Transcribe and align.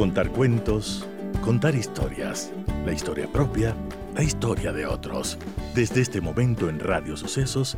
Contar 0.00 0.30
cuentos, 0.30 1.06
contar 1.44 1.74
historias, 1.74 2.50
la 2.86 2.92
historia 2.94 3.30
propia, 3.30 3.76
la 4.14 4.22
historia 4.22 4.72
de 4.72 4.86
otros. 4.86 5.36
Desde 5.74 6.00
este 6.00 6.22
momento 6.22 6.70
en 6.70 6.80
Radio 6.80 7.18
Sucesos, 7.18 7.76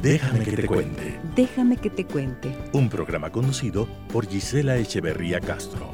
Déjame 0.00 0.44
que 0.44 0.52
te 0.52 0.66
cuente. 0.68 1.20
Déjame 1.34 1.76
que 1.76 1.90
te 1.90 2.04
cuente. 2.04 2.56
Un 2.72 2.88
programa 2.88 3.32
conducido 3.32 3.88
por 4.12 4.28
Gisela 4.28 4.76
Echeverría 4.76 5.40
Castro. 5.40 5.90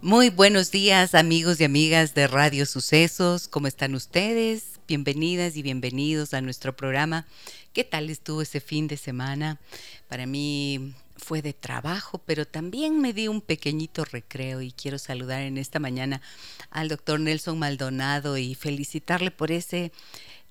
Muy 0.00 0.30
buenos 0.30 0.70
días 0.70 1.14
amigos 1.14 1.60
y 1.60 1.64
amigas 1.64 2.14
de 2.14 2.28
Radio 2.28 2.64
Sucesos, 2.64 3.46
¿cómo 3.46 3.66
están 3.66 3.94
ustedes? 3.94 4.75
Bienvenidas 4.88 5.56
y 5.56 5.62
bienvenidos 5.62 6.32
a 6.32 6.40
nuestro 6.40 6.76
programa. 6.76 7.26
¿Qué 7.72 7.82
tal 7.82 8.08
estuvo 8.08 8.42
ese 8.42 8.60
fin 8.60 8.86
de 8.86 8.96
semana? 8.96 9.58
Para 10.06 10.26
mí 10.26 10.94
fue 11.16 11.42
de 11.42 11.52
trabajo, 11.52 12.18
pero 12.24 12.46
también 12.46 13.00
me 13.00 13.12
di 13.12 13.26
un 13.26 13.40
pequeñito 13.40 14.04
recreo 14.04 14.62
y 14.62 14.70
quiero 14.70 14.98
saludar 14.98 15.42
en 15.42 15.58
esta 15.58 15.80
mañana 15.80 16.22
al 16.70 16.88
doctor 16.88 17.18
Nelson 17.18 17.58
Maldonado 17.58 18.38
y 18.38 18.54
felicitarle 18.54 19.32
por 19.32 19.50
ese 19.50 19.90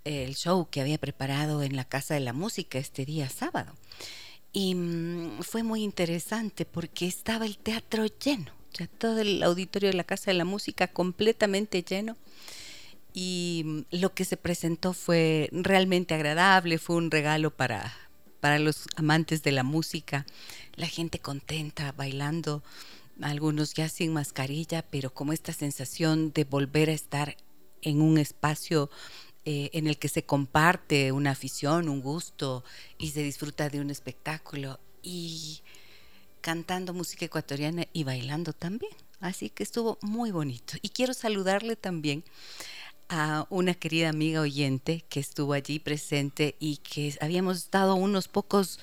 el 0.03 0.35
show 0.35 0.67
que 0.69 0.81
había 0.81 0.97
preparado 0.97 1.63
en 1.63 1.77
la 1.77 1.85
Casa 1.85 2.13
de 2.13 2.19
la 2.19 2.33
Música 2.33 2.77
este 2.77 3.05
día 3.05 3.29
sábado. 3.29 3.73
Y 4.51 4.75
mm, 4.75 5.43
fue 5.43 5.63
muy 5.63 5.81
interesante 5.81 6.65
porque 6.65 7.07
estaba 7.07 7.45
el 7.45 7.57
teatro 7.57 8.05
lleno 8.05 8.51
ya 8.77 8.87
todo 8.87 9.19
el 9.19 9.41
auditorio 9.43 9.89
de 9.89 9.95
la 9.95 10.03
Casa 10.03 10.31
de 10.31 10.37
la 10.37 10.45
Música 10.45 10.87
completamente 10.87 11.81
lleno 11.83 12.17
y 13.15 13.63
mm, 13.65 13.79
lo 13.91 14.13
que 14.13 14.25
se 14.25 14.37
presentó 14.37 14.93
fue 14.93 15.49
realmente 15.51 16.13
agradable, 16.13 16.77
fue 16.77 16.97
un 16.97 17.09
regalo 17.09 17.49
para, 17.49 17.95
para 18.41 18.59
los 18.59 18.87
amantes 18.97 19.41
de 19.41 19.53
la 19.53 19.63
música, 19.63 20.25
la 20.75 20.87
gente 20.87 21.17
contenta, 21.19 21.93
bailando, 21.93 22.61
algunos 23.21 23.73
ya 23.73 23.87
sin 23.87 24.11
mascarilla, 24.11 24.83
pero 24.83 25.13
como 25.13 25.31
esta 25.31 25.53
sensación 25.53 26.33
de 26.33 26.43
volver 26.43 26.89
a 26.89 26.93
estar 26.93 27.37
en 27.81 28.01
un 28.01 28.17
espacio 28.17 28.89
eh, 29.45 29.69
en 29.71 29.87
el 29.87 29.97
que 29.97 30.09
se 30.09 30.25
comparte 30.25 31.13
una 31.13 31.31
afición, 31.31 31.87
un 31.87 32.01
gusto 32.01 32.65
y 32.97 33.11
se 33.11 33.23
disfruta 33.23 33.69
de 33.69 33.79
un 33.79 33.89
espectáculo. 33.89 34.79
Y 35.01 35.61
cantando 36.41 36.93
música 36.93 37.25
ecuatoriana 37.25 37.85
y 37.93 38.03
bailando 38.03 38.53
también. 38.53 38.91
Así 39.19 39.49
que 39.49 39.63
estuvo 39.63 39.97
muy 40.01 40.31
bonito. 40.31 40.73
Y 40.81 40.89
quiero 40.89 41.13
saludarle 41.13 41.75
también 41.75 42.23
a 43.09 43.45
una 43.49 43.73
querida 43.73 44.09
amiga 44.09 44.41
oyente 44.41 45.05
que 45.09 45.19
estuvo 45.19 45.53
allí 45.53 45.79
presente 45.79 46.55
y 46.59 46.77
que 46.77 47.15
habíamos 47.21 47.69
dado 47.71 47.95
unos 47.95 48.27
pocos 48.27 48.79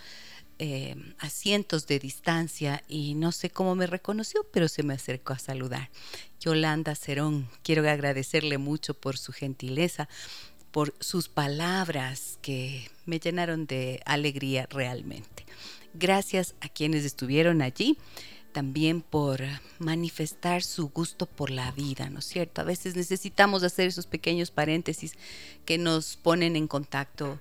eh, 0.59 0.95
asientos 1.19 1.87
de 1.87 1.99
distancia 1.99 2.85
y 2.87 3.15
no 3.15 3.33
sé 3.33 3.51
cómo 3.51 3.75
me 3.75 3.87
reconoció, 3.87 4.47
pero 4.53 4.69
se 4.69 4.83
me 4.83 4.95
acercó 4.95 5.33
a 5.33 5.39
saludar. 5.39 5.91
Yolanda 6.39 6.95
Cerón, 6.95 7.49
quiero 7.63 7.89
agradecerle 7.89 8.59
mucho 8.59 8.95
por 8.95 9.19
su 9.19 9.33
gentileza, 9.33 10.09
por 10.71 10.95
sus 11.01 11.29
palabras 11.29 12.39
que 12.43 12.89
me 13.07 13.19
llenaron 13.19 13.67
de 13.67 14.03
alegría 14.05 14.67
realmente. 14.71 15.45
Gracias 15.95 16.55
a 16.61 16.69
quienes 16.69 17.05
estuvieron 17.05 17.61
allí 17.61 17.99
también 18.53 19.01
por 19.01 19.41
manifestar 19.79 20.63
su 20.63 20.89
gusto 20.91 21.27
por 21.27 21.51
la 21.51 21.73
vida, 21.73 22.11
¿no 22.11 22.21
es 22.21 22.27
cierto? 22.27 22.61
A 22.61 22.65
veces 22.65 22.95
necesitamos 22.95 23.63
hacer 23.63 23.89
esos 23.89 24.07
pequeños 24.07 24.51
paréntesis 24.51 25.15
que 25.65 25.79
nos 25.79 26.17
ponen 26.17 26.57
en 26.57 26.69
contacto 26.69 27.41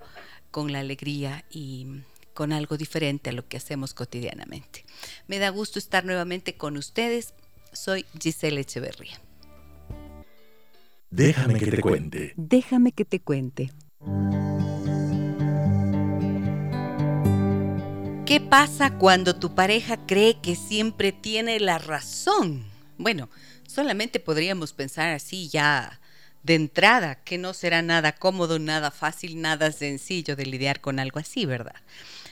con 0.49 0.71
la 0.71 0.79
alegría 0.79 1.45
y 1.51 2.01
con 2.33 2.53
algo 2.53 2.77
diferente 2.77 3.29
a 3.29 3.33
lo 3.33 3.47
que 3.47 3.57
hacemos 3.57 3.93
cotidianamente. 3.93 4.85
Me 5.27 5.39
da 5.39 5.49
gusto 5.49 5.79
estar 5.79 6.05
nuevamente 6.05 6.55
con 6.55 6.77
ustedes. 6.77 7.33
Soy 7.73 8.05
Giselle 8.19 8.61
Echeverría. 8.61 9.19
Déjame 11.09 11.59
que 11.59 11.71
te 11.71 11.81
cuente. 11.81 12.33
Déjame 12.37 12.93
que 12.93 13.05
te 13.05 13.19
cuente. 13.19 13.71
¿Qué 18.31 18.39
pasa 18.39 18.97
cuando 18.97 19.35
tu 19.35 19.55
pareja 19.55 20.07
cree 20.07 20.39
que 20.39 20.55
siempre 20.55 21.11
tiene 21.11 21.59
la 21.59 21.79
razón? 21.79 22.63
Bueno, 22.97 23.27
solamente 23.67 24.21
podríamos 24.21 24.71
pensar 24.71 25.09
así 25.09 25.49
ya 25.49 25.99
de 26.41 26.55
entrada, 26.55 27.15
que 27.25 27.37
no 27.37 27.53
será 27.53 27.81
nada 27.81 28.13
cómodo, 28.13 28.57
nada 28.57 28.89
fácil, 28.89 29.41
nada 29.41 29.73
sencillo 29.73 30.37
de 30.37 30.45
lidiar 30.45 30.79
con 30.79 30.97
algo 30.97 31.19
así, 31.19 31.45
¿verdad? 31.45 31.75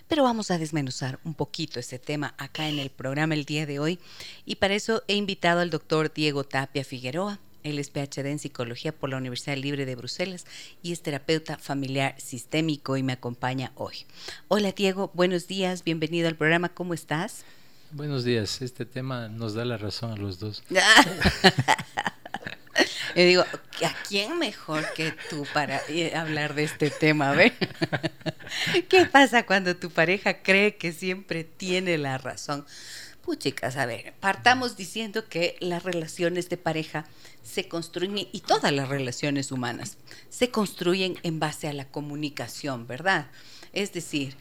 Pero 0.07 0.23
vamos 0.23 0.51
a 0.51 0.57
desmenuzar 0.57 1.19
un 1.25 1.33
poquito 1.33 1.81
ese 1.81 1.99
tema 1.99 2.33
acá 2.37 2.69
en 2.69 2.79
el 2.79 2.91
programa 2.91 3.33
el 3.33 3.43
día 3.43 3.65
de 3.65 3.79
hoy 3.79 3.99
y 4.45 4.55
para 4.55 4.75
eso 4.75 5.03
he 5.09 5.15
invitado 5.15 5.59
al 5.59 5.69
doctor 5.69 6.13
Diego 6.13 6.45
Tapia 6.45 6.85
Figueroa. 6.85 7.39
Él 7.63 7.79
es 7.79 7.89
PhD 7.89 8.27
en 8.27 8.39
psicología 8.39 8.91
por 8.91 9.09
la 9.09 9.17
Universidad 9.17 9.57
Libre 9.57 9.85
de 9.85 9.95
Bruselas 9.95 10.45
y 10.81 10.91
es 10.91 11.01
terapeuta 11.01 11.57
familiar 11.57 12.15
sistémico 12.19 12.97
y 12.97 13.03
me 13.03 13.13
acompaña 13.13 13.71
hoy. 13.75 14.05
Hola 14.47 14.71
Diego, 14.71 15.11
buenos 15.13 15.47
días, 15.47 15.83
bienvenido 15.83 16.27
al 16.27 16.35
programa, 16.35 16.69
¿cómo 16.69 16.93
estás? 16.93 17.43
Buenos 17.91 18.23
días, 18.23 18.61
este 18.61 18.85
tema 18.85 19.29
nos 19.29 19.55
da 19.55 19.65
la 19.65 19.77
razón 19.77 20.11
a 20.11 20.15
los 20.15 20.39
dos. 20.39 20.63
Yo 23.15 23.23
digo, 23.23 23.41
¿a 23.41 23.93
quién 24.07 24.37
mejor 24.37 24.85
que 24.93 25.13
tú 25.29 25.45
para 25.53 25.81
eh, 25.89 26.15
hablar 26.15 26.53
de 26.53 26.63
este 26.63 26.89
tema? 26.89 27.31
ver 27.31 27.53
¿Qué 28.89 29.05
pasa 29.05 29.45
cuando 29.45 29.75
tu 29.75 29.89
pareja 29.89 30.41
cree 30.41 30.75
que 30.77 30.93
siempre 30.93 31.43
tiene 31.43 31.97
la 31.97 32.17
razón? 32.17 32.65
Chicas, 33.35 33.77
a 33.77 33.85
ver, 33.85 34.13
partamos 34.19 34.75
diciendo 34.75 35.27
que 35.27 35.55
las 35.59 35.83
relaciones 35.83 36.49
de 36.49 36.57
pareja 36.57 37.05
se 37.43 37.67
construyen, 37.67 38.27
y 38.31 38.41
todas 38.41 38.71
las 38.71 38.89
relaciones 38.89 39.51
humanas, 39.51 39.97
se 40.29 40.49
construyen 40.49 41.17
en 41.23 41.39
base 41.39 41.67
a 41.67 41.73
la 41.73 41.85
comunicación, 41.85 42.87
¿verdad? 42.87 43.27
Es 43.73 43.93
decir, 43.93 44.35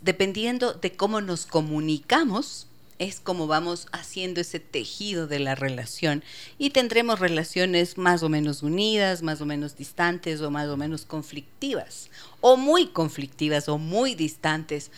dependiendo 0.00 0.72
de 0.72 0.92
cómo 0.96 1.20
nos 1.20 1.46
comunicamos, 1.46 2.66
es 2.98 3.18
como 3.18 3.46
vamos 3.46 3.86
haciendo 3.92 4.42
ese 4.42 4.60
tejido 4.60 5.26
de 5.26 5.38
la 5.38 5.54
relación 5.54 6.22
y 6.58 6.70
tendremos 6.70 7.18
relaciones 7.18 7.96
más 7.96 8.22
o 8.22 8.28
menos 8.28 8.62
unidas, 8.62 9.22
más 9.22 9.40
o 9.40 9.46
menos 9.46 9.76
distantes 9.76 10.42
o 10.42 10.50
más 10.50 10.68
o 10.68 10.76
menos 10.76 11.06
conflictivas, 11.06 12.10
o 12.42 12.58
muy 12.58 12.88
conflictivas 12.88 13.70
o 13.70 13.78
muy 13.78 14.14
distantes, 14.14 14.90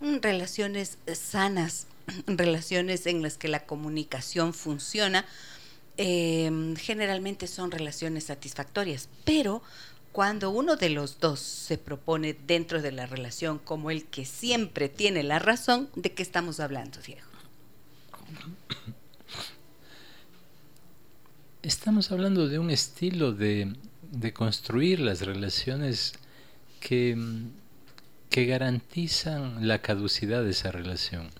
mm, 0.00 0.16
relaciones 0.20 0.98
sanas 1.14 1.86
relaciones 2.26 3.06
en 3.06 3.22
las 3.22 3.38
que 3.38 3.48
la 3.48 3.66
comunicación 3.66 4.54
funciona, 4.54 5.24
em, 5.96 6.76
generalmente 6.76 7.46
son 7.46 7.70
relaciones 7.70 8.24
satisfactorias, 8.24 9.08
pero 9.24 9.62
cuando 10.12 10.50
uno 10.50 10.76
de 10.76 10.90
los 10.90 11.18
dos 11.18 11.40
se 11.40 11.76
propone 11.76 12.36
dentro 12.46 12.80
de 12.80 12.92
la 12.92 13.06
relación 13.06 13.58
como 13.58 13.90
el 13.90 14.04
que 14.04 14.24
siempre 14.24 14.88
tiene 14.88 15.24
la 15.24 15.40
razón, 15.40 15.88
¿de 15.96 16.12
qué 16.12 16.22
estamos 16.22 16.60
hablando, 16.60 17.00
Diego? 17.04 17.26
Estamos 21.62 22.12
hablando 22.12 22.46
de 22.46 22.58
un 22.58 22.70
estilo 22.70 23.32
de, 23.32 23.74
construir 24.34 25.00
las 25.00 25.22
relaciones 25.22 26.12
que, 26.78 27.16
que 28.30 28.44
garantizan 28.44 29.66
la 29.66 29.80
caducidad 29.80 30.44
de 30.44 30.50
esa 30.50 30.70
relación. 30.70 31.30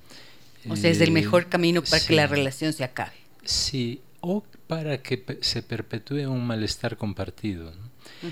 O 0.68 0.76
sea, 0.76 0.90
es 0.90 1.00
el 1.00 1.10
mejor 1.10 1.48
camino 1.48 1.82
para 1.82 2.04
que 2.04 2.14
la 2.14 2.26
relación 2.26 2.72
se 2.72 2.84
acabe. 2.84 3.12
Sí, 3.44 4.00
o 4.20 4.42
para 4.66 5.02
que 5.02 5.38
se 5.42 5.62
perpetúe 5.62 6.26
un 6.26 6.46
malestar 6.46 6.96
compartido, 6.96 7.72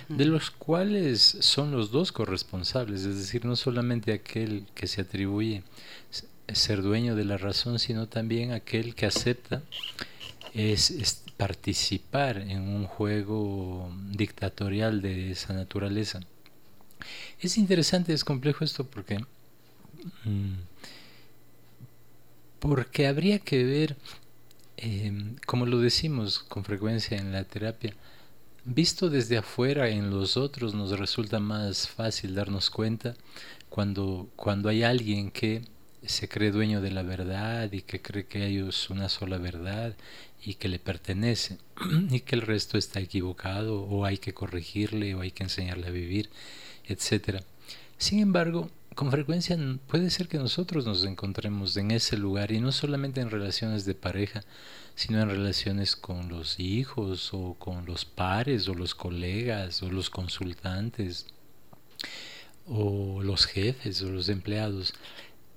de 0.09 0.25
los 0.25 0.51
cuales 0.51 1.37
son 1.41 1.71
los 1.71 1.91
dos 1.91 2.13
corresponsables, 2.13 3.03
es 3.05 3.17
decir, 3.17 3.45
no 3.45 3.57
solamente 3.57 4.13
aquel 4.13 4.65
que 4.75 4.87
se 4.87 5.03
atribuye 5.03 5.63
ser 6.53 6.83
dueño 6.83 7.15
de 7.15 7.25
la 7.25 7.37
razón, 7.37 7.79
sino 7.79 8.09
también 8.09 8.53
aquel 8.53 8.95
que 8.95 9.07
acepta 9.07 9.63
es, 10.55 11.23
participar 11.37 12.39
en 12.39 12.61
un 12.61 12.87
juego 12.87 13.91
dictatorial 14.11 15.03
de 15.03 15.33
esa 15.33 15.53
naturaleza. 15.55 16.21
Es 17.41 17.59
interesante, 17.59 18.13
es 18.13 18.25
complejo 18.25 18.65
esto 18.65 18.85
porque... 18.85 19.19
Mm, 20.25 20.55
porque 22.63 23.09
habría 23.09 23.41
que 23.41 23.65
ver, 23.65 23.97
em, 24.77 25.35
como 25.47 25.67
lo 25.67 25.81
decimos 25.81 26.39
con 26.39 26.63
frecuencia 26.65 27.19
en 27.19 27.33
la 27.33 27.43
terapia, 27.43 27.93
visto 28.65 29.11
desde 29.11 29.37
afuera 29.37 29.89
en 29.89 30.11
los 30.11 30.37
otros 30.37 30.73
nos 30.73 30.97
resulta 30.97 31.41
más 31.41 31.89
fácil 31.89 32.37
darnos 32.37 32.71
cuenta 32.71 33.17
cuando, 33.69 34.29
cuando 34.37 34.69
hay 34.69 34.85
alguien 34.85 35.33
que 35.33 35.63
se 36.07 36.29
cree 36.29 36.53
dueño 36.53 36.81
de 36.81 36.93
la 36.93 37.03
verdad 37.03 37.73
y 37.73 37.83
que 37.83 38.01
cree 38.01 38.27
que 38.27 38.45
hay 38.45 38.65
una 38.91 39.09
sola 39.09 39.39
verdad 39.39 39.97
y 40.45 40.55
que 40.55 40.69
le 40.69 40.79
pertenece 40.79 41.59
y 42.11 42.21
que 42.21 42.37
el 42.37 42.43
resto 42.43 42.79
está 42.79 43.01
equivocado 43.01 43.83
o 43.83 44.05
hay 44.05 44.19
que 44.19 44.35
corregirle 44.35 45.17
o 45.17 45.21
hay 45.23 45.33
que 45.33 45.43
enseñarle 45.43 45.89
a 45.89 45.91
vivir, 45.91 46.31
etc. 46.87 47.43
Sin 47.99 48.21
embargo, 48.21 48.71
con 48.95 49.11
frecuencia 49.11 49.57
puede 49.87 50.11
ser 50.11 50.29
que 50.29 50.39
nosotros 50.39 50.87
nos 50.87 51.05
encontremos 51.05 51.77
en 51.77 51.91
ese 51.91 52.17
lugar 52.17 52.53
y 52.53 52.61
no 52.61 52.73
solamente 52.73 53.21
en 53.21 53.31
relaciones 53.31 53.85
de 53.85 53.95
pareja, 53.95 54.43
sino 54.95 55.21
en 55.21 55.31
relaciones 55.31 55.97
con 55.97 56.29
los 56.29 56.61
hijos 56.61 57.31
o 57.33 57.55
con 57.55 57.87
los 57.87 58.05
pares 58.05 58.69
o 58.69 58.75
los 58.75 58.95
colegas 58.95 59.83
o 59.83 59.91
los 59.91 60.11
consultantes 60.11 61.27
o 62.67 63.23
los 63.23 63.47
jefes 63.47 64.03
o 64.03 64.11
los 64.11 64.29
empleados. 64.29 64.95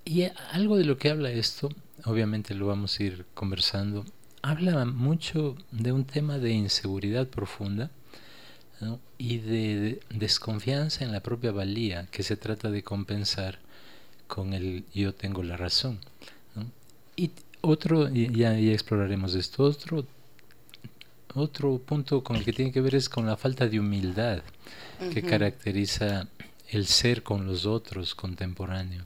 Y 0.06 0.24
algo 0.52 0.78
de 0.78 0.86
lo 0.86 0.98
que 0.98 1.10
habla 1.10 1.32
esto, 1.32 1.70
obviamente 2.06 2.54
lo 2.54 2.68
vamos 2.68 3.00
a 3.00 3.04
ir 3.04 3.26
conversando, 3.34 4.06
habla 4.42 4.86
mucho 4.86 5.58
de 5.72 5.92
un 5.92 6.06
tema 6.06 6.38
de 6.38 6.52
inseguridad 6.52 7.28
profunda 7.28 7.92
y 9.18 9.38
de, 9.38 10.00
desconfianza 10.10 11.04
en 11.04 11.12
la 11.12 11.22
propia 11.22 11.52
valía 11.52 12.08
que 12.08 12.24
se 12.24 12.38
trata 12.38 12.70
de 12.70 12.84
compensar 12.84 13.60
con 14.28 14.54
el 14.54 14.84
yo 14.94 15.14
tengo 15.14 15.44
la 15.44 15.58
razón. 15.58 16.00
Y 17.16 17.32
otro, 17.62 18.10
ya, 18.10 18.58
ya 18.60 18.74
exploraremos 18.74 19.36
esto, 19.36 19.64
otro, 19.64 20.06
otro 21.34 21.78
punto 21.80 22.24
con 22.24 22.36
el 22.36 22.44
que 22.44 22.54
tiene 22.54 22.72
que 22.72 22.82
ver 22.82 22.96
es 22.96 23.10
con 23.10 23.26
la 23.26 23.38
falta 23.38 23.68
de 23.68 23.80
humildad 23.80 24.42
que 25.12 25.22
caracteriza 25.22 26.28
el 26.70 26.88
ser 26.88 27.24
con 27.24 27.46
los 27.46 27.66
otros 27.66 28.16
contemporáneo. 28.16 29.06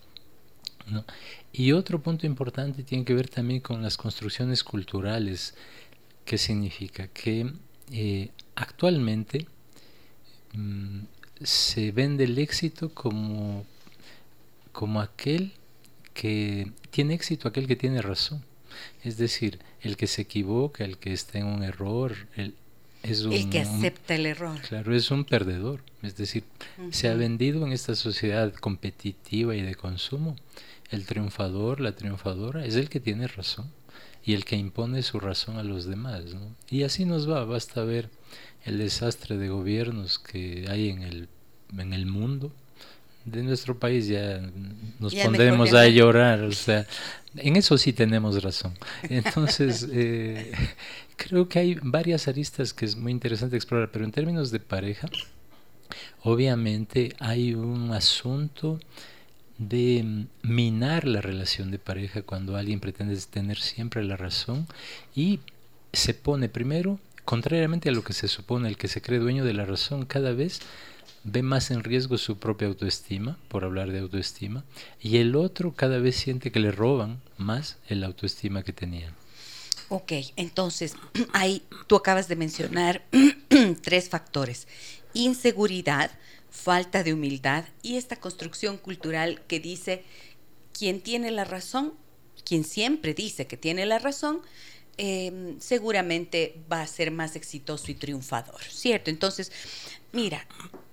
Y 1.52 1.72
otro 1.72 2.02
punto 2.02 2.26
importante 2.26 2.84
tiene 2.84 3.06
que 3.06 3.14
ver 3.14 3.30
también 3.30 3.62
con 3.62 3.82
las 3.82 3.98
construcciones 3.98 4.64
culturales. 4.64 5.54
¿Qué 6.26 6.38
significa? 6.38 7.08
Que 7.08 7.52
eh, 7.92 8.30
actualmente 8.56 9.48
mm, 10.54 11.00
se 11.42 11.92
vende 11.92 12.26
el 12.26 12.38
éxito 12.38 12.94
como, 12.94 13.66
como 14.72 15.02
aquel 15.02 15.54
que 16.14 16.72
tiene 16.92 17.14
éxito, 17.14 17.48
aquel 17.48 17.68
que 17.68 17.76
tiene 17.76 18.02
razón. 18.02 18.44
Es 19.04 19.18
decir, 19.18 19.60
el 19.82 19.98
que 19.98 20.08
se 20.08 20.24
equivoca, 20.24 20.84
el 20.84 20.98
que 20.98 21.14
está 21.14 21.40
en 21.40 21.46
un 21.46 21.64
error, 21.64 22.14
el, 22.36 22.56
es 23.04 23.24
un, 23.24 23.34
el 23.34 23.50
que 23.50 23.62
acepta 23.62 24.16
el 24.16 24.26
error. 24.26 24.60
Claro, 24.62 24.94
es 24.94 25.10
un 25.12 25.24
perdedor. 25.24 25.82
Es 26.02 26.18
decir, 26.18 26.44
se 26.92 27.08
ha 27.08 27.14
vendido 27.14 27.66
en 27.66 27.72
esta 27.72 27.96
sociedad 27.96 28.54
competitiva 28.54 29.56
y 29.56 29.62
de 29.62 29.76
consumo. 29.76 30.36
El 30.92 31.06
triunfador, 31.06 31.80
la 31.80 31.96
triunfadora, 31.96 32.66
es 32.66 32.76
el 32.76 32.90
que 32.90 33.00
tiene 33.00 33.28
razón 33.28 33.72
y 34.26 34.34
el 34.34 34.44
que 34.44 34.58
impone 34.58 35.02
su 35.04 35.20
razón 35.20 35.58
a 35.58 35.64
los 35.64 35.86
demás. 35.86 36.24
Y 36.70 36.84
así 36.84 37.06
nos 37.06 37.30
va, 37.30 37.46
basta 37.46 37.84
ver 37.84 38.10
el 38.66 38.78
desastre 38.78 39.38
de 39.38 39.50
gobiernos 39.50 40.20
que 40.20 40.66
hay 40.70 40.90
en 40.90 41.04
el, 41.04 41.30
en 41.78 41.94
el 41.94 42.06
mundo 42.06 42.52
de 43.26 43.44
nuestro 43.44 43.78
país 43.78 44.08
ya 44.08 44.42
nos 45.00 45.14
pondremos 45.14 45.74
a 45.74 45.88
llorar, 45.88 46.42
o 46.42 46.52
sea, 46.52 46.86
en 47.36 47.56
eso 47.56 47.78
sí 47.78 47.94
tenemos 47.94 48.42
razón. 48.42 48.74
Entonces, 49.04 49.88
eh, 49.92 50.52
creo 51.16 51.48
que 51.48 51.60
hay 51.60 51.78
varias 51.82 52.28
aristas 52.28 52.74
que 52.74 52.86
es 52.86 52.96
muy 52.96 53.12
interesante 53.12 53.56
explorar, 53.56 53.90
pero 53.92 54.06
en 54.06 54.12
términos 54.12 54.52
de 54.52 54.60
pareja, 54.60 55.10
obviamente 56.24 57.16
hay 57.20 57.54
un 57.54 57.92
asunto 57.92 58.80
de 59.58 60.26
minar 60.42 61.06
la 61.06 61.22
relación 61.22 61.70
de 61.70 61.80
pareja 61.80 62.22
cuando 62.22 62.56
alguien 62.56 62.80
pretende 62.80 63.20
tener 63.30 63.60
siempre 63.60 64.04
la 64.06 64.16
razón 64.16 64.68
y 65.14 65.42
se 65.92 66.14
pone 66.14 66.48
primero, 66.48 67.00
contrariamente 67.30 67.90
a 67.90 67.92
lo 67.92 68.04
que 68.04 68.14
se 68.14 68.28
supone, 68.28 68.68
el 68.70 68.76
que 68.76 68.88
se 68.88 69.04
cree 69.04 69.20
dueño 69.20 69.46
de 69.46 69.54
la 69.54 69.64
razón, 69.64 70.08
cada 70.08 70.32
vez 70.32 70.62
ve 71.24 71.44
más 71.44 71.70
en 71.70 71.84
riesgo 71.84 72.18
su 72.18 72.40
propia 72.40 72.68
autoestima, 72.68 73.38
por 73.50 73.64
hablar 73.64 73.92
de 73.92 74.00
autoestima, 74.00 74.64
y 75.00 75.18
el 75.18 75.36
otro 75.36 75.76
cada 75.76 76.00
vez 76.00 76.16
siente 76.16 76.52
que 76.52 76.60
le 76.60 76.72
roban 76.72 77.22
más 77.38 77.78
el 77.88 78.04
autoestima 78.04 78.64
que 78.64 78.74
tenía. 78.74 79.14
Ok, 79.90 80.12
entonces, 80.38 80.96
ahí 81.34 81.62
tú 81.86 81.98
acabas 81.98 82.30
de 82.30 82.36
mencionar 82.36 83.04
tres 83.84 84.10
factores. 84.10 84.68
Inseguridad, 85.14 86.10
falta 86.50 87.04
de 87.04 87.14
humildad 87.14 87.66
y 87.84 87.98
esta 87.98 88.16
construcción 88.16 88.80
cultural 88.80 89.40
que 89.48 89.60
dice, 89.60 90.04
quien 90.74 91.00
tiene 91.00 91.30
la 91.30 91.46
razón, 91.46 91.94
quien 92.44 92.64
siempre 92.64 93.14
dice 93.14 93.46
que 93.46 93.56
tiene 93.56 93.86
la 93.86 94.00
razón, 94.00 94.42
em, 95.02 95.58
seguramente 95.62 96.62
va 96.70 96.82
a 96.82 96.88
ser 96.88 97.10
más 97.10 97.38
exitoso 97.38 97.90
y 97.90 97.96
triunfador, 97.96 98.62
¿cierto? 98.64 99.10
Entonces, 99.10 99.50
mira, 100.12 100.46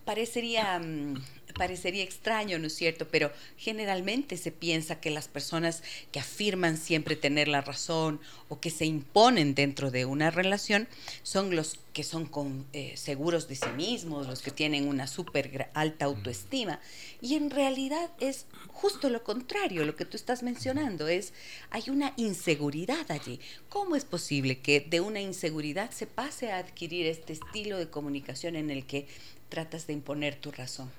parecería, 0.04 0.78
mm, 0.78 1.20
parecería 1.56 2.02
extraño, 2.02 2.58
¿no 2.58 2.66
es 2.66 2.74
cierto? 2.74 3.08
Pero 3.08 3.32
generalmente 3.56 4.36
se 4.36 4.52
piensa 4.52 5.00
que 5.00 5.10
las 5.10 5.28
personas 5.28 5.82
que 6.12 6.20
afirman 6.20 6.76
siempre 6.76 7.16
tener 7.16 7.48
la 7.48 7.60
razón 7.60 8.20
o 8.48 8.60
que 8.60 8.70
se 8.70 8.84
imponen 8.84 9.54
dentro 9.54 9.90
de 9.90 10.04
una 10.04 10.30
relación 10.30 10.88
son 11.22 11.56
los 11.56 11.80
que 11.92 12.04
son 12.04 12.26
con, 12.26 12.66
eh, 12.74 12.92
seguros 12.96 13.48
de 13.48 13.56
sí 13.56 13.70
mismos, 13.74 14.26
los 14.26 14.42
que 14.42 14.50
tienen 14.50 14.86
una 14.86 15.06
súper 15.06 15.70
alta 15.72 16.04
autoestima. 16.04 16.78
Y 17.22 17.36
en 17.36 17.50
realidad 17.50 18.10
es 18.20 18.44
justo 18.68 19.08
lo 19.08 19.24
contrario, 19.24 19.86
lo 19.86 19.96
que 19.96 20.04
tú 20.04 20.16
estás 20.16 20.42
mencionando, 20.42 21.08
es 21.08 21.32
hay 21.70 21.84
una 21.88 22.12
inseguridad 22.16 23.10
allí. 23.10 23.40
¿Cómo 23.70 23.96
es 23.96 24.04
posible 24.04 24.58
que 24.58 24.80
de 24.80 25.00
una 25.00 25.20
inseguridad 25.20 25.90
se 25.90 26.06
pase 26.06 26.52
a 26.52 26.58
adquirir 26.58 27.06
este 27.06 27.32
estilo 27.32 27.78
de 27.78 27.88
comunicación 27.88 28.56
en 28.56 28.70
el 28.70 28.84
que 28.84 29.06
tratas 29.48 29.86
de 29.86 29.94
imponer 29.94 30.36
tu 30.36 30.50
razón? 30.52 30.90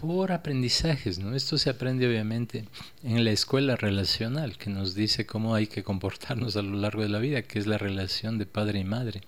Por 0.00 0.32
aprendizajes, 0.32 1.18
¿no? 1.18 1.34
Esto 1.34 1.58
se 1.58 1.68
aprende 1.68 2.08
obviamente 2.08 2.64
en 3.04 3.22
la 3.22 3.32
escuela 3.32 3.76
relacional, 3.76 4.56
que 4.56 4.70
nos 4.70 4.94
dice 4.94 5.26
cómo 5.26 5.54
hay 5.54 5.66
que 5.66 5.82
comportarnos 5.82 6.56
a 6.56 6.62
lo 6.62 6.78
largo 6.78 7.02
de 7.02 7.10
la 7.10 7.18
vida, 7.18 7.42
que 7.42 7.58
es 7.58 7.66
la 7.66 7.76
relación 7.76 8.38
de 8.38 8.46
padre 8.46 8.78
y 8.78 8.84
madre, 8.84 9.20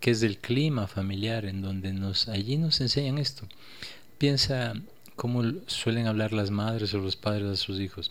que 0.00 0.10
es 0.10 0.24
el 0.24 0.38
clima 0.38 0.88
familiar 0.88 1.44
en 1.44 1.62
donde 1.62 1.92
nos 1.92 2.26
allí 2.26 2.56
nos 2.56 2.80
enseñan 2.80 3.18
esto. 3.18 3.46
Piensa 4.18 4.74
cómo 5.14 5.44
suelen 5.68 6.08
hablar 6.08 6.32
las 6.32 6.50
madres 6.50 6.92
o 6.94 6.98
los 6.98 7.14
padres 7.14 7.48
a 7.48 7.54
sus 7.54 7.78
hijos. 7.78 8.10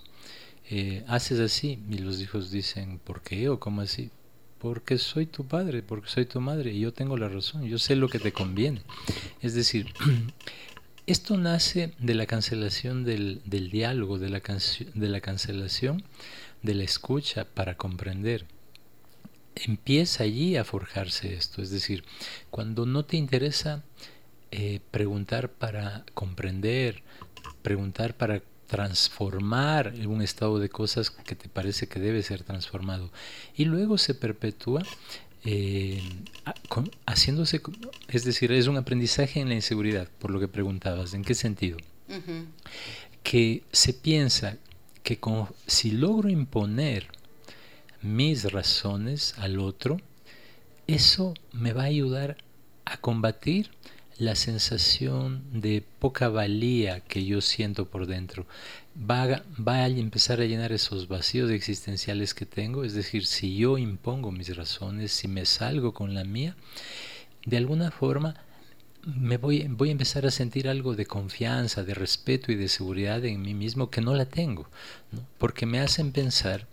Eh, 0.70 1.04
haces 1.06 1.42
así 1.42 1.84
y 1.90 1.98
los 1.98 2.22
hijos 2.22 2.50
dicen, 2.50 3.00
¿por 3.00 3.22
qué 3.22 3.50
o 3.50 3.60
cómo 3.60 3.82
así? 3.82 4.10
porque 4.60 4.98
soy 4.98 5.26
tu 5.26 5.46
padre, 5.46 5.82
porque 5.82 6.10
soy 6.10 6.26
tu 6.26 6.40
madre 6.42 6.72
y 6.74 6.82
yo 6.82 6.94
tengo 6.94 7.18
la 7.18 7.30
razón, 7.30 7.64
yo 7.64 7.80
sé 7.80 7.96
lo 7.96 8.10
que 8.10 8.20
te 8.20 8.34
conviene. 8.34 8.82
Es 9.42 9.54
decir, 9.56 9.88
esto 11.12 11.38
nace 11.38 11.92
de 11.98 12.14
la 12.14 12.28
cancelación 12.28 13.04
del, 13.04 13.42
diálogo, 13.72 14.20
de 14.20 14.30
la, 14.30 14.42
cancelación 14.42 16.04
de 16.62 16.76
la 16.76 16.84
escucha 16.84 17.46
para 17.46 17.76
comprender. 17.78 18.46
Empieza 19.56 20.24
allí 20.24 20.56
a 20.56 20.64
forjarse 20.64 21.34
esto, 21.34 21.64
es 21.64 21.72
decir, 21.72 22.04
cuando 22.52 22.86
no 22.86 23.06
te 23.06 23.18
interesa 23.18 23.84
eh, 24.52 24.82
preguntar 24.92 25.50
para 25.50 26.06
comprender, 26.14 27.02
preguntar 27.64 28.16
para 28.16 28.44
transformar 28.68 29.94
un 30.06 30.22
estado 30.22 30.60
de 30.60 30.70
cosas 30.70 31.10
que 31.10 31.36
te 31.36 31.50
parece 31.50 31.88
que 31.88 32.00
debe 32.00 32.22
ser 32.22 32.44
transformado. 32.44 33.12
Y 33.56 33.66
luego 33.66 33.98
se 33.98 34.14
perpetúa 34.14 34.84
eh, 35.46 36.02
haciéndose, 37.06 37.62
es 38.10 38.24
decir, 38.24 38.52
es 38.52 38.68
un 38.68 38.78
aprendizaje 38.78 39.40
en 39.40 39.50
la 39.50 39.56
inseguridad, 39.56 40.08
por 40.20 40.32
lo 40.32 40.40
que 40.40 40.48
preguntabas, 40.48 41.14
¿en 41.14 41.24
qué 41.24 41.36
sentido? 41.36 41.78
Que 43.24 43.64
se 43.72 43.94
piensa 43.94 44.58
que 45.04 45.20
si 45.68 45.92
logro 45.92 46.30
imponer 46.30 47.08
mis 48.02 48.52
razones 48.52 49.36
al 49.38 49.60
otro, 49.60 50.00
eso 50.88 51.34
me 51.52 51.74
va 51.74 51.84
a 51.84 51.88
ayudar 51.88 52.38
a 52.86 52.98
combatir 52.98 53.72
la 54.20 54.36
sensación 54.36 55.44
de 55.54 55.82
poca 56.00 56.28
valía 56.28 57.00
que 57.00 57.26
yo 57.26 57.40
siento 57.40 57.86
por 57.86 58.06
dentro. 58.06 58.46
Va 59.10 59.24
a, 59.24 59.44
va 59.58 59.88
empezar 59.88 60.42
a 60.42 60.46
llenar 60.46 60.74
esos 60.74 61.08
vacíos 61.08 61.50
existenciales 61.52 62.34
que 62.34 62.46
tengo, 62.46 62.84
es 62.84 62.94
decir, 62.94 63.26
si 63.26 63.56
yo 63.56 63.78
impongo 63.78 64.32
mis 64.32 64.56
razones, 64.56 65.14
si 65.14 65.30
me 65.30 65.46
salgo 65.46 65.94
con 65.94 66.14
la 66.14 66.26
mía, 66.26 66.58
de 67.46 67.56
alguna 67.56 67.92
forma 67.92 68.36
me 69.06 69.38
voy, 69.38 69.66
voy 69.70 69.90
a 69.90 69.94
empezar 69.94 70.26
a 70.26 70.32
sentir 70.32 70.68
algo 70.68 70.96
de 70.96 71.06
confianza, 71.06 71.84
de 71.84 71.94
respeto 71.94 72.52
y 72.52 72.56
de 72.56 72.68
seguridad 72.68 73.24
en 73.26 73.42
mí 73.42 73.54
mismo 73.54 73.90
que 73.90 74.02
no 74.02 74.14
la 74.14 74.26
tengo, 74.26 74.68
porque 75.38 75.66
me 75.66 75.80
hacen 75.80 76.12
pensar 76.12 76.68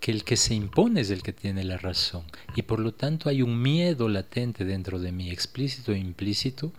que 0.00 0.12
el 0.12 0.24
que 0.24 0.36
se 0.36 0.54
impone 0.54 1.00
es 1.00 1.10
el 1.10 1.22
que 1.22 1.32
tiene 1.32 1.64
la 1.64 1.78
razón 1.78 2.24
y 2.54 2.62
por 2.62 2.78
lo 2.78 2.92
tanto 2.92 3.28
hay 3.28 3.42
un 3.42 3.60
miedo 3.60 4.08
latente 4.08 4.64
dentro 4.64 4.98
de 4.98 5.12
mí, 5.12 5.30
explícito 5.30 5.92
e 5.92 5.98
implícito, 5.98 6.72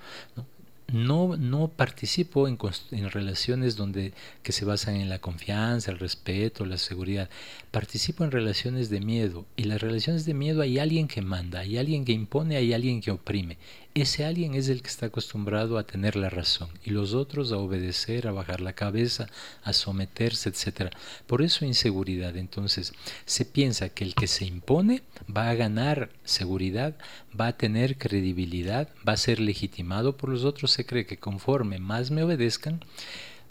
no, 0.94 1.38
no 1.38 1.70
participo 1.70 2.48
en, 2.48 2.58
en, 2.92 3.10
relaciones 3.10 3.76
donde, 3.76 4.14
que 4.44 4.52
se 4.52 4.64
basan 4.64 4.96
en 4.96 5.10
la 5.10 5.20
confianza, 5.20 5.92
el 5.92 5.98
respeto, 5.98 6.66
la 6.66 6.78
seguridad. 6.78 7.30
Participo 7.72 8.24
en 8.24 8.30
relaciones 8.32 8.92
de 8.92 9.00
miedo. 9.00 9.46
Y 9.56 9.64
las 9.64 9.82
relaciones 9.82 10.26
de 10.26 10.36
miedo 10.36 10.62
hay 10.62 10.78
alguien 10.78 11.08
que 11.08 11.24
manda, 11.24 11.62
hay 11.62 11.80
alguien 11.80 12.06
que 12.06 12.12
impone, 12.12 12.58
hay 12.58 12.74
alguien 12.74 13.02
que 13.02 13.10
oprime. 13.10 13.58
Ese 13.96 14.26
alguien 14.26 14.56
es 14.56 14.70
el 14.70 14.82
que 14.82 14.90
está 14.90 15.06
acostumbrado 15.06 15.78
a 15.78 15.86
tener 15.86 16.16
la 16.16 16.32
razón 16.32 16.68
y 16.84 16.90
los 16.90 17.14
otros 17.14 17.52
a 17.52 17.58
obedecer, 17.58 18.28
a 18.28 18.32
bajar 18.32 18.60
la 18.60 18.74
cabeza, 18.74 19.28
a 19.64 19.72
someterse, 19.72 20.50
etc. 20.50 20.92
Por 21.28 21.44
eso 21.44 21.64
inseguridad. 21.64 22.36
Entonces, 22.36 22.94
se 23.26 23.46
piensa 23.46 23.90
que 23.90 24.04
el 24.04 24.16
que 24.16 24.26
se 24.26 24.46
impone 24.46 25.04
va 25.26 25.52
a 25.52 25.54
ganar 25.54 26.10
seguridad, 26.24 26.96
va 27.40 27.48
a 27.48 27.58
tener 27.58 28.00
credibilidad, 28.00 28.90
va 29.08 29.14
a 29.14 29.18
ser 29.18 29.40
legitimado 29.40 30.18
por 30.18 30.32
los 30.32 30.44
otros. 30.44 30.72
Se 30.72 30.88
cree 30.88 31.06
que 31.06 31.20
conforme 31.20 31.78
más 31.78 32.10
me 32.10 32.24
obedezcan, 32.24 32.80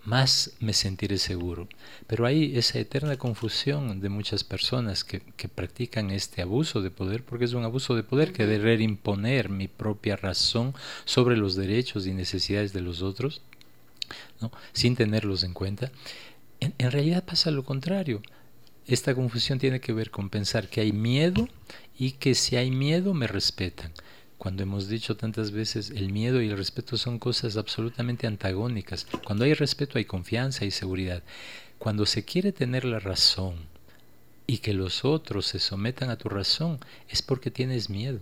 más 0.04 0.52
me 0.61 0.73
sentiré 0.73 1.18
seguro. 1.18 1.68
Pero 2.06 2.26
hay 2.26 2.56
esa 2.56 2.78
eterna 2.78 3.16
confusión 3.16 4.00
de 4.00 4.09
muchas 4.09 4.44
personas 4.44 5.04
que, 5.04 5.21
practican 5.54 6.11
este 6.11 6.42
abuso 6.42 6.82
de 6.82 6.90
poder, 6.90 7.25
porque 7.25 7.44
es 7.44 7.52
un 7.52 7.64
abuso 7.64 7.94
de 7.94 8.02
poder, 8.02 8.32
que 8.32 8.47
querer 8.47 8.80
imponer 8.80 9.49
mi 9.49 9.68
propia 9.68 10.16
razón 10.16 10.75
sobre 11.04 11.37
los 11.37 11.56
derechos 11.56 12.06
y 12.06 12.12
necesidades 12.12 12.73
de 12.73 12.80
los 12.80 13.02
otros, 13.02 13.42
¿no? 14.40 14.50
sin 14.73 14.97
tenerlos 14.97 15.44
en 15.44 15.52
cuenta. 15.52 15.92
En, 16.61 16.75
en 16.78 16.90
realidad 16.90 17.25
pasa 17.25 17.50
lo 17.50 17.64
contrario. 17.64 18.23
Esta 18.87 19.14
confusión 19.14 19.59
tiene 19.59 19.80
que 19.80 19.92
ver 19.92 20.11
con 20.11 20.28
pensar 20.28 20.68
que 20.68 20.80
hay 20.80 20.92
miedo 20.92 21.49
y 21.97 22.12
que 22.12 22.35
si 22.35 22.56
hay 22.56 22.71
miedo 22.71 23.14
me 23.14 23.28
respetan 23.28 23.92
cuando 24.42 24.64
hemos 24.64 24.88
dicho 24.88 25.16
tantas 25.16 25.52
veces 25.52 25.90
el 25.90 26.11
miedo 26.11 26.42
y 26.42 26.49
el 26.49 26.56
respeto 26.56 26.96
son 26.96 27.20
cosas 27.20 27.56
absolutamente 27.56 28.26
antagónicas. 28.26 29.06
Cuando 29.25 29.44
hay 29.44 29.54
respeto 29.54 29.99
hay 29.99 30.04
confianza 30.04 30.64
y 30.64 30.72
seguridad. 30.72 31.22
Cuando 31.78 32.06
se 32.06 32.25
quiere 32.25 32.50
tener 32.50 32.84
la 32.84 32.99
razón 32.99 33.54
y 34.49 34.58
que 34.58 34.75
los 34.75 35.04
otros 35.04 35.46
se 35.46 35.61
sometan 35.61 36.11
a 36.11 36.16
tu 36.16 36.28
razón, 36.28 36.80
es 37.08 37.22
porque 37.22 37.52
tienes 37.52 37.88
miedo. 37.88 38.18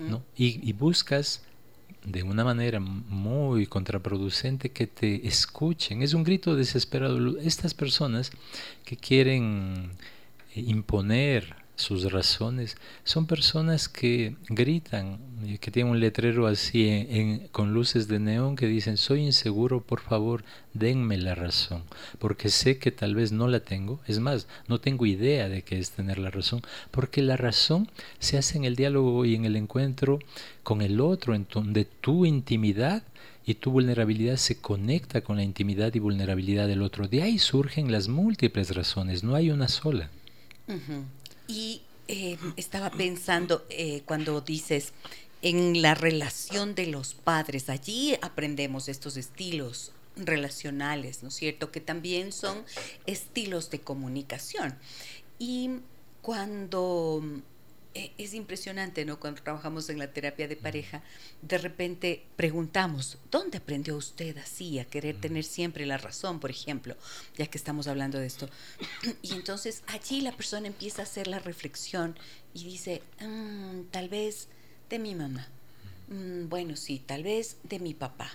¿no? 0.00 0.24
y, 0.36 0.72
buscas 0.72 1.42
de 2.04 2.24
una 2.24 2.42
manera 2.42 2.80
muy 2.80 3.68
contraproducente 3.68 4.70
que 4.70 4.88
te 4.88 5.28
escuchen. 5.28 6.02
Es 6.02 6.14
un 6.14 6.24
grito 6.24 6.56
desesperado. 6.56 7.38
Estas 7.38 7.74
personas 7.74 8.32
que 8.84 8.96
quieren 8.96 9.92
imponer 10.56 11.59
sus 11.80 12.12
razones. 12.12 12.76
Son 13.04 13.26
personas 13.26 13.88
que 13.88 14.36
gritan, 14.48 15.18
que 15.60 15.70
tienen 15.70 15.92
un 15.92 16.00
letrero 16.00 16.46
así 16.46 16.86
en, 16.88 17.48
con 17.48 17.72
luces 17.72 18.06
de 18.08 18.18
neón 18.18 18.56
que 18.56 18.66
dicen, 18.66 18.96
soy 18.96 19.22
inseguro, 19.22 19.80
por 19.80 20.00
favor, 20.00 20.44
denme 20.74 21.16
la 21.16 21.34
razón, 21.34 21.82
porque 22.18 22.50
sé 22.50 22.78
que 22.78 22.92
tal 22.92 23.14
vez 23.14 23.32
no 23.32 23.48
la 23.48 23.60
tengo. 23.60 24.00
Es 24.06 24.20
más, 24.20 24.46
no 24.68 24.80
tengo 24.80 25.06
idea 25.06 25.48
de 25.48 25.62
qué 25.62 25.78
es 25.78 25.90
tener 25.90 26.18
la 26.18 26.30
razón, 26.30 26.62
porque 26.90 27.22
la 27.22 27.36
razón 27.36 27.88
se 28.18 28.38
hace 28.38 28.58
en 28.58 28.64
el 28.64 28.76
diálogo 28.76 29.24
y 29.24 29.34
en 29.34 29.44
el 29.44 29.56
encuentro 29.56 30.18
con 30.62 30.82
el 30.82 31.00
otro, 31.00 31.34
en 31.34 31.46
donde 31.52 31.84
tu 31.84 32.26
intimidad 32.26 33.02
y 33.46 33.54
tu 33.54 33.70
vulnerabilidad 33.70 34.36
se 34.36 34.60
conecta 34.60 35.22
con 35.22 35.36
la 35.36 35.42
intimidad 35.42 35.94
y 35.94 35.98
vulnerabilidad 35.98 36.68
del 36.68 36.82
otro. 36.82 37.08
De 37.08 37.22
ahí 37.22 37.38
surgen 37.38 37.90
las 37.90 38.08
múltiples 38.08 38.74
razones, 38.74 39.24
no 39.24 39.34
hay 39.34 39.50
una 39.50 39.68
sola. 39.68 40.10
Y 41.50 41.82
eh, 42.06 42.38
estaba 42.56 42.90
pensando 42.90 43.66
eh, 43.70 44.02
cuando 44.06 44.40
dices 44.40 44.92
en 45.42 45.82
la 45.82 45.96
relación 45.96 46.76
de 46.76 46.86
los 46.86 47.14
padres, 47.14 47.68
allí 47.68 48.16
aprendemos 48.22 48.88
estos 48.88 49.16
estilos 49.16 49.90
relacionales, 50.14 51.24
¿no 51.24 51.30
es 51.30 51.34
cierto? 51.34 51.72
Que 51.72 51.80
también 51.80 52.30
son 52.30 52.64
estilos 53.06 53.68
de 53.70 53.80
comunicación. 53.80 54.78
Y 55.40 55.80
cuando 56.22 57.20
es 57.94 58.34
impresionante, 58.34 59.04
¿no? 59.04 59.18
Cuando 59.18 59.42
trabajamos 59.42 59.88
en 59.90 59.98
la 59.98 60.12
terapia 60.12 60.46
de 60.46 60.56
pareja, 60.56 61.02
de 61.42 61.58
repente 61.58 62.22
preguntamos, 62.36 63.18
¿dónde 63.30 63.58
aprendió 63.58 63.96
usted 63.96 64.36
así 64.38 64.78
a 64.78 64.84
querer 64.84 65.20
tener 65.20 65.44
siempre 65.44 65.86
la 65.86 65.98
razón, 65.98 66.38
por 66.38 66.50
ejemplo, 66.50 66.96
ya 67.36 67.46
que 67.46 67.58
estamos 67.58 67.88
hablando 67.88 68.18
de 68.18 68.26
esto? 68.26 68.48
Y 69.22 69.32
entonces 69.32 69.82
allí 69.88 70.20
la 70.20 70.32
persona 70.32 70.68
empieza 70.68 71.02
a 71.02 71.04
hacer 71.04 71.26
la 71.26 71.40
reflexión 71.40 72.16
y 72.54 72.64
dice, 72.64 73.02
mm, 73.20 73.90
tal 73.90 74.08
vez 74.08 74.48
de 74.88 74.98
mi 74.98 75.14
mamá, 75.14 75.48
mm, 76.08 76.48
bueno, 76.48 76.76
sí, 76.76 77.02
tal 77.04 77.24
vez 77.24 77.56
de 77.64 77.80
mi 77.80 77.94
papá. 77.94 78.30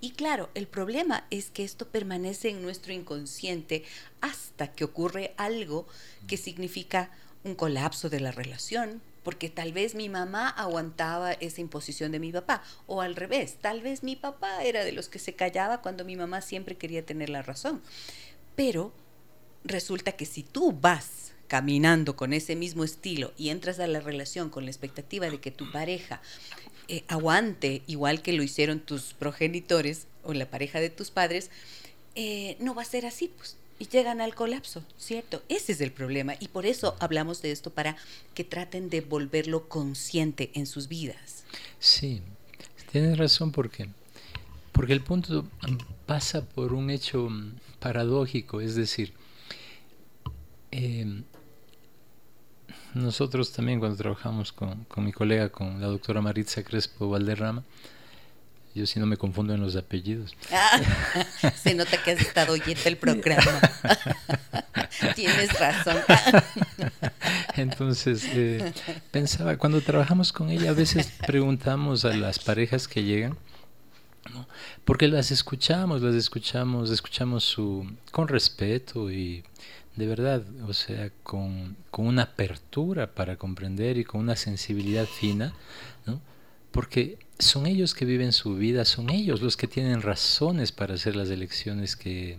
Y 0.00 0.10
claro, 0.10 0.50
el 0.54 0.66
problema 0.66 1.26
es 1.30 1.50
que 1.50 1.64
esto 1.64 1.88
permanece 1.88 2.50
en 2.50 2.62
nuestro 2.62 2.92
inconsciente 2.92 3.84
hasta 4.20 4.72
que 4.72 4.84
ocurre 4.84 5.34
algo 5.36 5.86
que 6.28 6.36
significa 6.36 7.10
un 7.46 7.54
colapso 7.54 8.10
de 8.10 8.20
la 8.20 8.32
relación, 8.32 9.00
porque 9.22 9.48
tal 9.48 9.72
vez 9.72 9.94
mi 9.94 10.08
mamá 10.08 10.48
aguantaba 10.48 11.32
esa 11.32 11.60
imposición 11.60 12.12
de 12.12 12.18
mi 12.18 12.32
papá, 12.32 12.62
o 12.86 13.00
al 13.00 13.16
revés, 13.16 13.56
tal 13.60 13.80
vez 13.80 14.02
mi 14.02 14.16
papá 14.16 14.64
era 14.64 14.84
de 14.84 14.92
los 14.92 15.08
que 15.08 15.20
se 15.20 15.34
callaba 15.34 15.80
cuando 15.80 16.04
mi 16.04 16.16
mamá 16.16 16.40
siempre 16.40 16.76
quería 16.76 17.06
tener 17.06 17.30
la 17.30 17.42
razón. 17.42 17.82
Pero 18.56 18.92
resulta 19.64 20.12
que 20.12 20.26
si 20.26 20.42
tú 20.42 20.72
vas 20.72 21.32
caminando 21.46 22.16
con 22.16 22.32
ese 22.32 22.56
mismo 22.56 22.82
estilo 22.82 23.32
y 23.36 23.50
entras 23.50 23.78
a 23.78 23.86
la 23.86 24.00
relación 24.00 24.50
con 24.50 24.64
la 24.64 24.70
expectativa 24.70 25.30
de 25.30 25.40
que 25.40 25.52
tu 25.52 25.70
pareja 25.70 26.20
eh, 26.88 27.04
aguante 27.06 27.82
igual 27.86 28.22
que 28.22 28.32
lo 28.32 28.42
hicieron 28.42 28.80
tus 28.80 29.14
progenitores 29.14 30.08
o 30.24 30.34
la 30.34 30.50
pareja 30.50 30.80
de 30.80 30.90
tus 30.90 31.12
padres, 31.12 31.50
eh, 32.16 32.56
no 32.58 32.74
va 32.74 32.82
a 32.82 32.86
ser 32.86 33.06
así, 33.06 33.28
pues 33.36 33.56
y 33.78 33.86
llegan 33.88 34.20
al 34.20 34.34
colapso, 34.34 34.82
¿cierto? 34.98 35.42
Ese 35.48 35.72
es 35.72 35.80
el 35.80 35.92
problema 35.92 36.34
y 36.40 36.48
por 36.48 36.66
eso 36.66 36.96
hablamos 37.00 37.42
de 37.42 37.52
esto 37.52 37.70
para 37.70 37.96
que 38.34 38.44
traten 38.44 38.90
de 38.90 39.00
volverlo 39.00 39.68
consciente 39.68 40.50
en 40.54 40.66
sus 40.66 40.88
vidas. 40.88 41.44
Sí, 41.78 42.22
tienes 42.90 43.18
razón 43.18 43.52
porque 43.52 43.88
porque 44.76 44.92
el 44.92 45.00
punto 45.00 45.46
pasa 46.04 46.44
por 46.44 46.74
un 46.74 46.90
hecho 46.90 47.30
paradójico, 47.80 48.60
es 48.60 48.74
decir, 48.74 49.14
em, 50.70 51.24
nosotros 52.92 53.52
también 53.52 53.78
cuando 53.78 53.96
trabajamos 53.96 54.52
con, 54.52 54.84
con, 54.84 55.06
mi 55.06 55.12
colega, 55.12 55.48
con 55.48 55.80
la 55.80 55.86
doctora 55.86 56.20
Maritza 56.20 56.62
Crespo 56.62 57.08
Valderrama, 57.08 57.64
yo 58.76 58.86
sí 58.86 59.00
no 59.00 59.06
me 59.06 59.16
confundo 59.16 59.54
en 59.54 59.60
los 59.62 59.74
apellidos. 59.74 60.36
Ah, 60.52 60.80
se 61.62 61.74
nota 61.74 61.96
que 62.02 62.10
has 62.12 62.20
estado 62.20 62.52
oyendo 62.52 62.82
el 62.84 62.98
programa. 62.98 63.60
Tienes 65.14 65.58
razón. 65.58 65.96
Entonces, 67.56 68.24
eh, 68.32 68.72
pensaba, 69.10 69.56
cuando 69.56 69.80
trabajamos 69.80 70.30
con 70.30 70.50
ella, 70.50 70.70
a 70.70 70.74
veces 70.74 71.10
preguntamos 71.26 72.04
a 72.04 72.12
las 72.12 72.38
parejas 72.38 72.86
que 72.86 73.02
llegan, 73.02 73.38
porque 74.84 75.08
las 75.08 75.30
escuchamos, 75.30 76.02
las 76.02 76.14
escuchamos, 76.14 76.90
escuchamos 76.90 77.44
su, 77.44 77.90
con 78.10 78.28
respeto 78.28 79.10
y 79.10 79.42
de 79.96 80.06
verdad, 80.06 80.42
o 80.68 80.74
sea, 80.74 81.10
con, 81.22 81.76
con 81.90 82.06
una 82.06 82.24
apertura 82.24 83.06
para 83.14 83.36
comprender 83.36 83.96
y 83.96 84.04
con 84.04 84.20
una 84.20 84.36
sensibilidad 84.36 85.06
fina, 85.06 85.46
¿no? 85.46 85.54
Porque 86.76 87.18
son 87.38 87.66
ellos 87.66 87.94
que 87.94 88.04
viven 88.04 88.34
su 88.34 88.54
vida, 88.54 88.84
son 88.84 89.08
ellos 89.08 89.40
los 89.40 89.56
que 89.56 89.66
tienen 89.66 90.02
razones 90.02 90.72
para 90.72 90.92
hacer 90.92 91.16
las 91.16 91.30
elecciones 91.30 91.96
que... 91.96 92.36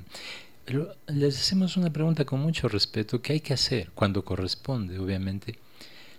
Les 1.07 1.39
hacemos 1.39 1.75
una 1.75 1.91
pregunta 1.91 2.23
con 2.23 2.39
mucho 2.41 2.69
respeto, 2.69 3.19
¿qué 3.19 3.33
hay 3.33 3.39
que 3.39 3.55
hacer 3.55 3.89
cuando 3.95 4.23
corresponde, 4.23 4.99
obviamente? 4.99 5.55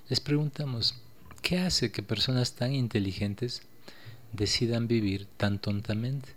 Les 0.09 0.19
preguntamos, 0.19 0.97
¿qué 1.43 1.61
hace 1.61 1.93
que 1.93 2.03
personas 2.03 2.55
tan 2.55 2.75
inteligentes 2.75 3.63
decidan 4.33 4.89
vivir 4.89 5.29
tan 5.37 5.61
tontamente? 5.61 6.31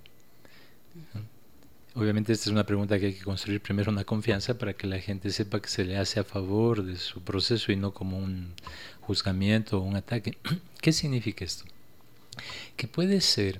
Obviamente 1.93 2.31
esta 2.31 2.49
es 2.49 2.53
una 2.53 2.65
pregunta 2.65 2.97
que 2.97 3.07
hay 3.07 3.13
que 3.13 3.23
construir 3.23 3.61
primero 3.61 3.91
una 3.91 4.05
confianza 4.05 4.57
para 4.57 4.73
que 4.73 4.87
la 4.87 4.99
gente 4.99 5.29
sepa 5.31 5.61
que 5.61 5.67
se 5.67 5.83
le 5.83 5.97
hace 5.97 6.21
a 6.21 6.23
favor 6.23 6.83
de 6.83 6.95
su 6.95 7.21
proceso 7.21 7.71
y 7.73 7.75
no 7.75 7.93
como 7.93 8.17
un 8.17 8.53
juzgamiento 9.01 9.77
o 9.77 9.81
un 9.81 9.97
ataque. 9.97 10.37
¿Qué 10.81 10.93
significa 10.93 11.43
esto? 11.43 11.65
Que 12.77 12.87
puede 12.87 13.19
ser 13.19 13.59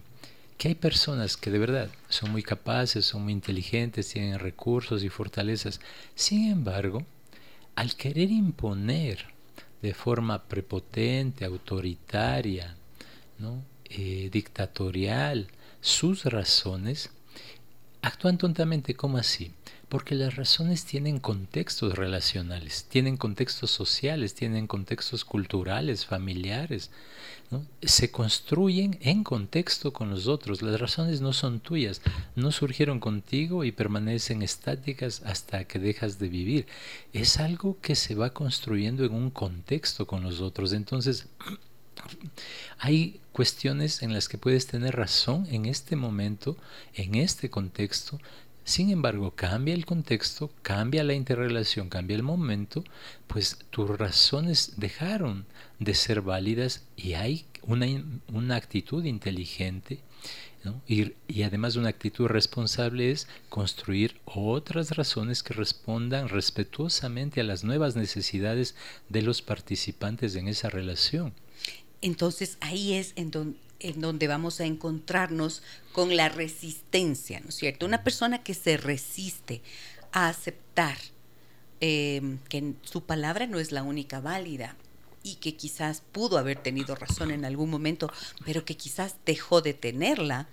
que 0.58 0.70
hay 0.70 0.76
personas 0.76 1.36
que 1.36 1.52
de 1.52 1.60
verdad 1.60 1.90
son 2.08 2.32
muy 2.32 2.42
capaces, 2.42 3.06
son 3.06 3.24
muy 3.24 3.34
inteligentes, 3.34 4.08
tienen 4.08 4.40
recursos 4.40 5.04
y 5.04 5.10
fortalezas. 5.10 5.82
Sin 6.16 6.50
embargo, 6.50 7.06
al 7.76 7.96
querer 7.96 8.32
imponer 8.32 9.26
de 9.82 9.94
forma 9.94 10.44
prepotente, 10.44 11.44
autoritaria, 11.44 12.76
¿no? 13.40 13.62
Eh, 13.90 14.30
dictatorial 14.32 15.48
sus 15.82 16.24
razones, 16.26 17.10
actúan 18.01 18.38
tontamente, 18.38 18.96
¿cómo 18.96 19.17
así? 19.17 19.51
Porque 19.89 20.15
las 20.15 20.36
razones 20.36 20.86
tienen 20.86 21.20
contextos 21.20 21.96
relacionales, 21.96 22.86
tienen 22.86 23.17
contextos 23.17 23.72
sociales, 23.72 24.34
tienen 24.34 24.65
contextos 24.67 25.25
culturales, 25.25 26.05
familiares. 26.05 26.91
Se 27.81 28.10
construyen 28.10 28.98
en 29.01 29.25
contexto 29.25 29.91
con 29.91 30.10
los 30.10 30.27
otros. 30.27 30.62
Las 30.62 30.79
razones 30.79 31.20
no 31.20 31.34
son 31.34 31.60
tuyas, 31.60 32.01
no 32.36 32.53
surgieron 32.53 33.01
contigo 33.01 33.65
y 33.65 33.74
permanecen 33.74 34.41
estáticas 34.41 35.22
hasta 35.25 35.65
que 35.65 35.77
dejas 35.77 36.17
de 36.17 36.29
vivir. 36.29 36.67
Es 37.12 37.38
algo 37.38 37.77
que 37.81 37.96
se 37.96 38.15
va 38.15 38.29
construyendo 38.29 39.03
en 39.03 39.13
un 39.13 39.29
contexto 39.29 40.08
con 40.08 40.24
los 40.24 40.39
otros. 40.39 40.72
Entonces, 40.72 41.27
hay 42.77 43.20
cuestiones 43.31 44.01
en 44.01 44.13
las 44.13 44.27
que 44.27 44.38
puedes 44.38 44.67
tener 44.67 44.96
razón 44.96 45.48
en 45.51 45.65
este 45.65 45.96
momento, 45.96 46.58
en 46.93 47.15
este 47.15 47.50
contexto, 47.50 48.20
sin 48.63 48.91
embargo, 48.91 49.31
cambia 49.31 49.74
el 49.74 49.86
contexto, 49.86 50.51
cambia 50.62 51.03
la 51.03 51.13
interrelación, 51.13 51.89
cambia 51.89 52.15
el 52.15 52.24
momento, 52.24 52.84
pues 53.27 53.58
tus 53.72 53.89
razones 53.98 54.74
dejaron 54.77 55.46
de 55.79 55.96
ser 55.96 56.22
válidas 56.22 56.84
y 56.96 57.13
hay 57.13 57.46
una, 57.63 57.88
una 58.31 58.55
actitud 58.55 59.03
inteligente 59.03 60.00
y, 60.88 61.13
y, 61.27 61.41
además 61.41 61.75
una 61.75 61.89
actitud 61.89 62.27
responsable 62.27 63.10
es 63.10 63.27
construir 63.50 64.22
otras 64.25 64.91
razones 64.91 65.41
que 65.41 65.55
respondan 65.55 66.29
respetuosamente 66.29 67.41
a 67.41 67.43
las 67.43 67.63
nuevas 67.63 67.96
necesidades 67.96 68.75
de 69.10 69.24
los 69.24 69.41
participantes 69.41 70.36
en 70.36 70.48
esa 70.48 70.70
relación. 70.70 71.34
Entonces 72.01 72.58
ahí 72.62 72.93
es 72.93 73.13
en 73.15 73.31
donde 73.31 74.27
vamos 74.27 74.60
a 74.60 74.65
encontrarnos 74.65 75.62
con 75.91 76.15
la 76.15 76.29
resistencia, 76.29 77.39
¿no 77.39 77.50
es 77.50 77.55
cierto? 77.55 77.86
Una 77.86 78.03
persona 78.03 78.43
que 78.43 78.53
se 78.53 78.77
resiste 78.77 79.62
a 80.12 80.27
aceptar 80.27 80.98
em, 81.79 82.38
que 82.50 82.74
su 82.84 83.03
palabra 83.03 83.48
no 83.48 83.60
es 83.60 83.72
la 83.72 83.84
única 83.84 84.20
válida 84.20 84.75
y 85.24 85.36
que 85.36 85.55
quizás 85.55 86.01
pudo 86.12 86.38
haber 86.38 86.58
tenido 86.58 86.96
razón 86.96 87.31
en 87.31 87.46
algún 87.46 87.70
momento, 87.70 88.12
pero 88.46 88.65
que 88.65 88.77
quizás 88.77 89.15
dejó 89.25 89.62
de 89.62 89.74
tenerla, 89.74 90.48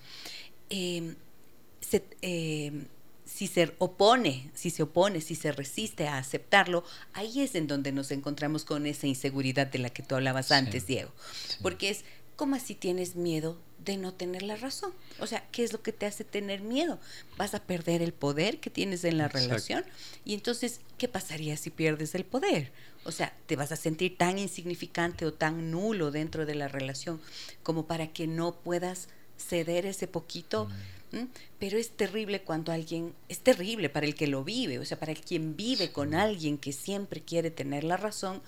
em, 0.71 1.17
em, 2.23 2.87
si 3.29 3.47
se 3.47 3.75
opone, 3.79 4.51
si 4.55 4.71
se 4.71 4.83
opone, 4.83 5.21
si 5.21 5.35
se 5.35 5.53
resiste 5.53 6.09
a 6.09 6.19
aceptarlo, 6.19 6.83
ahí 7.13 7.43
es 7.43 7.55
en 7.55 7.67
donde 7.67 7.93
nos 7.93 8.11
encontramos 8.11 8.65
con 8.65 8.87
esa 8.87 9.07
inseguridad 9.07 9.67
de 9.67 9.79
la 9.79 9.91
que 9.91 10.03
tú 10.03 10.15
hablabas 10.15 10.51
antes, 10.51 10.87
Diego. 10.87 11.11
Porque 11.61 11.91
es 11.91 12.05
¿cómo 12.39 12.55
así 12.55 12.77
tienes 12.77 13.17
miedo 13.17 13.59
de 13.85 13.97
no 13.97 14.15
tener 14.15 14.43
la 14.43 14.55
razón? 14.55 14.93
O 15.19 15.27
sea, 15.27 15.45
¿qué 15.51 15.65
es 15.65 15.73
lo 15.73 15.83
que 15.83 15.93
te 15.93 16.07
hace 16.07 16.23
tener 16.23 16.61
miedo? 16.61 17.01
Vas 17.37 17.53
a 17.53 17.61
perder 17.61 18.01
el 18.01 18.13
poder 18.13 18.61
que 18.61 18.71
tienes 18.71 19.03
en 19.03 19.19
la 19.19 19.27
relación. 19.27 19.85
Y 20.25 20.35
entonces, 20.35 20.81
¿qué 20.99 21.09
pasaría 21.09 21.57
si 21.57 21.71
pierdes 21.71 22.15
el 22.15 22.25
poder? 22.25 22.71
O 23.03 23.11
sea, 23.11 23.35
te 23.47 23.57
vas 23.57 23.73
a 23.73 23.77
sentir 23.77 24.17
tan 24.17 24.39
insignificante 24.39 25.27
o 25.27 25.35
tan 25.35 25.73
nulo 25.73 26.13
dentro 26.13 26.47
de 26.47 26.55
la 26.55 26.69
relación 26.69 27.21
como 27.65 27.87
para 27.87 28.07
que 28.07 28.29
no 28.29 28.55
puedas 28.55 29.09
ceder 29.37 29.85
ese 29.85 30.07
poquito. 30.07 30.67
Mm. 30.67 30.98
Pero 31.59 31.79
es 31.79 31.91
terrible 31.91 32.43
cuando 32.43 32.73
alguien, 32.73 33.15
es 33.29 33.41
terrible 33.41 33.89
para 33.89 34.07
el 34.07 34.15
que 34.15 34.27
lo 34.27 34.45
vive, 34.45 34.79
o 34.79 34.85
sea, 34.85 34.99
para 34.99 35.13
el 35.13 35.21
quien 35.21 35.57
vive 35.57 35.91
con 35.91 36.15
alguien 36.15 36.59
que 36.59 36.73
siempre 36.73 37.23
quiere 37.23 37.51
tener 37.51 37.85
la 37.85 37.97
razón 37.97 38.43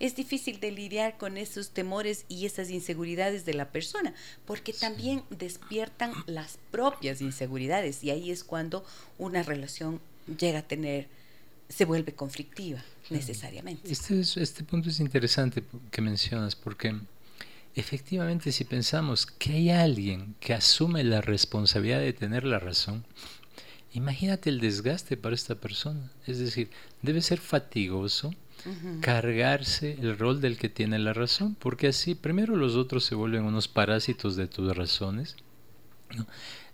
es 0.00 0.16
difícil 0.16 0.60
de 0.60 0.70
lidiar 0.70 1.16
con 1.16 1.36
esos 1.36 1.70
temores 1.70 2.24
y 2.28 2.46
esas 2.46 2.70
inseguridades 2.70 3.44
de 3.44 3.54
la 3.54 3.70
persona, 3.70 4.14
porque 4.46 4.72
también 4.72 5.22
despiertan 5.30 6.12
las 6.26 6.58
propias 6.70 7.20
inseguridades 7.20 8.02
y 8.02 8.10
ahí 8.10 8.30
es 8.30 8.44
cuando 8.44 8.84
una 9.18 9.42
relación 9.42 10.00
llega 10.38 10.60
a 10.60 10.62
tener, 10.62 11.08
se 11.68 11.84
vuelve 11.84 12.12
conflictiva 12.12 12.82
necesariamente. 13.10 13.90
Este, 13.90 14.20
este 14.20 14.64
punto 14.64 14.88
es 14.88 15.00
interesante 15.00 15.62
que 15.90 16.00
mencionas 16.00 16.56
porque 16.56 16.94
efectivamente 17.74 18.52
si 18.52 18.64
pensamos 18.64 19.26
que 19.26 19.52
hay 19.52 19.70
alguien 19.70 20.34
que 20.40 20.54
asume 20.54 21.04
la 21.04 21.20
responsabilidad 21.20 22.00
de 22.00 22.12
tener 22.12 22.44
la 22.44 22.58
razón, 22.58 23.04
imagínate 23.92 24.50
el 24.50 24.60
desgaste 24.60 25.16
para 25.16 25.34
esta 25.34 25.56
persona. 25.56 26.10
Es 26.26 26.38
decir, 26.38 26.70
debe 27.02 27.22
ser 27.22 27.38
fatigoso 27.38 28.32
cargarse 29.00 29.98
el 30.00 30.16
rol 30.18 30.40
del 30.40 30.56
que 30.56 30.68
tiene 30.68 30.98
la 30.98 31.12
razón, 31.12 31.54
porque 31.54 31.88
así 31.88 32.14
primero 32.14 32.56
los 32.56 32.76
otros 32.76 33.04
se 33.04 33.14
vuelven 33.14 33.44
unos 33.44 33.68
parásitos 33.68 34.36
de 34.36 34.46
tus 34.46 34.74
razones, 34.74 35.36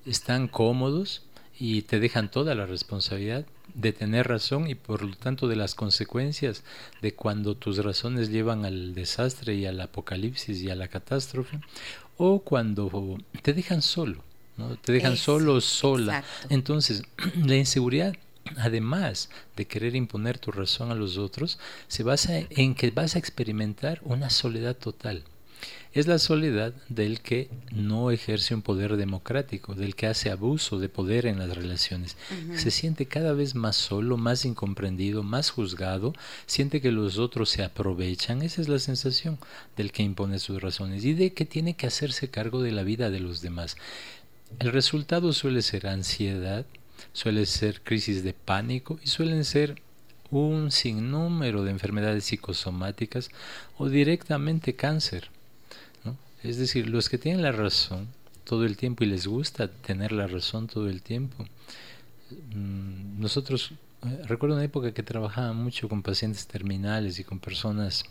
están 0.06 0.46
cómodos 0.46 1.24
y 1.58 1.82
te 1.82 1.98
dejan 1.98 2.30
toda 2.30 2.54
la 2.54 2.66
responsabilidad 2.66 3.44
de 3.80 3.92
tener 3.92 4.28
razón 4.28 4.68
y 4.68 4.74
por 4.74 5.02
lo 5.02 5.16
tanto 5.16 5.48
de 5.48 5.56
las 5.56 5.74
consecuencias 5.74 6.62
de 7.02 7.14
cuando 7.14 7.56
tus 7.56 7.78
razones 7.78 8.30
llevan 8.30 8.64
al 8.64 8.94
desastre 8.94 9.54
y 9.54 9.66
al 9.66 9.80
apocalipsis 9.80 10.62
y 10.62 10.70
a 10.70 10.76
la 10.76 10.88
catástrofe, 10.88 11.60
o 12.16 12.40
cuando 12.40 13.18
te 13.42 13.54
dejan 13.54 13.82
solo, 13.82 14.22
¿no? 14.56 14.76
te 14.76 14.92
dejan 14.92 15.16
solo, 15.16 15.60
sola. 15.60 16.22
Entonces, 16.48 17.02
la 17.44 17.56
inseguridad 17.56 18.14
además 18.56 19.30
de 19.56 19.66
querer 19.66 19.94
imponer 19.94 20.38
tu 20.38 20.50
razón 20.50 20.90
a 20.90 20.94
los 20.94 21.18
otros, 21.18 21.58
se 21.88 22.02
basa 22.02 22.40
en 22.50 22.74
que 22.74 22.90
vas 22.90 23.14
a 23.14 23.18
experimentar 23.18 24.00
una 24.02 24.30
soledad 24.30 24.76
total. 24.76 25.24
Es 25.92 26.06
la 26.06 26.20
soledad 26.20 26.72
del 26.88 27.20
que 27.20 27.50
no 27.72 28.12
ejerce 28.12 28.54
un 28.54 28.62
poder 28.62 28.96
democrático, 28.96 29.74
del 29.74 29.96
que 29.96 30.06
hace 30.06 30.30
abuso 30.30 30.78
de 30.78 30.88
poder 30.88 31.26
en 31.26 31.40
las 31.40 31.52
relaciones. 31.56 32.16
Se 32.54 32.70
siente 32.70 33.06
cada 33.06 33.32
vez 33.32 33.56
más 33.56 33.74
solo, 33.74 34.16
más 34.16 34.44
incomprendido, 34.44 35.24
más 35.24 35.50
juzgado, 35.50 36.12
siente 36.46 36.80
que 36.80 36.92
los 36.92 37.18
otros 37.18 37.50
se 37.50 37.64
aprovechan. 37.64 38.42
Esa 38.42 38.60
es 38.60 38.68
la 38.68 38.78
sensación 38.78 39.38
del 39.76 39.90
que 39.90 40.04
impone 40.04 40.38
sus 40.38 40.62
razones 40.62 41.04
y 41.04 41.12
de 41.12 41.32
que 41.32 41.44
tiene 41.44 41.74
que 41.74 41.88
hacerse 41.88 42.30
cargo 42.30 42.62
de 42.62 42.70
la 42.70 42.84
vida 42.84 43.10
de 43.10 43.18
los 43.18 43.40
demás. 43.40 43.76
El 44.60 44.70
resultado 44.70 45.32
suele 45.32 45.60
ser 45.60 45.88
ansiedad, 45.88 46.66
suele 47.12 47.46
ser 47.46 47.80
crisis 47.82 48.22
de 48.22 48.32
pánico 48.32 49.00
y 49.02 49.08
suelen 49.08 49.44
ser 49.44 49.82
un 50.30 50.70
sinnúmero 50.70 51.64
de 51.64 51.72
enfermedades 51.72 52.26
psicosomáticas 52.26 53.30
o 53.76 53.88
directamente 53.88 54.76
cáncer. 54.76 55.30
Es 56.42 56.56
decir, 56.56 56.88
los 56.88 57.08
que 57.08 57.18
tienen 57.18 57.42
la 57.42 57.52
razón 57.52 58.08
todo 58.44 58.64
el 58.64 58.76
tiempo 58.76 59.04
y 59.04 59.06
les 59.06 59.26
gusta 59.26 59.68
tener 59.68 60.12
la 60.12 60.26
razón 60.26 60.66
todo 60.66 60.88
el 60.88 61.02
tiempo. 61.02 61.44
Mm, 62.54 63.20
nosotros, 63.20 63.72
eh, 64.04 64.22
recuerdo 64.26 64.56
una 64.56 64.64
época 64.64 64.92
que 64.92 65.02
trabajaba 65.02 65.52
mucho 65.52 65.88
con 65.88 66.02
pacientes 66.02 66.46
terminales 66.46 67.18
y 67.18 67.24
con 67.24 67.38
personas 67.38 68.04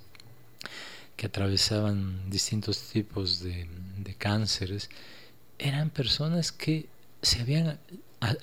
que 1.16 1.26
atravesaban 1.26 2.30
distintos 2.30 2.82
tipos 2.90 3.42
de, 3.42 3.68
de 3.98 4.14
cánceres, 4.16 4.90
eran 5.58 5.90
personas 5.90 6.52
que 6.52 6.88
se 7.22 7.42
habían 7.42 7.80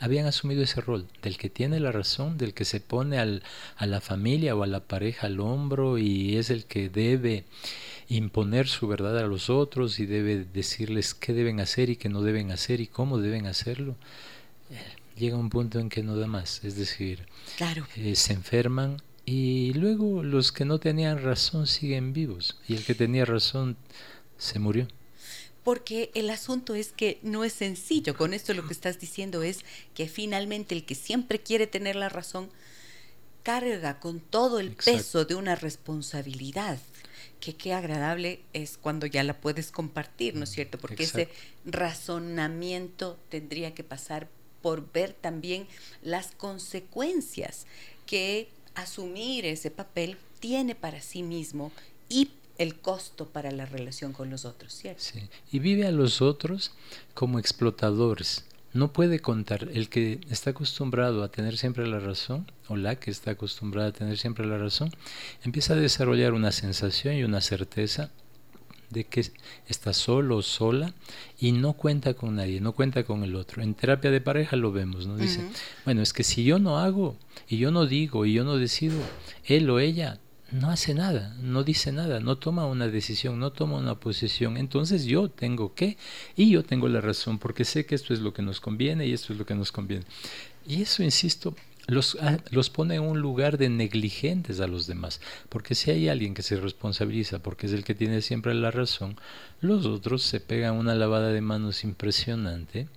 habían 0.00 0.26
asumido 0.26 0.62
ese 0.62 0.80
rol 0.80 1.06
del 1.22 1.36
que 1.36 1.50
tiene 1.50 1.80
la 1.80 1.92
razón, 1.92 2.38
del 2.38 2.54
que 2.54 2.64
se 2.64 2.80
pone 2.80 3.18
al, 3.18 3.42
a 3.76 3.86
la 3.86 4.00
familia 4.00 4.56
o 4.56 4.62
a 4.62 4.66
la 4.66 4.80
pareja 4.80 5.26
al 5.26 5.40
hombro 5.40 5.98
y 5.98 6.36
es 6.36 6.50
el 6.50 6.64
que 6.64 6.88
debe 6.88 7.44
imponer 8.08 8.68
su 8.68 8.86
verdad 8.88 9.18
a 9.18 9.26
los 9.26 9.50
otros 9.50 9.98
y 9.98 10.06
debe 10.06 10.44
decirles 10.44 11.14
qué 11.14 11.32
deben 11.32 11.60
hacer 11.60 11.90
y 11.90 11.96
qué 11.96 12.08
no 12.08 12.22
deben 12.22 12.52
hacer 12.52 12.80
y 12.80 12.86
cómo 12.86 13.18
deben 13.18 13.46
hacerlo. 13.46 13.96
Eh, 14.70 14.80
llega 15.16 15.36
un 15.36 15.50
punto 15.50 15.78
en 15.78 15.88
que 15.88 16.02
no 16.02 16.16
da 16.16 16.26
más, 16.26 16.64
es 16.64 16.76
decir, 16.76 17.26
claro. 17.56 17.86
Eh, 17.96 18.16
se 18.16 18.32
enferman 18.32 19.02
y 19.24 19.72
luego 19.74 20.22
los 20.22 20.52
que 20.52 20.64
no 20.64 20.78
tenían 20.78 21.22
razón 21.22 21.66
siguen 21.66 22.12
vivos 22.12 22.58
y 22.68 22.74
el 22.74 22.84
que 22.84 22.94
tenía 22.94 23.24
razón 23.24 23.76
se 24.38 24.58
murió 24.58 24.86
porque 25.66 26.12
el 26.14 26.30
asunto 26.30 26.76
es 26.76 26.92
que 26.92 27.18
no 27.22 27.42
es 27.42 27.52
sencillo. 27.52 28.16
Con 28.16 28.34
esto 28.34 28.54
lo 28.54 28.68
que 28.68 28.72
estás 28.72 29.00
diciendo 29.00 29.42
es 29.42 29.64
que 29.96 30.06
finalmente 30.06 30.76
el 30.76 30.84
que 30.84 30.94
siempre 30.94 31.40
quiere 31.40 31.66
tener 31.66 31.96
la 31.96 32.08
razón 32.08 32.50
carga 33.42 33.98
con 33.98 34.20
todo 34.20 34.60
el 34.60 34.76
peso 34.76 35.24
de 35.24 35.34
una 35.34 35.56
responsabilidad 35.56 36.78
que 37.40 37.56
qué 37.56 37.72
agradable 37.72 38.42
es 38.52 38.78
cuando 38.80 39.06
ya 39.06 39.24
la 39.24 39.40
puedes 39.40 39.72
compartir, 39.72 40.36
¿no 40.36 40.44
es 40.44 40.50
cierto? 40.50 40.78
Porque 40.78 41.02
ese 41.02 41.28
razonamiento 41.64 43.18
tendría 43.28 43.74
que 43.74 43.82
pasar 43.82 44.28
por 44.62 44.92
ver 44.92 45.14
también 45.14 45.66
las 46.00 46.28
consecuencias 46.30 47.66
que 48.06 48.48
asumir 48.76 49.44
ese 49.44 49.72
papel 49.72 50.16
tiene 50.38 50.76
para 50.76 51.00
sí 51.00 51.24
mismo 51.24 51.72
y 52.08 52.30
el 52.58 52.76
costo 52.76 53.26
para 53.26 53.50
la 53.50 53.66
relación 53.66 54.12
con 54.12 54.30
los 54.30 54.44
otros, 54.44 54.72
¿cierto? 54.72 55.02
Sí. 55.02 55.28
Y 55.50 55.58
vive 55.58 55.86
a 55.86 55.92
los 55.92 56.22
otros 56.22 56.72
como 57.14 57.38
explotadores. 57.38 58.44
No 58.72 58.92
puede 58.92 59.20
contar. 59.20 59.68
El 59.72 59.88
que 59.88 60.20
está 60.30 60.50
acostumbrado 60.50 61.22
a 61.22 61.30
tener 61.30 61.56
siempre 61.56 61.86
la 61.86 61.98
razón, 61.98 62.50
o 62.68 62.76
la 62.76 62.96
que 62.96 63.10
está 63.10 63.32
acostumbrada 63.32 63.88
a 63.88 63.92
tener 63.92 64.18
siempre 64.18 64.46
la 64.46 64.58
razón, 64.58 64.90
empieza 65.44 65.72
a 65.72 65.76
desarrollar 65.76 66.34
una 66.34 66.52
sensación 66.52 67.14
y 67.14 67.24
una 67.24 67.40
certeza 67.40 68.10
de 68.90 69.04
que 69.04 69.24
está 69.66 69.92
solo 69.92 70.36
o 70.36 70.42
sola 70.42 70.94
y 71.38 71.52
no 71.52 71.72
cuenta 71.72 72.14
con 72.14 72.36
nadie, 72.36 72.60
no 72.60 72.72
cuenta 72.72 73.04
con 73.04 73.24
el 73.24 73.34
otro. 73.34 73.62
En 73.62 73.74
terapia 73.74 74.10
de 74.10 74.20
pareja 74.20 74.56
lo 74.56 74.72
vemos, 74.72 75.06
¿no? 75.06 75.16
Dice, 75.16 75.40
bueno, 75.84 76.02
es 76.02 76.12
que 76.12 76.22
si 76.22 76.44
yo 76.44 76.58
no 76.58 76.78
hago 76.78 77.16
y 77.48 77.58
yo 77.58 77.70
no 77.70 77.86
digo 77.86 78.26
y 78.26 78.34
yo 78.34 78.44
no 78.44 78.56
decido, 78.56 78.98
él 79.44 79.68
o 79.70 79.80
ella 79.80 80.20
no 80.52 80.70
hace 80.70 80.94
nada, 80.94 81.34
no 81.40 81.64
dice 81.64 81.92
nada, 81.92 82.20
no 82.20 82.36
toma 82.36 82.66
una 82.66 82.86
decisión, 82.86 83.38
no 83.38 83.52
toma 83.52 83.76
una 83.78 83.96
posición. 83.96 84.56
Entonces 84.56 85.04
yo 85.04 85.28
tengo 85.28 85.74
que, 85.74 85.96
y 86.36 86.50
yo 86.50 86.64
tengo 86.64 86.88
la 86.88 87.00
razón, 87.00 87.38
porque 87.38 87.64
sé 87.64 87.86
que 87.86 87.94
esto 87.94 88.14
es 88.14 88.20
lo 88.20 88.32
que 88.32 88.42
nos 88.42 88.60
conviene 88.60 89.06
y 89.06 89.12
esto 89.12 89.32
es 89.32 89.38
lo 89.38 89.46
que 89.46 89.54
nos 89.54 89.72
conviene. 89.72 90.04
Y 90.66 90.82
eso, 90.82 91.02
insisto, 91.02 91.54
los, 91.86 92.16
ah, 92.20 92.38
los 92.50 92.70
pone 92.70 92.96
en 92.96 93.02
un 93.02 93.20
lugar 93.20 93.58
de 93.58 93.68
negligentes 93.68 94.60
a 94.60 94.66
los 94.66 94.86
demás. 94.86 95.20
Porque 95.48 95.74
si 95.74 95.90
hay 95.90 96.08
alguien 96.08 96.34
que 96.34 96.42
se 96.42 96.56
responsabiliza 96.56 97.40
porque 97.40 97.66
es 97.66 97.72
el 97.72 97.84
que 97.84 97.94
tiene 97.94 98.22
siempre 98.22 98.54
la 98.54 98.70
razón, 98.70 99.16
los 99.60 99.86
otros 99.86 100.22
se 100.22 100.40
pegan 100.40 100.74
una 100.74 100.94
lavada 100.94 101.28
de 101.28 101.40
manos 101.40 101.84
impresionante 101.84 102.88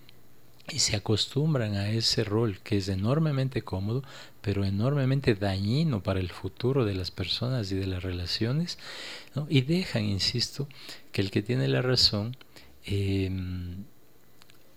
y 0.71 0.79
se 0.79 0.95
acostumbran 0.95 1.75
a 1.75 1.89
ese 1.89 2.23
rol 2.23 2.59
que 2.63 2.77
es 2.77 2.89
enormemente 2.89 3.61
cómodo, 3.61 4.03
pero 4.41 4.63
enormemente 4.65 5.35
dañino 5.35 6.01
para 6.01 6.19
el 6.19 6.29
futuro 6.29 6.85
de 6.85 6.95
las 6.95 7.11
personas 7.11 7.71
y 7.71 7.75
de 7.75 7.87
las 7.87 8.03
relaciones, 8.03 8.77
y 9.49 9.61
dejan, 9.61 10.05
insisto, 10.05 10.67
que 11.11 11.21
el 11.21 11.31
que 11.31 11.41
tiene 11.41 11.67
la 11.67 11.81
razón, 11.81 12.35
em, 12.85 13.83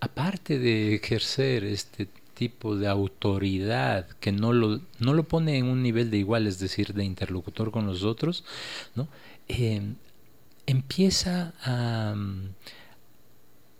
aparte 0.00 0.58
de 0.58 0.94
ejercer 0.96 1.64
este 1.64 2.08
tipo 2.34 2.76
de 2.76 2.88
autoridad 2.88 4.08
que 4.20 4.32
no 4.32 4.52
lo, 4.52 4.80
no 4.98 5.14
lo 5.14 5.24
pone 5.24 5.58
en 5.58 5.66
un 5.66 5.82
nivel 5.82 6.10
de 6.10 6.18
igual, 6.18 6.46
es 6.46 6.58
decir, 6.58 6.94
de 6.94 7.04
interlocutor 7.04 7.70
con 7.70 7.86
los 7.86 8.02
otros. 8.02 8.44
Em, 9.48 9.96
empieza 10.66 11.54
a 11.62 12.14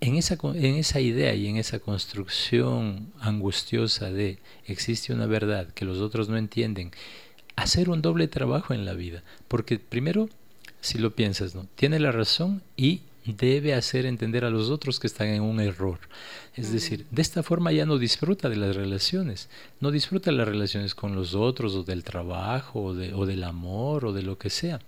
en 0.02 0.16
esa, 0.16 0.36
en 0.42 0.74
esa 0.74 0.98
idea 0.98 1.32
y 1.32 1.46
en 1.46 1.56
esa 1.56 1.78
construcción 1.78 3.12
angustiosa 3.20 4.10
de 4.10 4.40
existe 4.66 5.14
una 5.14 5.26
verdad 5.26 5.68
que 5.68 5.84
los 5.84 5.98
otros 5.98 6.28
no 6.28 6.36
entienden, 6.36 6.90
hacer 7.54 7.88
un 7.88 8.02
doble 8.02 8.26
trabajo 8.26 8.74
en 8.74 8.84
la 8.84 8.94
vida. 8.94 9.22
Porque 9.46 9.78
primero, 9.78 10.28
si 10.80 10.98
lo 10.98 11.14
piensas, 11.14 11.54
¿no? 11.54 11.68
tiene 11.76 12.00
la 12.00 12.10
razón 12.10 12.62
y 12.76 13.02
debe 13.24 13.74
hacer 13.74 14.04
entender 14.04 14.44
a 14.44 14.50
los 14.50 14.70
otros 14.70 14.98
que 14.98 15.06
están 15.06 15.28
en 15.28 15.42
un 15.42 15.60
error. 15.60 16.00
Es 16.56 16.72
decir, 16.72 17.06
de 17.12 17.22
esta 17.22 17.44
forma 17.44 17.70
ya 17.70 17.86
no 17.86 17.96
disfruta 17.96 18.48
de 18.48 18.56
las 18.56 18.74
relaciones, 18.74 19.48
no 19.78 19.92
disfruta 19.92 20.32
de 20.32 20.36
las 20.36 20.48
relaciones 20.48 20.96
con 20.96 21.14
los 21.14 21.36
otros 21.36 21.76
o 21.76 21.84
del 21.84 22.02
trabajo 22.02 22.82
o, 22.82 22.94
de, 22.94 23.14
o 23.14 23.24
del 23.24 23.44
amor 23.44 24.06
o 24.06 24.12
de 24.12 24.22
lo 24.22 24.36
que 24.36 24.50
sea 24.50 24.80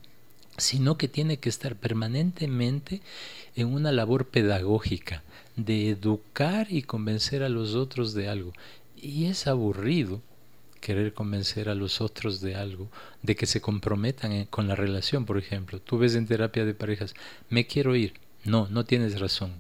sino 0.57 0.97
que 0.97 1.09
tiene 1.09 1.39
que 1.39 1.49
estar 1.49 1.77
permanentemente 1.77 3.01
en 3.57 3.73
una 3.73 3.93
labor 3.93 4.29
pedagógica 4.29 5.23
de 5.57 5.91
educar 5.91 6.67
y 6.71 6.83
convencer 6.83 7.43
a 7.43 7.49
los 7.49 7.75
otros 7.75 8.15
de 8.15 8.29
algo. 8.29 8.53
Y 8.97 9.27
es 9.27 9.47
aburrido 9.47 10.23
querer 10.81 11.15
convencer 11.15 11.69
a 11.71 11.75
los 11.75 12.01
otros 12.01 12.41
de 12.41 12.57
algo, 12.57 12.91
de 13.23 13.37
que 13.37 13.47
se 13.47 13.63
comprometan 13.63 14.45
con 14.47 14.69
la 14.69 14.75
relación, 14.75 15.25
por 15.25 15.39
ejemplo. 15.39 15.81
Tú 15.81 15.97
ves 15.99 16.15
en 16.15 16.27
terapia 16.27 16.65
de 16.67 16.75
parejas, 16.75 17.15
me 17.49 17.67
quiero 17.67 17.97
ir. 17.97 18.15
No, 18.45 18.69
no 18.69 18.85
tienes 18.85 19.19
razón. 19.19 19.55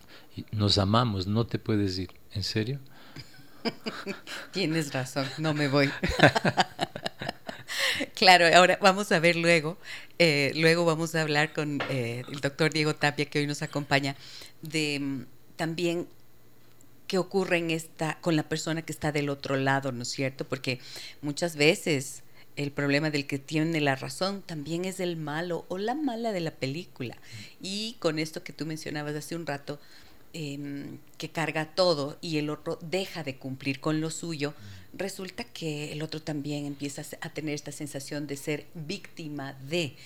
Nos 0.52 0.76
amamos, 0.76 1.26
no 1.26 1.46
te 1.46 1.58
puedes 1.58 1.98
ir. 1.98 2.10
¿En 2.32 2.42
serio? 2.42 2.78
tienes 4.52 4.92
razón, 4.92 5.26
no 5.38 5.54
me 5.54 5.68
voy. 5.68 5.88
Claro, 8.14 8.46
ahora 8.54 8.78
vamos 8.80 9.12
a 9.12 9.18
ver 9.20 9.36
luego, 9.36 9.78
eh, 10.18 10.52
luego 10.54 10.84
vamos 10.84 11.14
a 11.14 11.22
hablar 11.22 11.52
con 11.52 11.82
eh, 11.90 12.22
el 12.30 12.40
doctor 12.40 12.72
Diego 12.72 12.94
Tapia, 12.94 13.24
que 13.26 13.38
hoy 13.38 13.46
nos 13.46 13.62
acompaña, 13.62 14.16
de 14.62 14.98
mm, 15.00 15.26
también 15.56 16.06
qué 17.06 17.18
ocurre 17.18 17.58
en 17.58 17.70
esta, 17.70 18.18
con 18.20 18.36
la 18.36 18.44
persona 18.44 18.82
que 18.82 18.92
está 18.92 19.12
del 19.12 19.28
otro 19.28 19.56
lado, 19.56 19.92
¿no 19.92 20.02
es 20.02 20.08
cierto? 20.08 20.44
Porque 20.44 20.80
muchas 21.22 21.56
veces 21.56 22.22
el 22.56 22.70
problema 22.70 23.10
del 23.10 23.26
que 23.26 23.38
tiene 23.38 23.80
la 23.80 23.96
razón 23.96 24.42
también 24.42 24.84
es 24.84 25.00
el 25.00 25.16
malo 25.16 25.64
o 25.68 25.78
la 25.78 25.94
mala 25.94 26.32
de 26.32 26.40
la 26.40 26.52
película. 26.52 27.16
Y 27.60 27.96
con 27.98 28.18
esto 28.18 28.42
que 28.44 28.52
tú 28.52 28.64
mencionabas 28.64 29.14
hace 29.14 29.34
un 29.34 29.46
rato, 29.46 29.80
em, 30.34 30.98
que 31.16 31.30
carga 31.30 31.74
todo 31.74 32.18
y 32.20 32.38
el 32.38 32.50
otro 32.50 32.78
deja 32.82 33.22
de 33.22 33.36
cumplir 33.36 33.80
con 33.80 34.00
lo 34.00 34.10
suyo, 34.10 34.54
resulta 34.92 35.44
que 35.44 35.92
el 35.92 36.02
otro 36.02 36.20
también 36.20 36.66
empieza 36.66 37.02
a 37.20 37.30
tener 37.30 37.54
esta 37.54 37.72
sensación 37.72 38.26
de 38.26 38.36
ser 38.36 38.66
víctima 38.74 39.54
de 39.54 39.96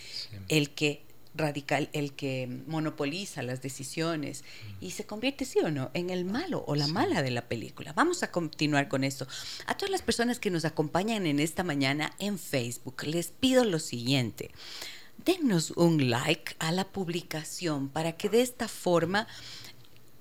el 0.49 0.71
que 0.71 1.03
radical, 1.35 1.89
el 1.93 2.13
que 2.13 2.49
monopoliza 2.67 3.43
las 3.43 3.63
decisiones 3.63 4.43
mm. 4.43 4.85
y 4.85 4.91
se 4.91 5.07
convierte, 5.07 5.45
sí 5.45 5.61
o 5.61 5.71
no, 5.71 5.91
en 5.95 6.11
el 6.11 6.25
malo 6.25 6.65
o 6.67 6.75
la 6.75 6.89
mala 6.89 7.23
de 7.23 7.31
la 7.31 7.49
película. 7.49 7.93
Vamos 7.95 8.23
a 8.23 8.31
continuar 8.31 8.89
con 8.89 9.05
esto. 9.05 9.27
A 9.67 9.77
todas 9.77 9.91
las 9.91 10.03
personas 10.03 10.39
que 10.39 10.51
nos 10.51 10.65
acompañan 10.65 11.27
en 11.27 11.41
esta 11.41 11.65
mañana 11.65 12.13
en 12.19 12.39
Facebook, 12.39 13.05
les 13.05 13.29
pido 13.29 13.65
lo 13.65 13.79
siguiente. 13.79 14.51
Denos 15.25 15.73
un 15.73 16.11
like 16.11 16.55
a 16.59 16.71
la 16.73 16.89
publicación 16.89 17.89
para 17.89 18.13
que 18.13 18.29
de 18.29 18.43
esta 18.43 18.69
forma 18.69 19.27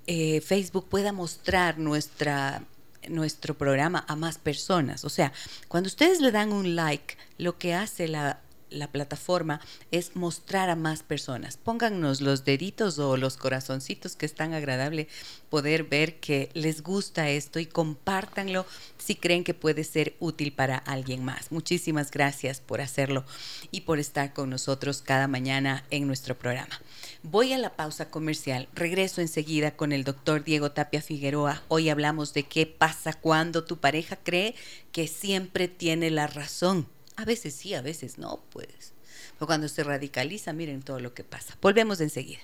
eh, 0.08 0.42
Facebook 0.42 0.88
pueda 0.90 1.12
mostrar 1.12 1.78
nuestra 1.78 2.64
nuestro 3.10 3.58
programa 3.58 4.04
a 4.08 4.16
más 4.16 4.38
personas. 4.38 5.06
O 5.06 5.10
sea, 5.10 5.32
cuando 5.68 5.88
ustedes 5.88 6.20
le 6.20 6.32
dan 6.32 6.52
un 6.52 6.76
like, 6.76 7.16
lo 7.38 7.58
que 7.58 7.74
hace 7.74 8.08
la, 8.08 8.42
la 8.70 8.92
plataforma 8.92 9.62
es 9.92 10.16
mostrar 10.16 10.70
a 10.70 10.76
más 10.76 11.04
personas. 11.04 11.58
Póngannos 11.58 12.22
los 12.22 12.44
deditos 12.44 13.00
o 13.00 13.18
los 13.18 13.38
corazoncitos 13.38 14.16
que 14.16 14.26
es 14.26 14.34
tan 14.34 14.54
agradable 14.54 15.08
poder 15.50 15.84
ver 15.84 16.20
que 16.20 16.50
les 16.54 16.84
gusta 16.84 17.30
esto 17.30 17.60
y 17.60 17.66
compártanlo 17.66 18.66
si 18.98 19.16
creen 19.16 19.44
que 19.44 19.54
puede 19.54 19.84
ser 19.84 20.16
útil 20.20 20.52
para 20.52 20.78
alguien 20.78 21.24
más. 21.24 21.52
Muchísimas 21.52 22.12
gracias 22.12 22.60
por 22.60 22.82
hacerlo 22.82 23.26
y 23.72 23.82
por 23.82 24.00
estar 24.00 24.34
con 24.34 24.50
nosotros 24.50 25.02
cada 25.02 25.28
mañana 25.28 25.86
en 25.90 26.08
nuestro 26.08 26.38
programa. 26.38 26.80
Voy 27.24 27.52
a 27.52 27.58
la 27.58 27.76
pausa 27.76 28.10
comercial. 28.10 28.70
Regreso 28.74 29.22
enseguida 29.22 29.72
con 29.72 29.92
el 29.92 30.04
doctor 30.04 30.44
Diego 30.44 30.72
Tapia 30.72 31.02
Figueroa. 31.02 31.64
Hoy 31.68 31.90
hablamos 31.90 32.34
de 32.34 32.44
qué 32.44 32.68
pasa 32.68 33.14
cuando 33.14 33.64
tu 33.64 33.78
pareja 33.78 34.18
cree 34.18 34.54
que 34.92 35.08
siempre 35.08 35.68
tiene 35.68 36.12
la 36.12 36.28
razón. 36.28 36.88
A 37.16 37.26
veces 37.26 37.56
sí, 37.56 37.74
a 37.74 37.82
veces 37.82 38.20
no, 38.20 38.42
pues. 38.52 38.94
Cuando 39.40 39.68
se 39.68 39.84
radicaliza, 39.84 40.54
miren 40.54 40.84
todo 40.84 41.00
lo 41.00 41.14
que 41.16 41.24
pasa. 41.24 41.58
Volvemos 41.60 42.02
enseguida. 42.02 42.42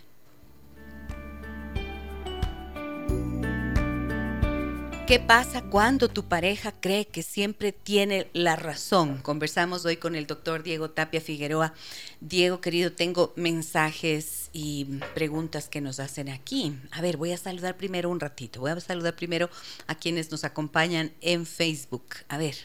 ¿Qué 5.05 5.19
pasa 5.19 5.61
cuando 5.61 6.07
tu 6.07 6.27
pareja 6.27 6.71
cree 6.71 7.05
que 7.05 7.21
siempre 7.21 7.73
tiene 7.73 8.29
la 8.33 8.55
razón? 8.55 9.17
Conversamos 9.17 9.85
hoy 9.85 9.97
con 9.97 10.15
el 10.15 10.25
doctor 10.25 10.63
Diego 10.63 10.89
Tapia 10.89 11.21
Figueroa. 11.21 11.73
Diego, 12.21 12.61
querido, 12.61 12.91
tengo 12.93 13.33
mensajes 13.35 14.42
y 14.53 14.85
preguntas 15.15 15.67
que 15.67 15.81
nos 15.81 15.99
hacen 15.99 16.29
aquí. 16.29 16.77
A 16.91 17.01
ver, 17.01 17.17
voy 17.17 17.31
a 17.31 17.37
saludar 17.37 17.75
primero 17.75 18.09
un 18.09 18.19
ratito. 18.19 18.61
Voy 18.61 18.71
a 18.71 18.79
saludar 18.79 19.15
primero 19.15 19.49
a 19.87 19.95
quienes 19.95 20.31
nos 20.31 20.43
acompañan 20.43 21.11
en 21.21 21.45
Facebook. 21.45 22.05
A 22.29 22.37
ver. 22.37 22.55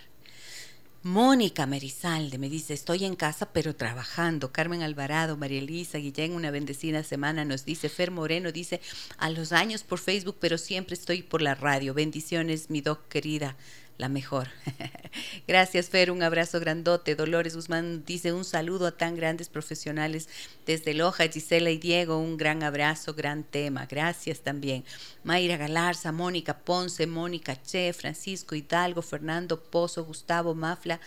Mónica 1.05 1.65
Merizalde 1.65 2.39
me 2.39 2.51
dice, 2.51 2.75
estoy 2.75 3.05
en 3.05 3.15
casa 3.17 3.53
pero 3.53 3.75
trabajando. 3.75 4.53
Carmen 4.53 4.83
Alvarado, 4.83 5.37
María 5.37 5.61
Elisa 5.61 5.97
Guillén, 5.97 6.33
una 6.33 6.51
bendecida 6.51 7.03
semana 7.05 7.45
nos 7.45 7.65
dice. 7.65 7.89
Fer 7.89 8.11
Moreno 8.11 8.53
dice, 8.53 8.81
a 9.17 9.31
los 9.31 9.53
años 9.53 9.85
por 9.85 10.01
Facebook, 10.01 10.37
pero 10.41 10.59
siempre 10.59 10.95
estoy 10.95 11.23
por 11.23 11.41
la 11.41 11.55
radio. 11.55 11.95
Bendiciones, 11.95 12.69
mi 12.69 12.81
doc 12.81 13.09
querida 13.09 13.57
la 13.99 14.09
mejor. 14.09 14.49
Gracias, 15.49 15.89
Fer, 15.91 16.11
un 16.13 16.23
abrazo 16.23 16.61
grandote. 16.61 17.17
Dolores 17.17 17.57
Guzmán 17.57 18.05
dice 18.07 18.33
un 18.33 18.45
saludo 18.45 18.87
a 18.87 18.93
tan 18.93 19.17
grandes 19.17 19.49
profesionales 19.49 20.29
desde 20.67 20.95
Loja, 20.95 21.27
Gisela 21.29 21.71
y 21.71 21.79
Diego, 21.79 22.19
un 22.19 22.37
gran 22.37 22.63
abrazo, 22.63 23.15
gran 23.15 23.43
tema. 23.43 23.87
Gracias 23.87 24.41
también. 24.41 24.85
Mayra 25.25 25.57
Galarza, 25.57 26.13
Mónica 26.13 26.59
Ponce, 26.59 27.07
Mónica 27.09 27.57
Che, 27.57 27.93
Francisco 27.93 28.55
Hidalgo, 28.55 29.03
Fernando 29.03 29.61
Pozo, 29.61 30.05
Gustavo 30.05 30.55
Mafla, 30.55 31.01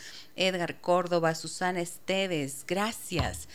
Edgar 0.47 0.81
Córdoba, 0.81 1.35
Susana 1.35 1.81
Esteves. 1.81 2.65
Gracias. 2.67 3.47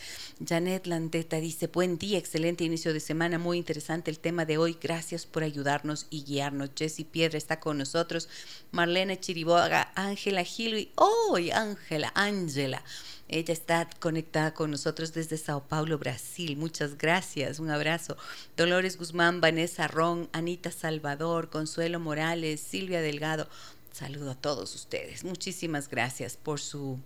Janet 0.45 0.85
Landeta 0.87 1.37
dice, 1.37 1.67
buen 1.67 1.97
día, 1.97 2.17
excelente 2.17 2.63
inicio 2.63 2.93
de 2.93 2.99
semana, 2.99 3.39
muy 3.39 3.57
interesante 3.57 4.11
el 4.11 4.19
tema 4.19 4.45
de 4.45 4.57
hoy, 4.57 4.77
gracias 4.81 5.25
por 5.25 5.43
ayudarnos 5.43 6.05
y 6.09 6.23
guiarnos. 6.23 6.69
Jessy 6.75 7.03
Piedra 7.03 7.37
está 7.37 7.59
con 7.59 7.77
nosotros, 7.79 8.29
Marlene 8.71 9.19
Chiriboga, 9.19 9.91
Ángela 9.95 10.43
Gil 10.43 10.77
y 10.77 10.91
hoy 10.95 11.51
Ángela, 11.51 12.11
Ángela. 12.15 12.83
Ella 13.29 13.53
está 13.53 13.89
conectada 13.99 14.53
con 14.53 14.71
nosotros 14.71 15.13
desde 15.13 15.37
Sao 15.37 15.67
Paulo, 15.67 15.97
Brasil. 15.97 16.55
Muchas 16.55 16.97
gracias. 16.97 17.59
Un 17.59 17.69
abrazo. 17.69 18.15
Dolores 18.55 18.97
Guzmán, 18.97 19.41
Vanessa 19.41 19.87
Ron, 19.87 20.29
Anita 20.31 20.71
Salvador, 20.71 21.49
Consuelo 21.49 21.99
Morales, 21.99 22.61
Silvia 22.61 23.01
Delgado. 23.01 23.49
Saludo 23.97 24.29
a 24.29 24.35
todos 24.35 24.75
ustedes. 24.75 25.23
Muchísimas 25.23 25.89
gracias 25.89 26.37
por 26.37 26.59
su 26.59 26.99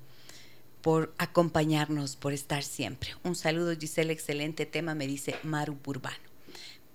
por 0.81 1.13
acompañarnos, 1.17 2.17
por 2.17 2.33
estar 2.33 2.63
siempre. 2.63 3.11
Un 3.23 3.35
saludo, 3.35 3.73
Giselle, 3.79 4.11
excelente 4.11 4.65
tema, 4.65 4.93
me 4.93 5.07
dice 5.07 5.35
Maru 5.43 5.77
Burbano. 5.81 6.17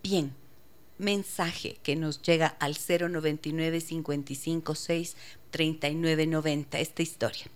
Bien, 0.02 0.34
mensaje 0.98 1.78
que 1.82 1.96
nos 1.96 2.20
llega 2.20 2.48
al 2.60 2.76
099 2.76 3.80
556 3.80 5.16
3990, 5.50 6.78
esta 6.78 7.02
historia. 7.02 7.46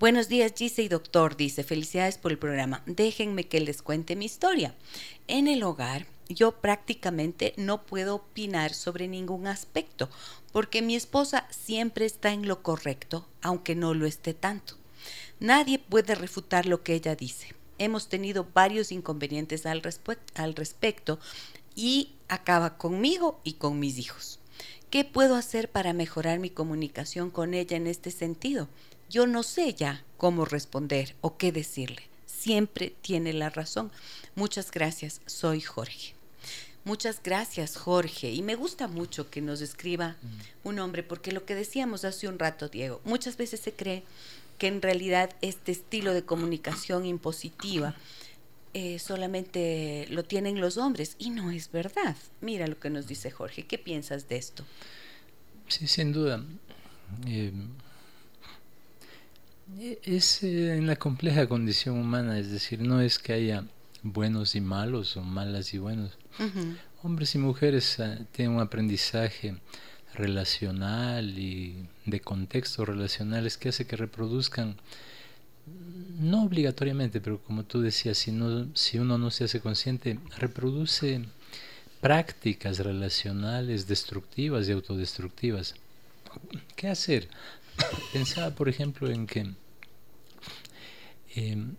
Buenos 0.00 0.30
días, 0.30 0.54
Gise 0.56 0.84
y 0.84 0.88
doctor, 0.88 1.36
dice, 1.36 1.64
felicidades 1.64 2.16
por 2.16 2.32
el 2.32 2.38
programa. 2.38 2.82
Déjenme 2.86 3.46
que 3.46 3.60
les 3.60 3.82
cuente 3.82 4.16
mi 4.16 4.24
historia. 4.24 4.74
En 5.26 5.48
el 5.48 5.62
hogar, 5.62 6.06
yo 6.28 6.52
prácticamente 6.52 7.54
no 7.56 7.82
puedo 7.82 8.16
opinar 8.16 8.74
sobre 8.74 9.08
ningún 9.08 9.46
aspecto, 9.46 10.10
porque 10.52 10.82
mi 10.82 10.94
esposa 10.96 11.46
siempre 11.50 12.04
está 12.04 12.32
en 12.32 12.46
lo 12.46 12.62
correcto, 12.62 13.26
aunque 13.42 13.74
no 13.74 13.94
lo 13.94 14.06
esté 14.06 14.34
tanto. 14.34 14.74
Nadie 15.40 15.78
puede 15.78 16.14
refutar 16.14 16.66
lo 16.66 16.82
que 16.82 16.94
ella 16.94 17.14
dice. 17.14 17.54
Hemos 17.78 18.08
tenido 18.08 18.46
varios 18.54 18.90
inconvenientes 18.90 19.64
al, 19.66 19.82
respecto 19.82 21.20
y 21.76 22.12
acaba 22.28 22.76
conmigo 22.76 23.40
y 23.44 23.54
con 23.54 23.78
mis 23.78 23.98
hijos. 23.98 24.40
¿Qué 24.90 25.04
puedo 25.04 25.36
hacer 25.36 25.70
para 25.70 25.92
mejorar 25.92 26.40
mi 26.40 26.50
comunicación 26.50 27.30
con 27.30 27.54
ella 27.54 27.76
en 27.76 27.86
este 27.86 28.10
sentido? 28.10 28.68
Yo 29.08 29.26
no 29.26 29.42
sé 29.42 29.74
ya 29.74 30.04
cómo 30.16 30.44
responder 30.44 31.14
o 31.20 31.36
qué 31.36 31.52
decirle. 31.52 32.02
Siempre 32.26 32.94
tiene 33.00 33.32
la 33.32 33.50
razón. 33.50 33.92
Muchas 34.34 34.70
gracias, 34.70 35.20
soy 35.26 35.60
Jorge. 35.60 36.17
Muchas 36.88 37.22
gracias, 37.22 37.76
Jorge. 37.76 38.30
Y 38.30 38.40
me 38.40 38.54
gusta 38.54 38.88
mucho 38.88 39.28
que 39.28 39.42
nos 39.42 39.60
escriba 39.60 40.16
mm. 40.22 40.68
un 40.68 40.78
hombre, 40.78 41.02
porque 41.02 41.32
lo 41.32 41.44
que 41.44 41.54
decíamos 41.54 42.06
hace 42.06 42.28
un 42.28 42.38
rato, 42.38 42.70
Diego, 42.70 43.02
muchas 43.04 43.36
veces 43.36 43.60
se 43.60 43.74
cree 43.74 44.04
que 44.56 44.68
en 44.68 44.80
realidad 44.80 45.28
este 45.42 45.70
estilo 45.70 46.14
de 46.14 46.22
comunicación 46.22 47.04
impositiva 47.04 47.94
eh, 48.72 48.98
solamente 49.00 50.06
lo 50.08 50.24
tienen 50.24 50.62
los 50.62 50.78
hombres 50.78 51.16
y 51.18 51.28
no 51.28 51.50
es 51.50 51.70
verdad. 51.70 52.16
Mira 52.40 52.66
lo 52.66 52.80
que 52.80 52.88
nos 52.88 53.06
dice 53.06 53.30
Jorge. 53.30 53.66
¿Qué 53.66 53.76
piensas 53.76 54.26
de 54.26 54.38
esto? 54.38 54.64
Sí, 55.68 55.86
sin 55.88 56.10
duda. 56.10 56.42
Eh, 57.26 57.52
es 60.04 60.42
eh, 60.42 60.74
en 60.74 60.86
la 60.86 60.96
compleja 60.96 61.46
condición 61.46 61.98
humana, 61.98 62.38
es 62.38 62.50
decir, 62.50 62.80
no 62.80 63.02
es 63.02 63.18
que 63.18 63.34
haya 63.34 63.66
buenos 64.12 64.54
y 64.54 64.60
malos 64.60 65.16
o 65.16 65.22
malas 65.22 65.74
y 65.74 65.78
buenos. 65.78 66.16
Hombres 67.02 67.34
y 67.34 67.38
mujeres 67.38 67.98
tienen 68.32 68.56
un 68.56 68.60
aprendizaje 68.60 69.56
relacional 70.14 71.38
y 71.38 71.86
de 72.06 72.20
contextos 72.20 72.88
relacionales 72.88 73.56
que 73.56 73.68
hace 73.68 73.86
que 73.86 73.96
reproduzcan, 73.96 74.76
no 76.18 76.44
obligatoriamente, 76.44 77.20
pero 77.20 77.40
como 77.42 77.64
tú 77.64 77.80
decías, 77.80 78.18
si, 78.18 78.32
no, 78.32 78.74
si 78.74 78.98
uno 78.98 79.18
no 79.18 79.30
se 79.30 79.44
hace 79.44 79.60
consciente, 79.60 80.18
reproduce 80.38 81.24
prácticas 82.00 82.78
relacionales 82.78 83.86
destructivas 83.86 84.68
y 84.68 84.72
autodestructivas. 84.72 85.74
¿Qué 86.76 86.88
hacer? 86.88 87.28
Pensaba, 88.12 88.54
por 88.54 88.68
ejemplo, 88.68 89.10
en 89.10 89.26
que 89.26 89.50
em, 91.34 91.74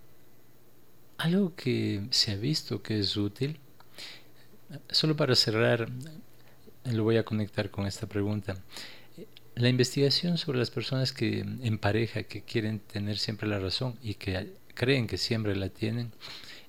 algo 1.20 1.54
que 1.56 2.02
se 2.12 2.32
ha 2.32 2.38
visto 2.38 2.82
que 2.82 3.00
es 3.00 3.16
útil, 3.18 3.60
solo 4.90 5.16
para 5.16 5.36
cerrar 5.36 5.90
lo 6.86 7.04
voy 7.04 7.18
a 7.18 7.26
conectar 7.26 7.70
con 7.70 7.86
esta 7.86 8.08
pregunta. 8.08 8.56
La 9.56 9.68
investigación 9.68 10.38
sobre 10.38 10.60
las 10.60 10.72
personas 10.72 11.12
que 11.12 11.40
en 11.42 11.78
pareja 11.78 12.24
que 12.24 12.42
quieren 12.42 12.80
tener 12.80 13.18
siempre 13.18 13.50
la 13.50 13.60
razón 13.60 13.96
y 14.02 14.14
que 14.14 14.54
creen 14.74 15.08
que 15.08 15.18
siempre 15.18 15.56
la 15.58 15.68
tienen 15.68 16.12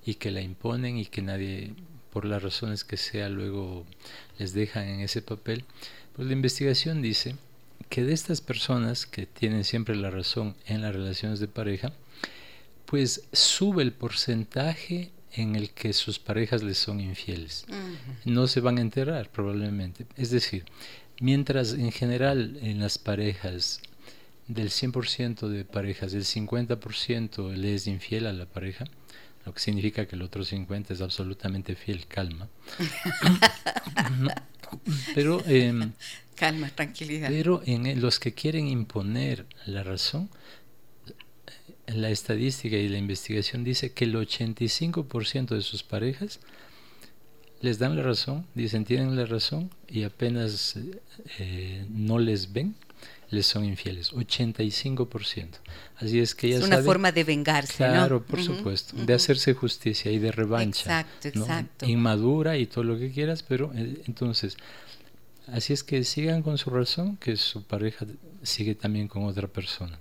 y 0.05 0.15
que 0.15 0.31
la 0.31 0.41
imponen 0.41 0.97
y 0.97 1.05
que 1.05 1.21
nadie 1.21 1.73
por 2.11 2.25
las 2.25 2.43
razones 2.43 2.83
que 2.83 2.97
sea 2.97 3.29
luego 3.29 3.85
les 4.37 4.53
dejan 4.53 4.85
en 4.89 4.99
ese 4.99 5.21
papel, 5.21 5.63
pues 6.13 6.27
la 6.27 6.33
investigación 6.33 7.01
dice 7.01 7.35
que 7.89 8.03
de 8.03 8.13
estas 8.13 8.41
personas 8.41 9.05
que 9.05 9.25
tienen 9.25 9.63
siempre 9.63 9.95
la 9.95 10.11
razón 10.11 10.55
en 10.65 10.81
las 10.81 10.93
relaciones 10.93 11.39
de 11.39 11.47
pareja, 11.47 11.93
pues 12.85 13.27
sube 13.31 13.83
el 13.83 13.93
porcentaje 13.93 15.11
en 15.33 15.55
el 15.55 15.71
que 15.71 15.93
sus 15.93 16.19
parejas 16.19 16.63
les 16.63 16.77
son 16.77 16.99
infieles. 16.99 17.65
No 18.25 18.47
se 18.47 18.59
van 18.59 18.77
a 18.77 18.81
enterar 18.81 19.29
probablemente. 19.29 20.05
Es 20.17 20.31
decir, 20.31 20.65
mientras 21.19 21.73
en 21.73 21.91
general 21.91 22.57
en 22.61 22.79
las 22.79 22.97
parejas 22.97 23.81
del 24.47 24.69
100% 24.69 25.47
de 25.47 25.63
parejas, 25.63 26.13
el 26.13 26.25
50% 26.25 27.53
le 27.55 27.75
es 27.75 27.87
infiel 27.87 28.27
a 28.27 28.33
la 28.33 28.45
pareja, 28.45 28.85
lo 29.45 29.53
que 29.53 29.59
significa 29.59 30.05
que 30.05 30.15
el 30.15 30.21
otro 30.21 30.43
50% 30.43 30.91
es 30.91 31.01
absolutamente 31.01 31.75
fiel, 31.75 32.05
calma. 32.07 32.49
pero 35.15 35.41
em, 35.45 35.93
calma, 36.35 36.69
tranquilidad. 36.69 37.29
Pero 37.29 37.61
en 37.65 38.01
los 38.01 38.19
que 38.19 38.33
quieren 38.33 38.67
imponer 38.67 39.45
la 39.65 39.83
razón, 39.83 40.29
la 41.95 42.09
estadística 42.09 42.75
y 42.77 42.89
la 42.89 42.97
investigación 42.97 43.63
dice 43.63 43.91
que 43.91 44.05
el 44.05 44.15
85% 44.15 45.55
de 45.55 45.61
sus 45.61 45.83
parejas 45.83 46.39
les 47.61 47.77
dan 47.77 47.95
la 47.95 48.03
razón, 48.03 48.45
dicen 48.55 48.85
tienen 48.85 49.15
la 49.15 49.25
razón 49.25 49.69
y 49.87 50.03
apenas 50.03 50.77
eh, 51.39 51.85
no 51.89 52.17
les 52.17 52.51
ven, 52.51 52.75
les 53.29 53.45
son 53.45 53.63
infieles. 53.63 54.11
85%. 54.13 55.47
Así 55.97 56.19
es 56.19 56.35
que 56.35 56.49
ya 56.49 56.57
Es 56.57 56.63
una 56.63 56.81
forma 56.81 57.11
de 57.11 57.23
vengarse, 57.23 57.77
claro, 57.77 58.23
por 58.23 58.41
supuesto, 58.41 58.95
de 58.95 59.13
hacerse 59.13 59.53
justicia 59.53 60.11
y 60.11 60.19
de 60.19 60.31
revancha. 60.31 61.01
Exacto, 61.01 61.27
exacto. 61.27 61.85
Inmadura 61.85 62.57
y 62.57 62.65
todo 62.65 62.83
lo 62.83 62.97
que 62.97 63.11
quieras, 63.11 63.43
pero 63.43 63.71
eh, 63.75 64.01
entonces, 64.07 64.57
así 65.47 65.71
es 65.71 65.83
que 65.83 66.03
sigan 66.03 66.41
con 66.41 66.57
su 66.57 66.69
razón, 66.71 67.17
que 67.17 67.37
su 67.37 67.63
pareja 67.63 68.05
sigue 68.43 68.75
también 68.75 69.07
con 69.07 69.23
otra 69.23 69.47
persona. 69.47 69.97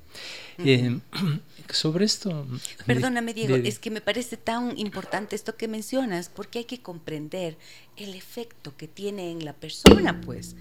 Eh, 0.59 0.99
sobre 1.73 2.05
esto... 2.05 2.47
Perdóname, 2.87 3.35
Diego, 3.35 3.57
es 3.57 3.79
que 3.79 3.91
me 3.91 4.01
parece 4.01 4.37
tan 4.37 4.79
importante 4.79 5.37
esto 5.37 5.57
que 5.57 5.69
mencionas, 5.69 6.29
porque 6.29 6.61
hay 6.61 6.65
que 6.65 6.81
comprender 6.81 7.57
el 7.97 8.15
efecto 8.15 8.77
que 8.77 8.89
tiene 8.89 9.31
en 9.31 9.45
la 9.45 9.53
persona, 9.53 10.21
pues. 10.21 10.57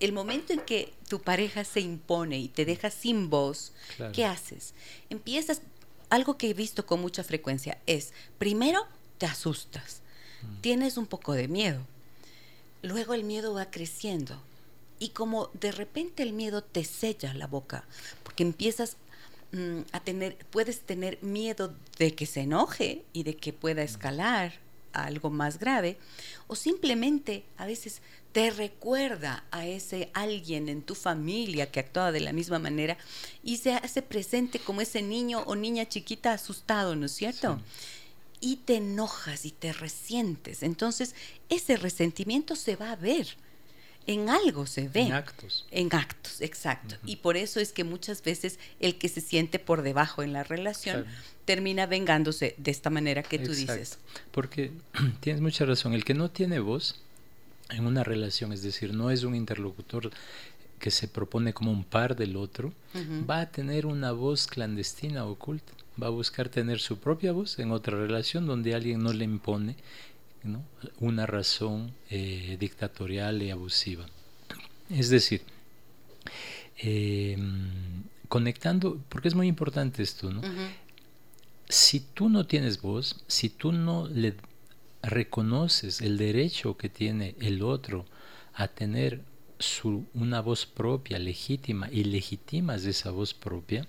El 0.00 0.12
momento 0.12 0.52
en 0.52 0.60
que 0.60 0.92
tu 1.08 1.20
pareja 1.20 1.64
se 1.64 1.80
impone 1.80 2.38
y 2.38 2.48
te 2.48 2.64
deja 2.64 2.90
sin 2.90 3.30
voz, 3.30 3.72
¿qué 4.12 4.24
haces? 4.24 4.74
Empiezas, 5.10 5.62
algo 6.10 6.36
que 6.36 6.50
he 6.50 6.54
visto 6.54 6.86
con 6.86 7.00
mucha 7.00 7.24
frecuencia 7.24 7.78
es, 7.86 8.12
primero 8.38 8.86
te 9.18 9.26
asustas, 9.26 10.00
mm. 10.42 10.60
tienes 10.60 10.96
un 10.96 11.06
poco 11.06 11.32
de 11.32 11.48
miedo, 11.48 11.80
luego 12.82 13.14
el 13.14 13.24
miedo 13.24 13.54
va 13.54 13.70
creciendo 13.70 14.40
y 14.98 15.10
como 15.10 15.50
de 15.54 15.72
repente 15.72 16.22
el 16.22 16.32
miedo 16.32 16.62
te 16.62 16.84
sella 16.84 17.34
la 17.34 17.46
boca, 17.46 17.84
porque 18.22 18.42
empiezas 18.42 18.96
mm, 19.54 19.80
a 19.92 20.00
tener, 20.00 20.36
puedes 20.50 20.80
tener 20.80 21.22
miedo 21.22 21.74
de 21.98 22.14
que 22.14 22.26
se 22.26 22.42
enoje 22.42 23.04
y 23.12 23.22
de 23.22 23.36
que 23.36 23.52
pueda 23.52 23.82
escalar 23.82 24.52
a 24.92 25.04
algo 25.06 25.30
más 25.30 25.58
grave, 25.58 25.98
o 26.46 26.54
simplemente 26.54 27.44
a 27.56 27.66
veces 27.66 28.00
te 28.32 28.50
recuerda 28.50 29.44
a 29.52 29.66
ese 29.66 30.10
alguien 30.12 30.68
en 30.68 30.82
tu 30.82 30.94
familia 30.94 31.70
que 31.70 31.80
actuaba 31.80 32.10
de 32.10 32.20
la 32.20 32.32
misma 32.32 32.58
manera 32.58 32.96
y 33.44 33.58
se 33.58 33.74
hace 33.74 34.02
presente 34.02 34.58
como 34.58 34.80
ese 34.80 35.02
niño 35.02 35.44
o 35.46 35.54
niña 35.54 35.88
chiquita 35.88 36.32
asustado, 36.32 36.96
¿no 36.96 37.06
es 37.06 37.12
cierto? 37.12 37.60
Y 38.40 38.56
te 38.56 38.76
enojas 38.76 39.44
y 39.44 39.52
te 39.52 39.72
resientes. 39.72 40.62
Entonces, 40.62 41.14
ese 41.48 41.76
resentimiento 41.76 42.56
se 42.56 42.76
va 42.76 42.92
a 42.92 42.96
ver 42.96 43.36
en 44.06 44.28
algo 44.28 44.66
se 44.66 44.88
ve. 44.88 45.02
En 45.02 45.12
actos. 45.12 45.66
En 45.70 45.94
actos, 45.94 46.40
exacto. 46.40 46.96
Y 47.04 47.16
por 47.16 47.36
eso 47.36 47.60
es 47.60 47.72
que 47.72 47.84
muchas 47.84 48.22
veces 48.22 48.58
el 48.80 48.96
que 48.96 49.08
se 49.08 49.20
siente 49.20 49.58
por 49.58 49.82
debajo 49.82 50.22
en 50.22 50.32
la 50.32 50.42
relación 50.42 51.06
termina 51.44 51.86
vengándose 51.86 52.54
de 52.58 52.70
esta 52.70 52.90
manera 52.90 53.22
que 53.22 53.38
tú 53.38 53.52
dices. 53.52 53.98
Porque 54.30 54.72
tienes 55.20 55.42
mucha 55.42 55.64
razón, 55.64 55.94
el 55.94 56.04
que 56.04 56.14
no 56.14 56.30
tiene 56.30 56.58
voz 56.58 57.00
en 57.70 57.86
una 57.86 58.04
relación, 58.04 58.52
es 58.52 58.62
decir, 58.62 58.92
no 58.94 59.10
es 59.10 59.24
un 59.24 59.34
interlocutor 59.34 60.10
que 60.78 60.90
se 60.90 61.08
propone 61.08 61.54
como 61.54 61.70
un 61.70 61.84
par 61.84 62.14
del 62.14 62.36
otro, 62.36 62.72
va 63.28 63.40
a 63.40 63.50
tener 63.50 63.86
una 63.86 64.12
voz 64.12 64.46
clandestina 64.46 65.24
oculta, 65.24 65.72
va 66.00 66.08
a 66.08 66.10
buscar 66.10 66.50
tener 66.50 66.78
su 66.78 66.98
propia 66.98 67.32
voz 67.32 67.58
en 67.58 67.70
otra 67.70 67.96
relación 67.96 68.46
donde 68.46 68.74
alguien 68.74 69.02
no 69.02 69.12
le 69.12 69.24
impone 69.24 69.76
una 71.00 71.26
razón 71.26 71.92
eh, 72.10 72.56
dictatorial 72.58 73.42
y 73.42 73.50
abusiva. 73.50 74.06
Es 74.90 75.08
decir, 75.08 75.42
em, 76.76 78.04
conectando, 78.28 79.00
porque 79.08 79.28
es 79.28 79.34
muy 79.34 79.46
importante 79.48 80.02
esto, 80.02 80.30
¿no? 80.30 80.42
Si 81.68 82.00
tú 82.00 82.28
no 82.28 82.46
tienes 82.46 82.80
voz, 82.80 83.24
si 83.26 83.48
tú 83.48 83.72
no 83.72 84.06
le 84.08 84.34
reconoces 85.02 86.00
el 86.00 86.18
derecho 86.18 86.76
que 86.76 86.88
tiene 86.88 87.34
el 87.40 87.62
otro 87.62 88.06
a 88.54 88.68
tener 88.68 89.22
su, 89.58 90.06
una 90.14 90.40
voz 90.40 90.66
propia, 90.66 91.18
legítima, 91.18 91.88
y 91.90 92.04
legitimas 92.04 92.84
esa 92.84 93.10
voz 93.10 93.32
propia, 93.34 93.86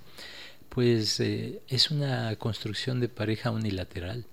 pues 0.69 1.19
eh, 1.19 1.61
es 1.67 1.91
una 1.91 2.35
construcción 2.37 2.99
de 2.99 3.09
pareja 3.09 3.51
unilateral 3.51 4.25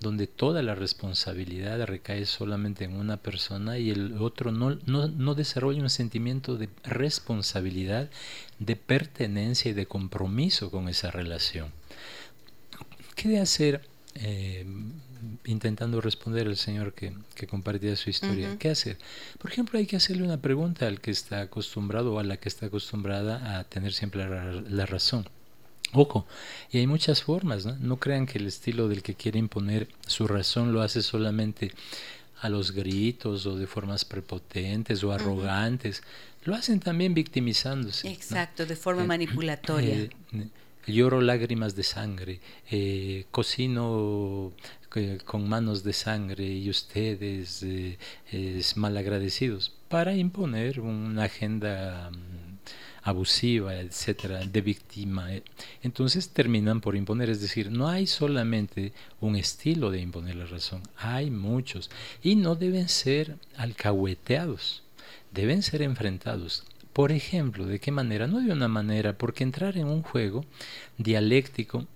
donde 0.00 0.26
toda 0.26 0.62
la 0.62 0.74
responsabilidad 0.74 1.84
recae 1.86 2.24
solamente 2.26 2.84
en 2.84 2.94
una 2.94 3.16
persona 3.16 3.78
y 3.78 3.90
el 3.90 4.18
otro 4.18 4.52
no, 4.52 4.78
no, 4.86 5.08
no, 5.08 5.34
desarrolla 5.34 5.82
un 5.82 5.90
sentimiento 5.90 6.56
de 6.56 6.68
responsabilidad, 6.84 8.08
de 8.58 8.76
pertenencia 8.76 9.70
y 9.70 9.74
de 9.74 9.86
compromiso 9.86 10.70
con 10.70 10.88
esa 10.88 11.10
relación. 11.10 11.72
¿Qué 13.16 13.28
de 13.28 13.40
hacer? 13.40 13.82
Eh, 14.14 14.64
intentando 15.44 16.00
responder 16.00 16.46
al 16.46 16.56
señor 16.56 16.92
que, 16.92 17.12
que 17.34 17.46
compartía 17.46 17.96
su 17.96 18.10
historia. 18.10 18.56
¿Qué 18.58 18.70
hacer? 18.70 18.98
Por 19.38 19.50
ejemplo, 19.50 19.78
hay 19.78 19.86
que 19.86 19.96
hacerle 19.96 20.22
una 20.22 20.40
pregunta 20.40 20.86
al 20.86 21.00
que 21.00 21.10
está 21.10 21.40
acostumbrado 21.40 22.14
o 22.14 22.18
a 22.20 22.24
la 22.24 22.36
que 22.36 22.48
está 22.48 22.66
acostumbrada 22.66 23.58
a 23.58 23.64
tener 23.64 23.92
siempre 23.92 24.28
la 24.28 24.86
razón. 24.86 25.28
Ojo, 25.92 26.26
y 26.70 26.78
hay 26.78 26.86
muchas 26.86 27.22
formas, 27.22 27.64
¿no? 27.64 27.76
No 27.76 27.96
crean 27.96 28.26
que 28.26 28.38
el 28.38 28.46
estilo 28.46 28.88
del 28.88 29.02
que 29.02 29.14
quiere 29.14 29.38
imponer 29.38 29.88
su 30.06 30.28
razón 30.28 30.72
lo 30.72 30.82
hace 30.82 31.02
solamente 31.02 31.72
a 32.40 32.48
los 32.48 32.72
gritos 32.72 33.46
o 33.46 33.56
de 33.56 33.66
formas 33.66 34.04
prepotentes 34.04 35.02
o 35.02 35.12
arrogantes. 35.12 36.02
Lo 36.44 36.54
hacen 36.54 36.80
también 36.80 37.14
victimizándose. 37.14 38.10
Exacto, 38.10 38.66
de 38.66 38.76
forma 38.76 39.02
eh, 39.02 39.06
manipulatoria. 39.06 39.94
Eh, 39.96 40.10
lloro 40.86 41.20
lágrimas 41.20 41.74
de 41.74 41.82
sangre, 41.82 42.40
eh, 42.70 43.24
cocino 43.30 44.52
con 45.24 45.48
manos 45.48 45.84
de 45.84 45.92
sangre 45.92 46.46
y 46.46 46.70
ustedes 46.70 47.62
es 48.32 48.76
malagradecidos 48.76 49.74
para 49.88 50.14
imponer 50.14 50.80
una 50.80 51.24
agenda 51.24 52.10
mm, 52.10 52.37
abusiva, 53.08 53.74
etcétera, 53.76 54.44
de 54.44 54.60
víctima. 54.60 55.34
Eh, 55.34 55.42
entonces 55.82 56.28
terminan 56.30 56.80
por 56.80 56.96
imponer, 56.96 57.30
es 57.30 57.40
decir, 57.40 57.70
no 57.70 57.88
hay 57.88 58.06
solamente 58.06 58.92
un 59.20 59.36
estilo 59.36 59.90
de 59.90 60.00
imponer 60.00 60.36
la 60.36 60.46
razón, 60.46 60.82
hay 60.96 61.30
muchos 61.30 61.90
y 62.22 62.36
no 62.36 62.54
deben 62.54 62.88
ser 62.88 63.36
alcahueteados, 63.56 64.82
deben 65.32 65.62
ser 65.62 65.82
enfrentados. 65.82 66.64
Por 66.92 67.12
ejemplo, 67.12 67.64
¿de 67.64 67.78
qué 67.78 67.92
manera? 67.92 68.26
No 68.26 68.40
de 68.40 68.52
una 68.52 68.68
manera, 68.68 69.16
porque 69.16 69.44
entrar 69.44 69.76
en 69.76 69.86
un 69.86 70.02
juego 70.02 70.44
dialéctico, 70.96 71.86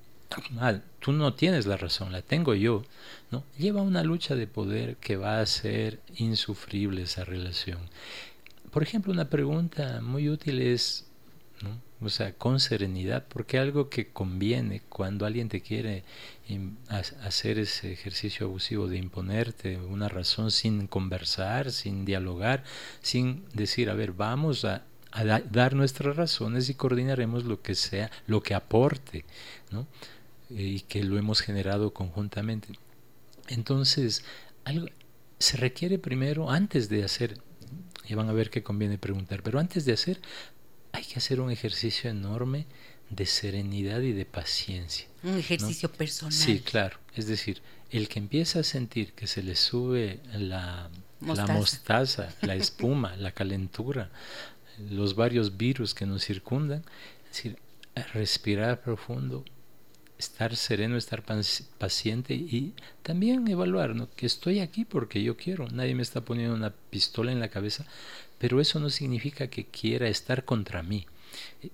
ah, 0.61 0.79
tú 1.01 1.13
no 1.13 1.35
tienes 1.35 1.67
la 1.67 1.77
razón, 1.77 2.13
la 2.13 2.23
tengo 2.23 2.55
yo, 2.55 2.85
¿no? 3.33 3.43
Lleva 3.59 3.83
una 3.83 4.05
lucha 4.05 4.37
de 4.37 4.47
poder 4.47 4.97
que 4.97 5.17
va 5.17 5.41
a 5.41 5.47
ser 5.47 6.01
insufrible 6.17 7.03
esa 7.03 7.25
relación. 7.25 7.81
Por 8.73 8.83
ejemplo, 8.83 9.13
una 9.13 9.29
pregunta 9.29 10.01
muy 10.01 10.31
útil 10.31 10.59
es, 10.63 11.05
o 12.01 12.09
sea, 12.09 12.33
con 12.33 12.59
serenidad, 12.59 13.27
porque 13.29 13.59
algo 13.59 13.91
que 13.91 14.09
conviene 14.09 14.81
cuando 14.89 15.27
alguien 15.27 15.51
te 15.51 15.61
quiere 15.61 16.05
hacer 16.89 17.59
ese 17.59 17.93
ejercicio 17.93 18.47
abusivo 18.47 18.89
de 18.89 18.97
imponerte 18.97 19.77
una 19.77 20.09
razón 20.09 20.51
sin 20.51 20.87
conversar, 20.87 21.71
sin 21.71 22.07
dialogar, 22.07 22.65
sin 23.03 23.45
decir, 23.53 23.91
a 23.91 23.95
ver, 23.95 24.13
vamos 24.13 24.65
a, 24.65 24.85
dar 25.51 25.75
nuestras 25.75 26.17
razones 26.17 26.71
y 26.71 26.75
coordinaremos 26.75 27.45
lo 27.45 27.61
que 27.61 27.75
sea, 27.75 28.11
lo 28.27 28.43
que 28.43 28.55
aporte, 28.55 29.27
¿no? 29.71 29.87
y 30.49 30.81
que 30.81 31.05
lo 31.05 31.19
hemos 31.19 31.43
generado 31.43 31.93
conjuntamente. 31.93 32.69
Entonces, 33.49 34.25
algo, 34.65 34.87
se 35.39 35.59
requiere 35.59 35.99
primero, 35.99 36.51
antes 36.51 36.89
de 36.89 37.05
hacer 37.05 37.39
y 38.09 38.15
van 38.15 38.29
a 38.29 38.33
ver 38.33 38.51
qué 38.51 38.63
conviene 38.63 38.99
preguntar. 38.99 39.43
Pero 39.43 39.59
antes 39.59 39.85
de 39.85 39.93
hacer, 39.93 40.21
hay 40.93 41.05
que 41.05 41.19
hacer 41.19 41.41
un 41.41 41.51
ejercicio 41.51 42.11
enorme 42.11 42.67
de 43.11 43.27
serenidad 43.27 44.01
y 44.01 44.13
de 44.13 44.25
paciencia. 44.25 45.07
Un 45.23 45.39
ejercicio 45.39 45.91
personal. 45.91 46.33
Sí, 46.33 46.61
claro. 46.61 46.99
Es 47.15 47.27
decir, 47.27 47.63
el 47.91 48.09
que 48.09 48.19
empieza 48.19 48.61
a 48.61 48.63
sentir 48.63 49.13
que 49.13 49.27
se 49.27 49.43
le 49.43 49.55
sube 49.55 50.21
la 50.33 50.91
mostaza, 51.21 51.53
la, 51.53 51.59
mostaza, 51.59 52.35
la 52.41 52.55
espuma, 52.57 53.17
la 53.17 53.33
calentura, 53.33 54.11
los 54.91 55.15
varios 55.15 55.57
virus 55.57 55.95
que 55.95 56.07
nos 56.07 56.25
circundan, 56.25 56.85
es 57.25 57.37
decir, 57.37 57.59
respirar 58.15 58.81
profundo, 58.81 59.45
estar 60.23 60.55
sereno, 60.57 60.97
estar 60.97 61.25
paciente 61.79 62.35
y 62.35 62.75
también 63.03 63.47
evaluar 63.49 63.95
¿no? 63.95 64.09
que 64.15 64.27
estoy 64.27 64.61
aquí 64.61 64.85
porque 64.85 65.23
yo 65.23 65.37
quiero. 65.37 65.69
Nadie 65.69 65.95
me 65.95 66.03
está 66.03 66.21
poniendo 66.21 66.55
una 66.55 66.71
pistola 66.91 67.33
en 67.33 67.41
la 67.41 67.49
cabeza, 67.49 67.87
pero 68.39 68.61
eso 68.61 68.79
no 68.79 68.89
significa 68.89 69.49
que 69.49 69.65
quiera 69.65 70.09
estar 70.09 70.45
contra 70.45 70.83
mí. 70.83 71.07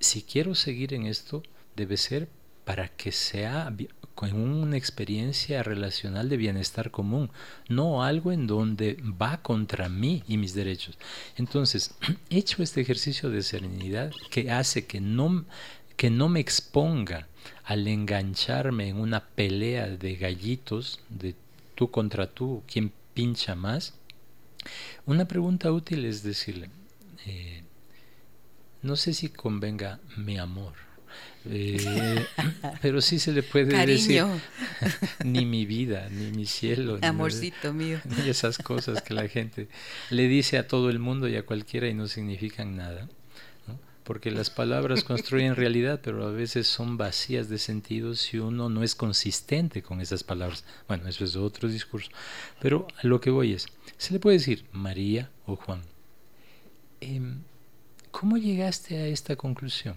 Si 0.01 0.23
quiero 0.23 0.55
seguir 0.55 0.95
en 0.95 1.07
esto, 1.07 1.43
debe 1.77 1.97
ser 1.97 2.29
para 2.65 2.89
que 2.89 3.13
sea 3.13 3.75
con 4.15 4.33
una 4.35 4.77
experiencia 4.77 5.63
relacional 5.63 6.29
de 6.29 6.37
bienestar 6.37 6.91
común, 6.91 7.31
no 7.69 8.03
algo 8.03 8.33
en 8.33 8.47
donde 8.47 8.97
va 9.01 9.43
contra 9.43 9.89
mí 9.89 10.23
y 10.27 10.39
mis 10.39 10.55
derechos. 10.55 10.99
Entonces, 11.37 11.95
hecho 12.31 12.63
este 12.63 12.81
ejercicio 12.81 13.31
de 13.31 13.43
serenidad 13.43 14.11
que 14.31 14.51
hace 14.51 14.87
que 14.87 15.01
no, 15.01 15.45
que 15.97 16.11
no 16.11 16.29
me 16.29 16.41
exponga 16.41 17.29
al 17.65 17.87
engancharme 17.87 18.89
en 18.89 18.97
una 18.97 19.25
pelea 19.25 19.89
de 19.89 20.17
gallitos, 20.17 21.01
de 21.09 21.35
tú 21.75 21.91
contra 21.91 22.27
tú, 22.27 22.63
quién 22.67 22.93
pincha 23.15 23.55
más, 23.55 23.95
una 25.07 25.27
pregunta 25.27 25.71
útil 25.73 26.05
es 26.05 26.23
decirle, 26.23 26.71
eh, 27.27 27.63
no 28.83 28.97
sé 28.97 29.15
si 29.15 29.29
convenga 29.29 30.01
mi 30.17 30.39
amor, 30.39 30.75
eh, 31.47 32.25
pero 32.83 33.01
sí 33.01 33.19
se 33.19 33.33
le 33.33 33.43
puede 33.43 33.87
decir 33.87 34.25
ni 35.25 35.45
mi 35.45 35.67
vida, 35.67 36.09
ni 36.11 36.31
mi 36.31 36.47
cielo, 36.47 36.99
amorcito 37.03 37.73
mío, 37.75 38.01
ni 38.05 38.29
esas 38.29 38.59
cosas 38.59 39.03
que 39.03 39.15
la 39.15 39.29
gente 39.29 39.69
le 40.11 40.29
dice 40.29 40.59
a 40.59 40.67
todo 40.67 40.91
el 40.91 40.99
mundo 40.99 41.29
y 41.29 41.37
a 41.37 41.45
cualquiera 41.45 41.89
y 41.89 41.95
no 41.95 42.09
significan 42.09 42.77
nada 42.77 43.09
porque 44.09 44.31
las 44.31 44.49
palabras 44.49 45.05
construyen 45.05 45.55
realidad, 45.55 46.01
pero 46.03 46.27
a 46.27 46.31
veces 46.31 46.67
son 46.67 46.97
vacías 46.97 47.51
de 47.51 47.59
sentido 47.59 48.15
si 48.15 48.39
uno 48.39 48.71
no 48.71 48.83
es 48.83 48.95
consistente 48.95 49.83
con 49.83 50.01
esas 50.01 50.25
palabras. 50.25 50.65
Bueno, 50.89 51.07
eso 51.09 51.27
es 51.27 51.37
otro 51.37 51.69
discurso. 51.69 52.09
Pero 52.59 52.89
a 52.97 53.07
lo 53.07 53.21
que 53.21 53.29
voy 53.29 53.53
es, 53.53 53.67
se 53.99 54.15
le 54.15 54.19
puede 54.19 54.39
decir 54.39 54.65
María 54.73 55.29
o 55.45 55.57
Juan, 55.57 55.83
em, 57.03 57.43
¿cómo 58.11 58.39
llegaste 58.39 58.97
a 58.97 59.07
esta 59.09 59.37
conclusión? 59.37 59.97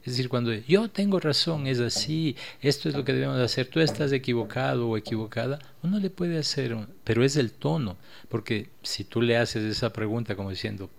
Es 0.00 0.14
decir, 0.14 0.28
cuando 0.28 0.52
yo 0.52 0.90
tengo 0.90 1.20
razón, 1.20 1.68
es 1.68 1.78
así, 1.78 2.34
esto 2.60 2.88
es 2.88 2.96
lo 2.96 3.04
que 3.04 3.12
debemos 3.12 3.38
hacer, 3.38 3.68
tú 3.68 3.78
estás 3.78 4.10
equivocado 4.10 4.88
o 4.88 4.96
equivocada, 4.96 5.60
uno 5.84 6.00
le 6.00 6.10
puede 6.10 6.36
hacer, 6.36 6.76
pero 7.04 7.22
es 7.22 7.36
el 7.36 7.52
tono, 7.52 7.96
porque 8.28 8.70
si 8.82 9.04
tú 9.04 9.22
le 9.22 9.36
haces 9.36 9.62
esa 9.62 9.92
pregunta 9.92 10.34
como 10.34 10.50
diciendo, 10.50 10.90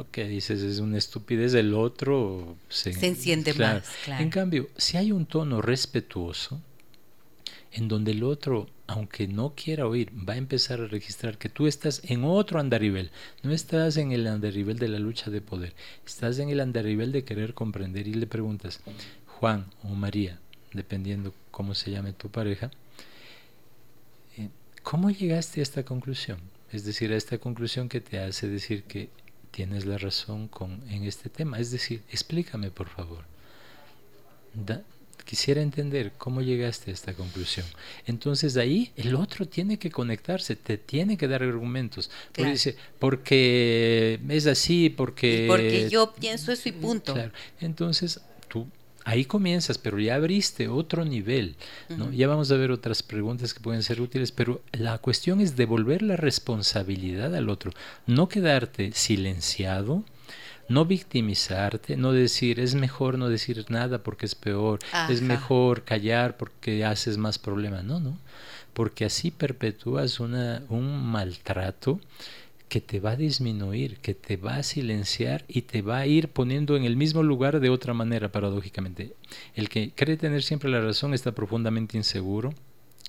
lo 0.00 0.10
que 0.10 0.26
dices 0.26 0.62
es 0.62 0.78
una 0.78 0.96
estupidez, 0.96 1.52
el 1.52 1.74
otro 1.74 2.56
se, 2.70 2.90
enciende 3.06 3.52
más. 3.52 3.84
En 4.06 4.30
cambio, 4.30 4.70
si 4.78 4.96
hay 4.96 5.12
un 5.12 5.26
tono 5.26 5.60
respetuoso, 5.60 6.58
en 7.70 7.86
donde 7.86 8.12
el 8.12 8.24
otro, 8.24 8.66
aunque 8.86 9.28
no 9.28 9.52
quiera 9.54 9.86
oír, 9.86 10.10
va 10.10 10.32
a 10.32 10.38
empezar 10.38 10.80
a 10.80 10.86
registrar 10.86 11.36
que 11.36 11.50
tú 11.50 11.66
estás 11.66 12.00
en 12.04 12.24
otro 12.24 12.60
andarivel, 12.60 13.10
no 13.42 13.52
estás 13.52 13.98
en 13.98 14.12
el 14.12 14.26
andarivel 14.26 14.78
de 14.78 14.88
la 14.88 14.98
lucha 14.98 15.30
de 15.30 15.42
poder, 15.42 15.74
estás 16.06 16.38
en 16.38 16.48
el 16.48 16.60
andarivel 16.60 17.12
de 17.12 17.24
querer 17.24 17.52
comprender 17.52 18.08
y 18.08 18.14
le 18.14 18.26
preguntas, 18.26 18.80
Juan 19.26 19.66
o 19.82 19.88
María, 19.88 20.40
dependiendo 20.72 21.34
cómo 21.50 21.74
se 21.74 21.90
llame 21.90 22.14
tu 22.14 22.30
pareja, 22.30 22.70
eh, 24.38 24.48
¿cómo 24.82 25.10
llegaste 25.10 25.60
a 25.60 25.62
esta 25.62 25.84
conclusión? 25.84 26.38
Es 26.72 26.84
decir, 26.84 27.12
a 27.12 27.16
esta 27.16 27.36
conclusión 27.36 27.90
que 27.90 28.00
te 28.00 28.18
hace 28.18 28.48
decir 28.48 28.84
que 28.84 29.10
tienes 29.50 29.86
la 29.86 29.98
razón 29.98 30.48
con, 30.48 30.82
en 30.90 31.04
este 31.04 31.28
tema. 31.28 31.58
Es 31.58 31.70
decir, 31.70 32.02
explícame 32.10 32.70
por 32.70 32.88
favor. 32.88 33.24
quisiera 35.24 35.62
entender 35.62 36.12
cómo 36.18 36.40
llegaste 36.40 36.90
a 36.90 36.94
esta 36.94 37.14
conclusión. 37.14 37.66
Entonces 38.06 38.56
ahí 38.56 38.90
el 38.96 39.14
otro 39.14 39.46
tiene 39.46 39.78
que 39.78 39.90
conectarse, 39.90 40.56
te 40.56 40.78
tiene 40.78 41.16
que 41.16 41.28
dar 41.28 41.42
argumentos. 41.42 42.10
Porque 42.32 42.50
dice, 42.50 42.76
porque 42.98 44.18
es 44.28 44.46
así, 44.46 44.90
porque... 44.90 45.44
porque 45.48 45.88
yo 45.88 46.12
pienso 46.12 46.52
eso 46.52 46.68
y 46.68 46.72
punto. 46.72 47.14
Entonces 47.60 48.20
ahí 49.10 49.24
comienzas, 49.24 49.76
pero 49.78 49.98
ya 49.98 50.14
abriste 50.14 50.68
otro 50.68 51.04
nivel. 51.04 51.56
¿no? 51.88 52.12
Ya 52.12 52.28
vamos 52.28 52.50
a 52.52 52.56
ver 52.56 52.70
otras 52.70 53.02
preguntas 53.02 53.52
que 53.52 53.60
pueden 53.60 53.82
ser 53.82 54.00
útiles, 54.00 54.30
pero 54.30 54.62
la 54.72 54.98
cuestión 54.98 55.40
es 55.40 55.56
devolver 55.56 56.02
la 56.02 56.16
responsabilidad 56.16 57.34
al 57.34 57.48
otro, 57.48 57.72
no 58.06 58.28
quedarte 58.28 58.92
silenciado, 58.92 60.04
no 60.68 60.84
victimizarte, 60.84 61.96
no 61.96 62.12
decir 62.12 62.60
es 62.60 62.76
mejor 62.76 63.18
no 63.18 63.28
decir 63.28 63.64
nada 63.68 64.04
porque 64.04 64.26
es 64.26 64.36
peor, 64.36 64.78
es 65.08 65.20
mejor 65.20 65.82
callar 65.82 66.36
porque 66.36 66.84
haces 66.84 67.16
más 67.18 67.38
problema. 67.38 67.82
No, 67.82 67.98
no, 67.98 68.16
porque 68.72 69.04
así 69.04 69.32
perpetúas 69.32 70.20
una, 70.20 70.62
un 70.68 71.04
maltrato 71.04 71.98
que 72.70 72.80
te 72.80 73.00
va 73.00 73.10
a 73.10 73.16
disminuir, 73.16 73.98
que 73.98 74.14
te 74.14 74.36
va 74.36 74.54
a 74.54 74.62
silenciar 74.62 75.44
y 75.48 75.62
te 75.62 75.82
va 75.82 75.98
a 75.98 76.06
ir 76.06 76.28
poniendo 76.28 76.76
en 76.76 76.84
el 76.84 76.96
mismo 76.96 77.24
lugar 77.24 77.58
de 77.58 77.68
otra 77.68 77.94
manera, 77.94 78.30
paradójicamente. 78.30 79.12
El 79.56 79.68
que 79.68 79.90
cree 79.90 80.16
tener 80.16 80.44
siempre 80.44 80.70
la 80.70 80.80
razón 80.80 81.12
está 81.12 81.32
profundamente 81.32 81.96
inseguro 81.96 82.54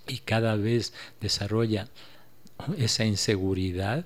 y 0.07 0.17
cada 0.17 0.55
vez 0.55 0.93
desarrolla 1.21 1.87
esa 2.79 3.05
inseguridad 3.05 4.03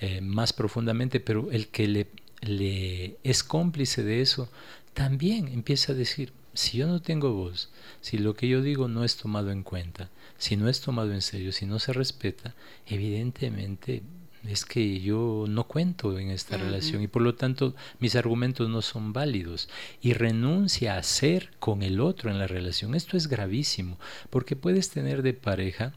eh, 0.00 0.20
más 0.20 0.52
profundamente, 0.52 1.18
pero 1.18 1.50
el 1.50 1.66
que 1.66 1.88
le, 1.88 2.06
le 2.40 3.16
es 3.24 3.42
cómplice 3.42 4.04
de 4.04 4.20
eso 4.20 4.48
también 4.94 5.48
empieza 5.48 5.92
a 5.92 5.96
decir, 5.96 6.32
si 6.54 6.78
yo 6.78 6.86
no 6.86 7.02
tengo 7.02 7.32
voz, 7.32 7.70
si 8.02 8.18
lo 8.18 8.34
que 8.34 8.46
yo 8.46 8.62
digo 8.62 8.86
no 8.86 9.02
es 9.02 9.16
tomado 9.16 9.50
en 9.50 9.64
cuenta, 9.64 10.10
si 10.38 10.56
no 10.56 10.68
es 10.68 10.80
tomado 10.80 11.12
en 11.12 11.22
serio, 11.22 11.50
si 11.50 11.66
no 11.66 11.80
se 11.80 11.92
respeta, 11.92 12.54
evidentemente 12.86 14.02
es 14.48 14.64
que 14.64 15.00
yo 15.00 15.44
no 15.48 15.64
cuento 15.64 16.18
en 16.18 16.30
esta 16.30 16.56
relación 16.56 17.02
y 17.02 17.06
por 17.06 17.22
lo 17.22 17.34
tanto 17.34 17.74
mis 18.00 18.16
argumentos 18.16 18.68
no 18.68 18.82
son 18.82 19.12
válidos 19.12 19.68
y 20.00 20.14
renuncia 20.14 20.96
a 20.96 21.02
ser 21.02 21.50
con 21.60 21.82
el 21.82 22.00
otro 22.00 22.30
en 22.30 22.38
la 22.38 22.48
relación. 22.48 22.94
Esto 22.94 23.16
es 23.16 23.28
gravísimo 23.28 23.98
porque 24.30 24.56
puedes 24.56 24.90
tener 24.90 25.22
de 25.22 25.34
pareja 25.34 25.92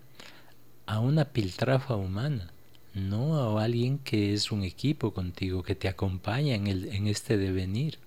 a 0.86 1.00
una 1.00 1.26
piltrafa 1.26 1.96
humana, 1.96 2.52
no 2.94 3.58
a 3.58 3.64
alguien 3.64 3.98
que 3.98 4.34
es 4.34 4.52
un 4.52 4.64
equipo 4.64 5.12
contigo, 5.12 5.64
que 5.64 5.76
te 5.76 5.88
acompaña 5.88 6.54
en, 6.54 6.68
el, 6.68 6.86
en 6.90 7.08
este 7.08 7.38
devenir. 7.38 7.98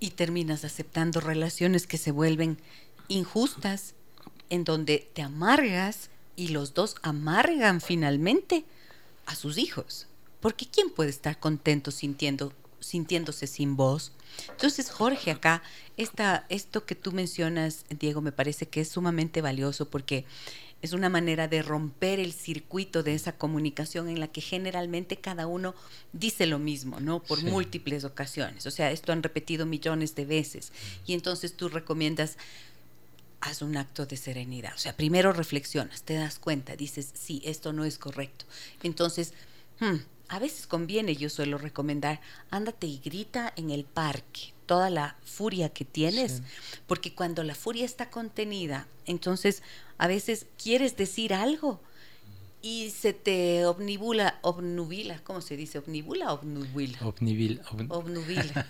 Y 0.00 0.10
terminas 0.10 0.64
aceptando 0.64 1.20
relaciones 1.20 1.86
que 1.86 1.98
se 1.98 2.10
vuelven 2.10 2.58
injustas, 3.08 3.94
en 4.48 4.64
donde 4.64 5.08
te 5.12 5.22
amargas 5.22 6.10
y 6.36 6.48
los 6.48 6.74
dos 6.74 6.96
amargan 7.02 7.80
finalmente 7.80 8.64
a 9.26 9.34
sus 9.34 9.58
hijos. 9.58 10.06
Porque 10.40 10.66
¿quién 10.66 10.90
puede 10.90 11.10
estar 11.10 11.38
contento 11.38 11.90
sintiendo, 11.90 12.52
sintiéndose 12.80 13.46
sin 13.46 13.76
voz? 13.76 14.12
Entonces, 14.50 14.90
Jorge, 14.90 15.30
acá, 15.30 15.62
esta, 15.96 16.46
esto 16.48 16.84
que 16.84 16.94
tú 16.94 17.12
mencionas, 17.12 17.84
Diego, 17.90 18.20
me 18.20 18.32
parece 18.32 18.66
que 18.66 18.80
es 18.80 18.88
sumamente 18.88 19.40
valioso 19.40 19.88
porque 19.88 20.24
es 20.82 20.92
una 20.92 21.08
manera 21.08 21.46
de 21.46 21.62
romper 21.62 22.18
el 22.18 22.32
circuito 22.32 23.04
de 23.04 23.14
esa 23.14 23.38
comunicación 23.38 24.08
en 24.08 24.18
la 24.18 24.26
que 24.26 24.40
generalmente 24.40 25.16
cada 25.16 25.46
uno 25.46 25.76
dice 26.12 26.44
lo 26.46 26.58
mismo, 26.58 26.98
¿no? 26.98 27.22
Por 27.22 27.42
múltiples 27.44 28.02
ocasiones. 28.02 28.66
O 28.66 28.72
sea, 28.72 28.90
esto 28.90 29.12
han 29.12 29.22
repetido 29.22 29.64
millones 29.64 30.16
de 30.16 30.26
veces. 30.26 30.72
Y 31.06 31.14
entonces 31.14 31.56
tú 31.56 31.68
recomiendas, 31.68 32.36
haz 33.42 33.60
un 33.60 33.76
acto 33.76 34.06
de 34.06 34.16
serenidad. 34.16 34.72
O 34.74 34.78
sea, 34.78 34.96
primero 34.96 35.32
reflexionas, 35.32 36.02
te 36.02 36.14
das 36.14 36.38
cuenta, 36.38 36.76
dices, 36.76 37.10
sí, 37.12 37.42
esto 37.44 37.72
no 37.72 37.84
es 37.84 37.98
correcto. 37.98 38.46
Entonces, 38.82 39.34
hmm, 39.80 39.96
a 40.28 40.38
veces 40.38 40.66
conviene, 40.66 41.16
yo 41.16 41.28
suelo 41.28 41.58
recomendar, 41.58 42.20
ándate 42.50 42.86
y 42.86 43.00
grita 43.04 43.52
en 43.56 43.70
el 43.70 43.84
parque 43.84 44.54
toda 44.66 44.88
la 44.90 45.16
furia 45.24 45.68
que 45.68 45.84
tienes, 45.84 46.40
porque 46.86 47.14
cuando 47.14 47.42
la 47.42 47.54
furia 47.54 47.84
está 47.84 48.10
contenida, 48.10 48.86
entonces 49.04 49.62
a 49.98 50.06
veces 50.06 50.46
quieres 50.56 50.96
decir 50.96 51.34
algo, 51.34 51.82
y 52.62 52.90
se 52.90 53.12
te 53.12 53.66
obnibula, 53.66 54.38
obnubila, 54.42 55.18
¿cómo 55.24 55.40
se 55.40 55.56
dice? 55.56 55.78
¿Obnibula 55.78 56.32
o 56.32 56.36
obnubila? 56.36 56.98
Obnibila. 57.02 57.62
obnubila. 57.88 58.66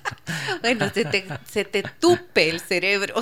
bueno, 0.62 0.90
se 0.92 1.04
te, 1.04 1.24
se 1.48 1.64
te, 1.64 1.84
tupe 2.00 2.50
el 2.50 2.58
cerebro, 2.58 3.14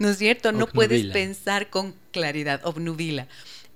¿no 0.00 0.08
es 0.08 0.18
cierto? 0.18 0.50
No 0.50 0.66
puedes 0.66 1.06
pensar 1.06 1.70
con 1.70 1.94
claridad, 2.10 2.60
obnubila. 2.64 3.28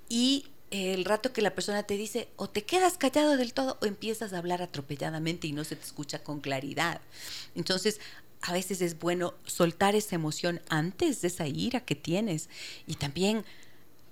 Y 0.08 0.46
el 0.72 1.04
rato 1.04 1.32
que 1.32 1.42
la 1.42 1.54
persona 1.54 1.84
te 1.84 1.96
dice, 1.96 2.28
o 2.34 2.50
te 2.50 2.64
quedas 2.64 2.98
callado 2.98 3.36
del 3.36 3.54
todo, 3.54 3.78
o 3.80 3.86
empiezas 3.86 4.32
a 4.32 4.38
hablar 4.38 4.62
atropelladamente 4.62 5.46
y 5.46 5.52
no 5.52 5.62
se 5.62 5.76
te 5.76 5.84
escucha 5.84 6.24
con 6.24 6.40
claridad. 6.40 7.00
Entonces, 7.54 8.00
a 8.40 8.52
veces 8.52 8.80
es 8.80 8.98
bueno 8.98 9.34
soltar 9.46 9.94
esa 9.94 10.16
emoción 10.16 10.60
antes 10.68 11.22
de 11.22 11.28
esa 11.28 11.46
ira 11.46 11.80
que 11.80 11.94
tienes 11.94 12.50
y 12.86 12.96
también 12.96 13.44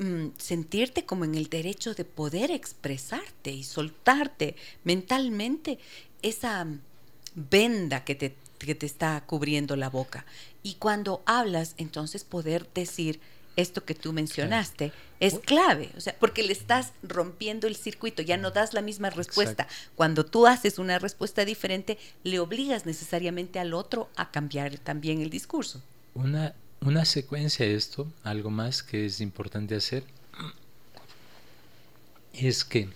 Mm, 0.03 0.33
sentirte 0.37 1.05
como 1.05 1.25
en 1.25 1.37
el 1.37 1.49
derecho 1.49 1.95
de 1.95 2.05
poder 2.05 2.51
expresarte 2.51 3.53
y 3.53 3.63
soltarte 3.63 4.57
mentalmente 4.83 5.79
esa 6.23 6.67
venda 7.37 8.03
que 8.03 8.17
te, 8.17 8.35
que 8.59 8.75
te 8.75 8.87
está 8.87 9.23
cubriendo 9.25 9.77
la 9.77 9.89
boca. 9.89 10.27
Y 10.65 10.75
cuando 10.75 11.23
hablas, 11.25 11.75
entonces 11.77 12.25
poder 12.25 12.69
decir 12.75 13.21
esto 13.55 13.85
que 13.85 13.95
tú 13.95 14.13
mencionaste 14.13 14.93
es 15.21 15.39
clave, 15.39 15.91
o 15.97 16.01
sea, 16.01 16.17
porque 16.19 16.43
le 16.43 16.53
estás 16.53 16.95
rompiendo 17.05 17.69
el 17.69 17.77
circuito, 17.77 18.23
ya 18.23 18.37
no 18.37 18.51
das 18.51 18.75
la 18.75 18.83
misma 18.83 19.11
respuesta. 19.11 19.69
Cuando 19.95 20.27
tú 20.27 20.49
haces 20.49 20.81
una 20.81 20.99
respuesta 20.99 21.45
diferente, 21.45 21.97
le 22.25 22.41
obligas 22.41 22.87
necesariamente 22.87 23.61
al 23.61 23.73
otro 23.73 24.09
a 24.17 24.33
cambiar 24.33 24.79
también 24.79 25.21
el 25.21 25.31
discurso. 25.31 25.81
Una 26.15 26.55
una 26.83 27.05
secuencia 27.05 27.65
de 27.65 27.75
esto, 27.75 28.13
algo 28.25 28.51
más 28.51 28.83
que 28.83 29.07
es 29.07 29.21
importante 29.21 29.75
hacer, 29.75 30.05
es 32.35 32.65
que 32.65 32.89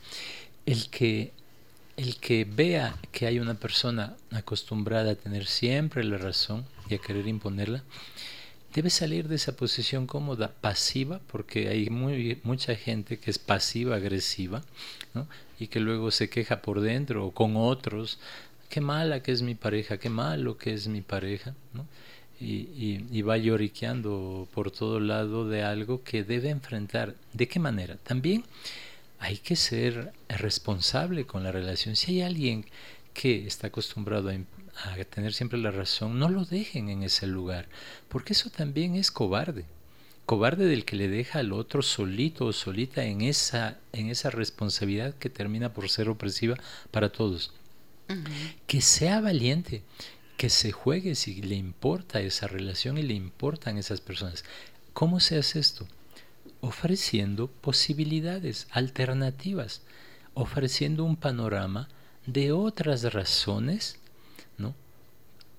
el 0.66 0.91
que 0.91 1.32
el 1.97 2.16
que 2.16 2.45
vea 2.45 2.95
que 3.11 3.26
hay 3.26 3.39
una 3.39 3.55
persona 3.55 4.16
acostumbrada 4.30 5.12
a 5.12 5.14
tener 5.14 5.47
siempre 5.47 6.05
la 6.05 6.18
razón 6.18 6.66
y 6.91 6.95
a 6.95 6.99
querer 6.99 7.26
imponerla, 7.26 7.82
debe 8.74 8.91
salir 8.91 9.28
de 9.28 9.37
esa 9.37 9.57
posición 9.57 10.07
cómoda, 10.07 10.53
pasiva, 10.61 11.20
porque 11.26 11.68
hay 11.68 11.89
muy, 11.89 12.39
mucha 12.43 12.74
gente 12.76 13.18
que 13.18 13.30
es 13.30 13.39
pasiva, 13.39 13.97
agresiva, 13.97 14.62
y 15.59 15.68
que 15.68 15.80
luego 15.80 16.11
se 16.11 16.28
queja 16.28 16.61
por 16.61 16.82
dentro 16.82 17.24
o 17.24 17.32
con 17.32 17.57
otros, 17.57 18.18
qué 18.68 18.82
mala 18.82 19.22
que 19.22 19.32
es 19.32 19.41
mi 19.41 19.55
pareja, 19.55 19.97
qué 19.97 20.11
malo 20.11 20.59
que 20.59 20.74
es 20.74 20.89
mi 20.89 21.01
pareja, 21.01 21.55
¿no? 21.72 21.87
Y, 22.41 23.22
va 23.22 23.37
lloriqueando 23.39 24.49
por 24.53 24.70
todo 24.70 25.01
lado 25.01 25.49
de 25.49 25.62
algo 25.62 26.03
que 26.03 26.24
debe 26.24 26.51
enfrentar. 26.51 27.14
¿De 27.32 27.49
qué 27.49 27.59
manera? 27.59 27.97
También 27.97 28.45
hay 29.18 29.39
que 29.39 29.57
ser 29.57 30.12
responsable 30.28 31.26
con 31.26 31.43
la 31.43 31.53
relación. 31.53 31.97
Si 31.97 32.12
hay 32.12 32.22
alguien 32.22 32.66
que 33.14 33.47
está 33.47 33.68
acostumbrado 33.68 34.30
a, 34.30 34.34
a 34.91 35.05
tener 35.05 35.32
siempre 35.32 35.59
la 35.59 35.70
razón, 35.70 36.18
no 36.18 36.28
lo 36.28 36.45
dejen 36.45 36.89
en 36.89 37.03
ese 37.03 37.26
lugar, 37.26 37.66
porque 38.09 38.34
eso 38.34 38.51
también 38.51 38.95
es 38.95 39.11
cobarde 39.11 39.64
cobarde 40.26 40.66
del 40.66 40.84
que 40.84 40.97
le 40.97 41.09
deja 41.09 41.39
al 41.39 41.53
otro 41.53 41.82
solito 41.82 42.47
o 42.47 42.53
solita 42.53 43.05
en 43.05 43.22
esa, 43.22 43.78
en 43.93 44.11
esa 44.11 44.28
responsabilidad 44.28 45.14
que 45.14 45.30
termina 45.30 45.72
por 45.72 45.89
ser 45.89 46.09
opresiva 46.09 46.57
para 46.91 47.11
todos. 47.11 47.53
Que 48.66 48.80
sea 48.80 49.20
valiente, 49.20 49.82
que 50.37 50.51
se 50.51 50.72
juegue 50.72 51.14
si 51.14 51.41
le 51.43 51.55
importa 51.55 52.20
esa 52.20 52.47
relación 52.47 52.99
y 52.99 53.03
le 53.03 53.14
importan 53.14 53.78
esas 53.78 54.01
personas. 54.01 54.45
¿Cómo 54.93 55.20
se 55.20 55.39
hace 55.39 55.59
esto? 55.59 55.87
Ofreciendo 56.61 57.49
posibilidades, 57.49 58.66
alternativas, 58.70 59.82
ofreciendo 60.34 61.05
un 61.05 61.16
panorama 61.16 61.89
de 62.26 62.53
otras 62.53 63.12
razones, 63.12 63.99
¿no? 64.59 64.74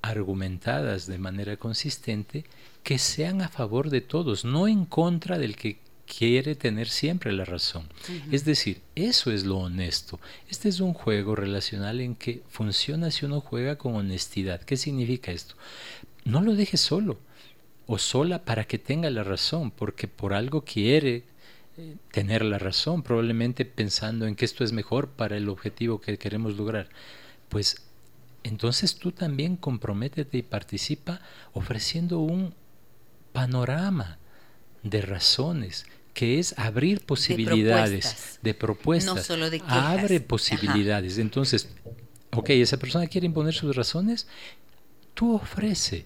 argumentadas 0.01 1.07
de 1.07 1.17
manera 1.17 1.57
consistente, 1.57 2.45
que 2.83 2.99
sean 2.99 3.41
a 3.41 3.49
favor 3.49 3.89
de 3.89 4.01
todos, 4.01 4.45
no 4.45 4.67
en 4.67 4.85
contra 4.85 5.37
del 5.37 5.55
que 5.55 5.79
quiere 6.07 6.55
tener 6.55 6.87
siempre 6.87 7.31
la 7.31 7.45
razón. 7.45 7.87
Es 8.31 8.45
decir, 8.45 8.81
eso 8.95 9.31
es 9.31 9.45
lo 9.45 9.57
honesto. 9.57 10.19
Este 10.49 10.69
es 10.69 10.79
un 10.79 10.93
juego 10.93 11.35
relacional 11.35 12.01
en 12.01 12.15
que 12.15 12.41
funciona 12.49 13.11
si 13.11 13.25
uno 13.25 13.41
juega 13.41 13.77
con 13.77 13.95
honestidad. 13.95 14.61
¿Qué 14.61 14.77
significa 14.77 15.31
esto? 15.31 15.55
No 16.23 16.41
lo 16.41 16.55
dejes 16.55 16.81
solo 16.81 17.19
o 17.85 17.97
sola 17.97 18.43
para 18.43 18.65
que 18.65 18.79
tenga 18.79 19.09
la 19.09 19.23
razón, 19.23 19.71
porque 19.71 20.07
por 20.07 20.33
algo 20.33 20.63
quiere 20.63 21.23
eh, 21.77 21.95
tener 22.11 22.43
la 22.43 22.57
razón, 22.57 23.03
probablemente 23.03 23.65
pensando 23.65 24.25
en 24.25 24.35
que 24.35 24.45
esto 24.45 24.63
es 24.63 24.71
mejor 24.71 25.09
para 25.09 25.37
el 25.37 25.49
objetivo 25.49 26.01
que 26.01 26.17
queremos 26.17 26.57
lograr. 26.57 26.89
Pues 27.49 27.83
entonces 28.43 28.95
tú 28.95 29.11
también 29.11 29.57
comprométete 29.57 30.37
y 30.37 30.41
participa 30.41 31.21
ofreciendo 31.53 32.19
un 32.19 32.53
panorama 33.33 34.17
de 34.83 35.01
razones 35.01 35.85
que 36.17 36.39
es 36.39 36.57
abrir 36.57 37.01
posibilidades 37.01 38.39
de 38.41 38.55
propuestas. 38.55 39.15
No 39.15 39.21
solo 39.21 39.51
de 39.51 39.61
Abre 39.67 40.19
posibilidades. 40.19 41.19
Entonces, 41.19 41.69
ok, 42.31 42.49
esa 42.49 42.77
persona 42.77 43.05
quiere 43.05 43.27
imponer 43.27 43.53
sus 43.53 43.75
razones, 43.75 44.25
tú 45.13 45.35
ofrece, 45.35 46.05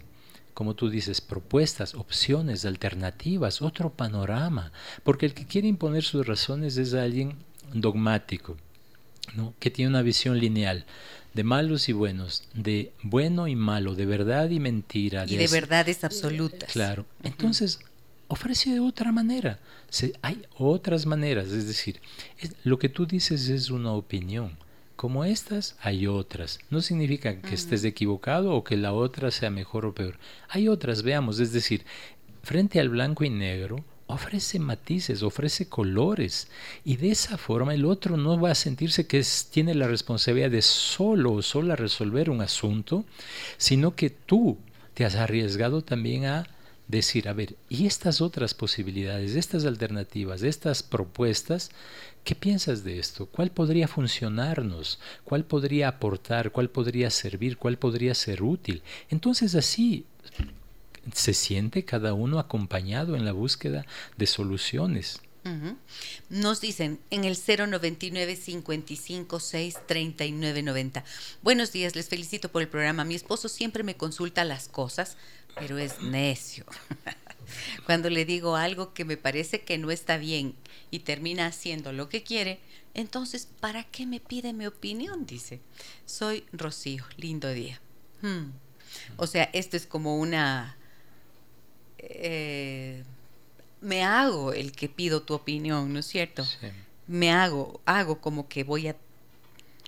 como 0.54 0.76
tú 0.76 0.90
dices, 0.90 1.22
propuestas, 1.22 1.96
opciones, 1.96 2.66
alternativas, 2.66 3.62
otro 3.62 3.90
panorama, 3.90 4.74
porque 5.04 5.26
el 5.26 5.34
que 5.34 5.46
quiere 5.46 5.70
imponer 5.70 6.04
sus 6.04 6.28
razones 6.28 6.76
es 6.76 6.94
alguien 6.94 7.38
dogmático, 7.74 8.58
¿no? 9.34 9.54
que 9.60 9.72
tiene 9.72 9.92
una 9.92 10.02
visión 10.02 10.38
lineal 10.38 10.86
de 11.34 11.46
malos 11.46 11.88
y 11.88 11.94
buenos, 11.94 12.44
de 12.54 12.92
bueno 13.02 13.48
y 13.48 13.56
malo, 13.56 13.96
de 13.96 14.06
verdad 14.06 14.50
y 14.50 14.60
mentira. 14.60 15.24
Y 15.26 15.38
de, 15.38 15.48
verdades 15.48 16.04
absolutas. 16.04 16.70
Claro. 16.70 17.06
Entonces, 17.24 17.80
ofrece 18.32 18.72
de 18.72 18.80
otra 18.80 19.12
manera. 19.12 19.60
hay 20.22 20.42
otras 20.58 21.06
maneras, 21.06 21.48
es 21.48 21.68
decir, 21.68 22.00
lo 22.64 22.80
que 22.80 22.88
tú 22.88 23.06
dices 23.06 23.50
es 23.50 23.70
una 23.70 23.92
opinión. 23.92 24.58
Como 24.96 25.26
estas, 25.26 25.76
hay 25.82 26.08
otras. 26.08 26.60
No 26.70 26.82
significa 26.82 27.42
que 27.42 27.56
estés 27.56 27.84
equivocado 27.84 28.54
o 28.54 28.64
que 28.64 28.78
la 28.78 28.94
otra 28.94 29.32
sea 29.32 29.50
mejor 29.50 29.86
o 29.86 29.94
peor. 29.94 30.18
Hay 30.48 30.70
otras, 30.70 31.02
veamos, 31.02 31.40
es 31.40 31.52
decir, 31.52 31.84
frente 32.44 32.80
al 32.80 32.90
blanco 32.90 33.26
y 33.26 33.30
negro, 33.30 33.84
ofrece 34.08 34.60
matices, 34.60 35.24
ofrece 35.24 35.68
colores. 35.68 36.48
Y 36.86 36.98
de 36.98 37.12
esa 37.12 37.38
forma 37.38 37.74
el 37.74 37.84
otro 37.84 38.16
no 38.16 38.40
va 38.40 38.52
a 38.52 38.56
sentirse 38.56 39.08
que 39.08 39.26
tiene 39.50 39.74
la 39.74 39.88
responsabilidad 39.88 40.52
de 40.52 40.62
solo 40.62 41.34
o 41.34 41.42
sola 41.42 41.76
resolver 41.76 42.30
un 42.30 42.42
asunto, 42.42 43.04
sino 43.58 43.96
que 43.96 44.10
tú 44.10 44.58
te 44.94 45.04
has 45.04 45.16
arriesgado 45.16 45.82
también 45.82 46.26
a 46.26 46.48
decir, 46.92 47.30
a 47.30 47.34
ver, 47.34 47.56
¿y 47.70 47.88
estas 47.88 48.22
otras 48.22 48.54
posibilidades, 48.54 49.36
estas 49.36 49.66
alternativas, 49.66 50.44
estas 50.44 50.84
propuestas? 50.84 51.72
¿Qué 52.26 52.36
piensas 52.36 52.84
de 52.84 53.00
esto? 53.00 53.26
¿Cuál 53.26 53.50
podría 53.50 53.88
funcionarnos? 53.88 55.00
¿Cuál 55.24 55.46
podría 55.46 55.88
aportar? 55.88 56.52
¿Cuál 56.52 56.70
podría 56.70 57.10
servir? 57.10 57.58
¿Cuál 57.58 57.78
podría 57.78 58.14
ser 58.14 58.44
útil? 58.44 58.84
Entonces 59.10 59.56
así 59.56 60.06
se 61.14 61.34
siente 61.34 61.86
cada 61.86 62.14
uno 62.14 62.38
acompañado 62.38 63.16
en 63.16 63.26
la 63.26 63.32
búsqueda 63.32 63.86
de 64.18 64.28
soluciones. 64.28 65.22
Nos 66.30 66.62
dicen 66.62 67.00
en 67.10 67.24
el 67.24 67.36
099 67.36 68.36
55 68.36 69.40
6 69.40 69.78
39 69.88 70.62
90. 70.62 71.04
Buenos 71.42 71.72
días, 71.72 71.96
les 71.96 72.10
felicito 72.10 72.50
por 72.50 72.62
el 72.62 72.68
programa. 72.68 73.06
Mi 73.06 73.16
esposo 73.16 73.50
siempre 73.50 73.82
me 73.82 73.98
consulta 73.98 74.46
las 74.46 74.68
cosas, 74.68 75.18
pero 75.56 75.78
es 75.78 76.02
necio. 76.02 76.66
Cuando 77.86 78.10
le 78.10 78.26
digo 78.26 78.56
algo 78.56 78.94
que 78.94 79.06
me 79.06 79.18
parece 79.18 79.62
que 79.62 79.78
no 79.78 79.92
está 79.92 80.18
bien 80.18 80.56
y 80.90 81.00
termina 81.00 81.48
haciendo 81.48 81.92
lo 81.92 82.10
que 82.10 82.24
quiere, 82.24 82.60
entonces, 82.94 83.48
¿para 83.60 83.84
qué 83.86 84.06
me 84.06 84.20
pide 84.20 84.54
mi 84.54 84.68
opinión? 84.68 85.26
Dice. 85.26 85.60
Soy 86.06 86.46
Rocío, 86.52 87.06
lindo 87.18 87.50
día. 87.52 87.80
Hmm. 88.22 88.52
O 89.18 89.28
sea, 89.28 89.50
esto 89.54 89.78
es 89.78 89.86
como 89.86 90.18
una 90.18 90.78
eh, 92.02 93.04
me 93.80 94.04
hago 94.04 94.54
el 94.54 94.72
que 94.72 94.90
pido 94.90 95.24
tu 95.24 95.34
opinión, 95.34 95.94
¿no 95.94 96.00
es 96.00 96.06
cierto? 96.06 96.46
Me 97.08 97.32
hago, 97.32 97.82
hago 97.86 98.20
como 98.20 98.48
que 98.48 98.64
voy 98.64 98.88
a, 98.88 98.96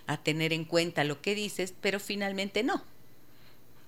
a, 0.08 0.18
tener 0.18 0.54
en 0.54 0.66
cuenta 0.66 1.04
lo 1.04 1.22
que 1.22 1.36
dices, 1.36 1.74
pero 1.80 2.00
finalmente 2.00 2.64
no. 2.64 2.84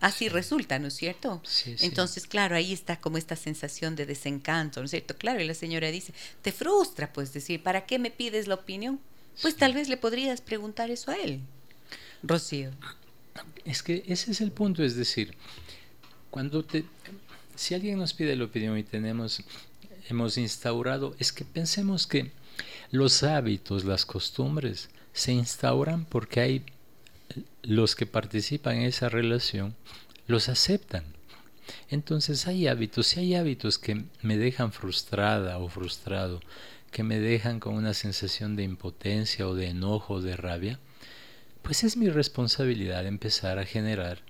Así 0.02 0.30
resulta, 0.30 0.78
¿no 0.78 0.88
es 0.90 0.94
cierto? 0.94 1.42
Entonces, 1.80 2.28
claro, 2.28 2.56
ahí 2.56 2.74
está 2.74 3.00
como 3.00 3.18
esta 3.18 3.36
sensación 3.36 3.96
de 3.96 4.06
desencanto, 4.06 4.80
¿no 4.80 4.86
es 4.86 4.92
cierto? 4.92 5.16
Claro, 5.18 5.42
y 5.42 5.48
la 5.48 5.54
señora 5.54 5.90
dice, 5.90 6.14
te 6.42 6.52
frustra, 6.52 7.12
pues 7.14 7.34
decir, 7.34 7.64
¿para 7.64 7.86
qué 7.86 7.98
me 7.98 8.12
pides 8.12 8.48
la 8.48 8.56
opinión? 8.56 9.00
Pues 9.42 9.56
tal 9.56 9.74
vez 9.74 9.90
le 9.90 9.98
podrías 9.98 10.42
preguntar 10.42 10.92
eso 10.92 11.12
a 11.12 11.16
él, 11.16 11.42
Rocío. 12.24 12.72
Es 13.66 13.84
que 13.84 14.04
ese 14.08 14.32
es 14.32 14.42
el 14.42 14.52
punto, 14.52 14.84
es 14.84 14.96
decir, 14.96 15.34
cuando 16.30 16.64
te, 16.64 16.86
si 17.56 17.74
alguien 17.74 17.98
nos 17.98 18.14
pide 18.14 18.36
la 18.36 18.46
opinión 18.46 18.78
y 18.78 18.84
tenemos, 18.84 19.44
hemos 20.10 20.38
instaurado, 20.38 21.16
es 21.20 21.32
que 21.32 21.46
pensemos 21.46 22.06
que 22.06 22.32
los 22.92 23.24
hábitos, 23.24 23.86
las 23.86 24.06
costumbres, 24.06 24.90
se 25.14 25.32
instauran 25.32 26.06
porque 26.06 26.40
hay 26.42 26.66
los 27.64 27.96
que 27.96 28.06
participan 28.06 28.78
en 28.78 28.84
esa 28.84 29.10
relación, 29.10 29.76
los 30.28 30.50
aceptan. 30.50 31.04
Entonces 31.90 32.48
hay 32.48 32.68
hábitos, 32.68 33.08
si 33.08 33.20
hay 33.20 33.36
hábitos 33.36 33.80
que 33.80 34.04
me 34.22 34.38
dejan 34.38 34.72
frustrada 34.72 35.58
o 35.58 35.68
frustrado, 35.68 36.40
que 36.92 37.04
me 37.04 37.20
dejan 37.20 37.60
con 37.60 37.76
una 37.76 37.94
sensación 37.94 38.56
de 38.56 38.64
impotencia 38.64 39.48
o 39.48 39.56
de 39.56 39.68
enojo 39.68 40.16
o 40.16 40.22
de 40.22 40.38
rabia, 40.38 40.80
pues 41.62 41.84
es 41.84 41.98
mi 41.98 42.10
responsabilidad 42.10 43.06
empezar 43.08 43.58
a 43.58 43.66
generar 43.66 44.22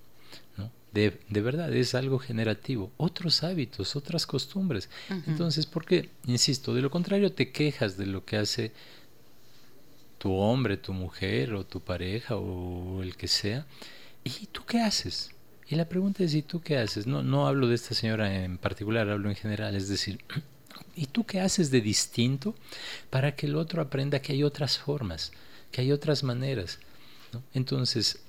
de, 0.95 1.41
verdad 1.41 1.73
es 1.73 1.93
algo 1.93 2.19
generativo, 2.19 2.89
otros 2.95 3.43
hábitos, 3.43 3.97
otras 3.97 4.25
costumbres. 4.25 4.89
Entonces, 5.27 5.65
¿por 5.65 5.85
qué? 5.85 6.09
Insisto, 6.25 6.73
de 6.73 6.81
lo 6.81 6.89
contrario 6.89 7.33
te 7.33 7.51
quejas 7.51 7.97
de 7.97 8.05
lo 8.05 8.23
que 8.23 8.37
hace 8.37 8.71
tu 10.25 10.33
hombre, 10.33 10.75
tu 10.75 10.91
mujer 10.91 11.53
o 11.53 11.67
tu 11.67 11.81
pareja 11.81 12.35
o 12.35 13.03
el 13.03 13.15
que 13.15 13.27
sea. 13.27 13.67
¿Y 14.23 14.47
tú 14.47 14.65
qué 14.65 14.79
haces? 14.79 15.29
Y 15.67 15.75
la 15.75 15.87
pregunta 15.87 16.23
es, 16.23 16.33
¿y 16.33 16.41
tú 16.41 16.61
qué 16.61 16.79
haces? 16.79 17.05
No, 17.05 17.21
no 17.21 17.47
hablo 17.47 17.67
de 17.67 17.75
esta 17.75 17.93
señora 17.93 18.43
en 18.43 18.57
particular, 18.57 19.07
hablo 19.07 19.29
en 19.29 19.35
general, 19.35 19.75
es 19.75 19.87
decir, 19.87 20.25
¿y 20.95 21.05
tú 21.05 21.27
qué 21.27 21.41
haces 21.41 21.69
de 21.69 21.79
distinto 21.79 22.55
para 23.11 23.35
que 23.35 23.45
el 23.45 23.55
otro 23.55 23.83
aprenda 23.83 24.19
que 24.19 24.33
hay 24.33 24.41
otras 24.41 24.79
formas, 24.79 25.31
que 25.71 25.81
hay 25.81 25.91
otras 25.91 26.23
maneras? 26.23 26.79
Entonces, 27.53 28.23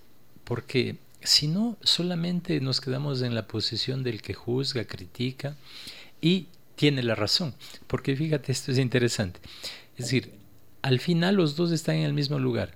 porque 0.45 0.99
si 1.23 1.49
no, 1.49 1.79
solamente 1.83 2.61
nos 2.61 2.83
quedamos 2.83 3.23
en 3.23 3.35
la 3.35 3.47
posición 3.47 4.03
del 4.03 4.21
que 4.21 4.35
juzga, 4.35 4.85
critica 4.85 5.57
y 6.21 6.49
tiene 6.75 7.03
la 7.03 7.15
razón. 7.15 7.55
Porque 7.87 8.15
fíjate, 8.15 8.53
esto 8.53 8.71
es 8.71 8.77
interesante. 8.77 9.41
Es 9.97 10.05
decir, 10.05 10.36
al 10.87 11.01
final 11.01 11.35
los 11.35 11.57
dos 11.57 11.73
están 11.73 11.97
en 11.97 12.05
el 12.05 12.13
mismo 12.13 12.39
lugar. 12.39 12.71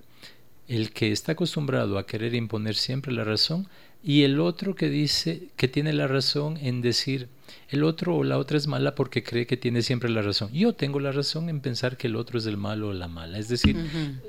El 0.66 0.90
que 0.90 1.12
está 1.12 1.32
acostumbrado 1.32 1.96
a 1.96 2.06
querer 2.06 2.34
imponer 2.34 2.74
siempre 2.74 3.12
la 3.12 3.22
razón 3.22 3.68
y 4.02 4.24
el 4.24 4.40
otro 4.40 4.74
que 4.74 4.88
dice 4.88 5.48
que 5.54 5.68
tiene 5.68 5.92
la 5.92 6.08
razón 6.08 6.56
en 6.56 6.80
decir 6.80 7.28
el 7.68 7.84
otro 7.84 8.16
o 8.16 8.24
la 8.24 8.38
otra 8.38 8.58
es 8.58 8.66
mala 8.66 8.96
porque 8.96 9.22
cree 9.22 9.46
que 9.46 9.56
tiene 9.56 9.82
siempre 9.82 10.10
la 10.10 10.22
razón. 10.22 10.50
Yo 10.52 10.72
tengo 10.72 10.98
la 10.98 11.12
razón 11.12 11.48
en 11.48 11.60
pensar 11.60 11.96
que 11.96 12.08
el 12.08 12.16
otro 12.16 12.40
es 12.40 12.46
el 12.46 12.56
malo 12.56 12.88
o 12.88 12.92
la 12.92 13.06
mala. 13.06 13.38
Es 13.38 13.46
decir, 13.46 13.76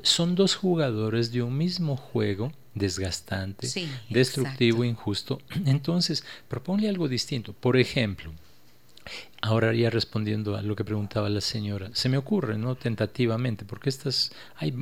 son 0.03 0.35
dos 0.35 0.53
jugadores 0.55 1.31
de 1.31 1.41
un 1.41 1.57
mismo 1.57 1.97
juego 1.97 2.51
desgastante, 2.75 3.67
destructivo, 4.11 4.83
injusto. 4.83 5.41
Entonces, 5.65 6.23
proponle 6.47 6.87
algo 6.87 7.07
distinto. 7.07 7.53
Por 7.53 7.77
ejemplo, 7.77 8.31
ahora 9.41 9.73
ya 9.73 9.89
respondiendo 9.89 10.55
a 10.55 10.61
lo 10.61 10.75
que 10.75 10.85
preguntaba 10.85 11.29
la 11.29 11.41
señora, 11.41 11.89
se 11.93 12.09
me 12.09 12.17
ocurre, 12.17 12.57
¿no? 12.57 12.75
Tentativamente, 12.75 13.65
porque 13.65 13.89
estas 13.89 14.31
hay 14.55 14.73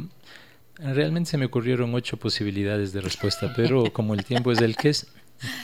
realmente 0.80 1.30
se 1.30 1.38
me 1.38 1.46
ocurrieron 1.46 1.94
ocho 1.94 2.18
posibilidades 2.18 2.94
de 2.94 3.02
respuesta, 3.02 3.54
pero 3.56 3.84
como 3.94 4.14
el 4.14 4.24
tiempo 4.24 4.52
es 4.52 4.60
el 4.60 4.76
que 4.76 4.90
es, 4.90 5.08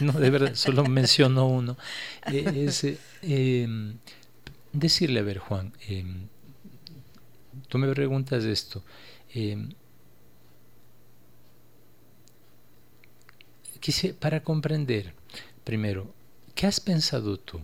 no, 0.02 0.14
de 0.14 0.30
verdad, 0.30 0.56
solo 0.56 0.84
menciono 0.86 1.48
uno. 1.48 1.78
Eh, 2.32 2.70
em, 3.22 3.98
decirle, 4.72 5.20
a 5.20 5.24
ver, 5.24 5.40
Juan, 5.40 5.74
em, 5.88 6.28
tú 7.68 7.78
me 7.78 7.92
preguntas 7.94 8.44
esto. 8.44 8.84
Em, 9.34 9.70
para 14.20 14.42
comprender, 14.42 15.14
primero, 15.64 16.12
¿qué 16.56 16.66
has 16.66 16.80
pensado 16.80 17.38
tú? 17.38 17.60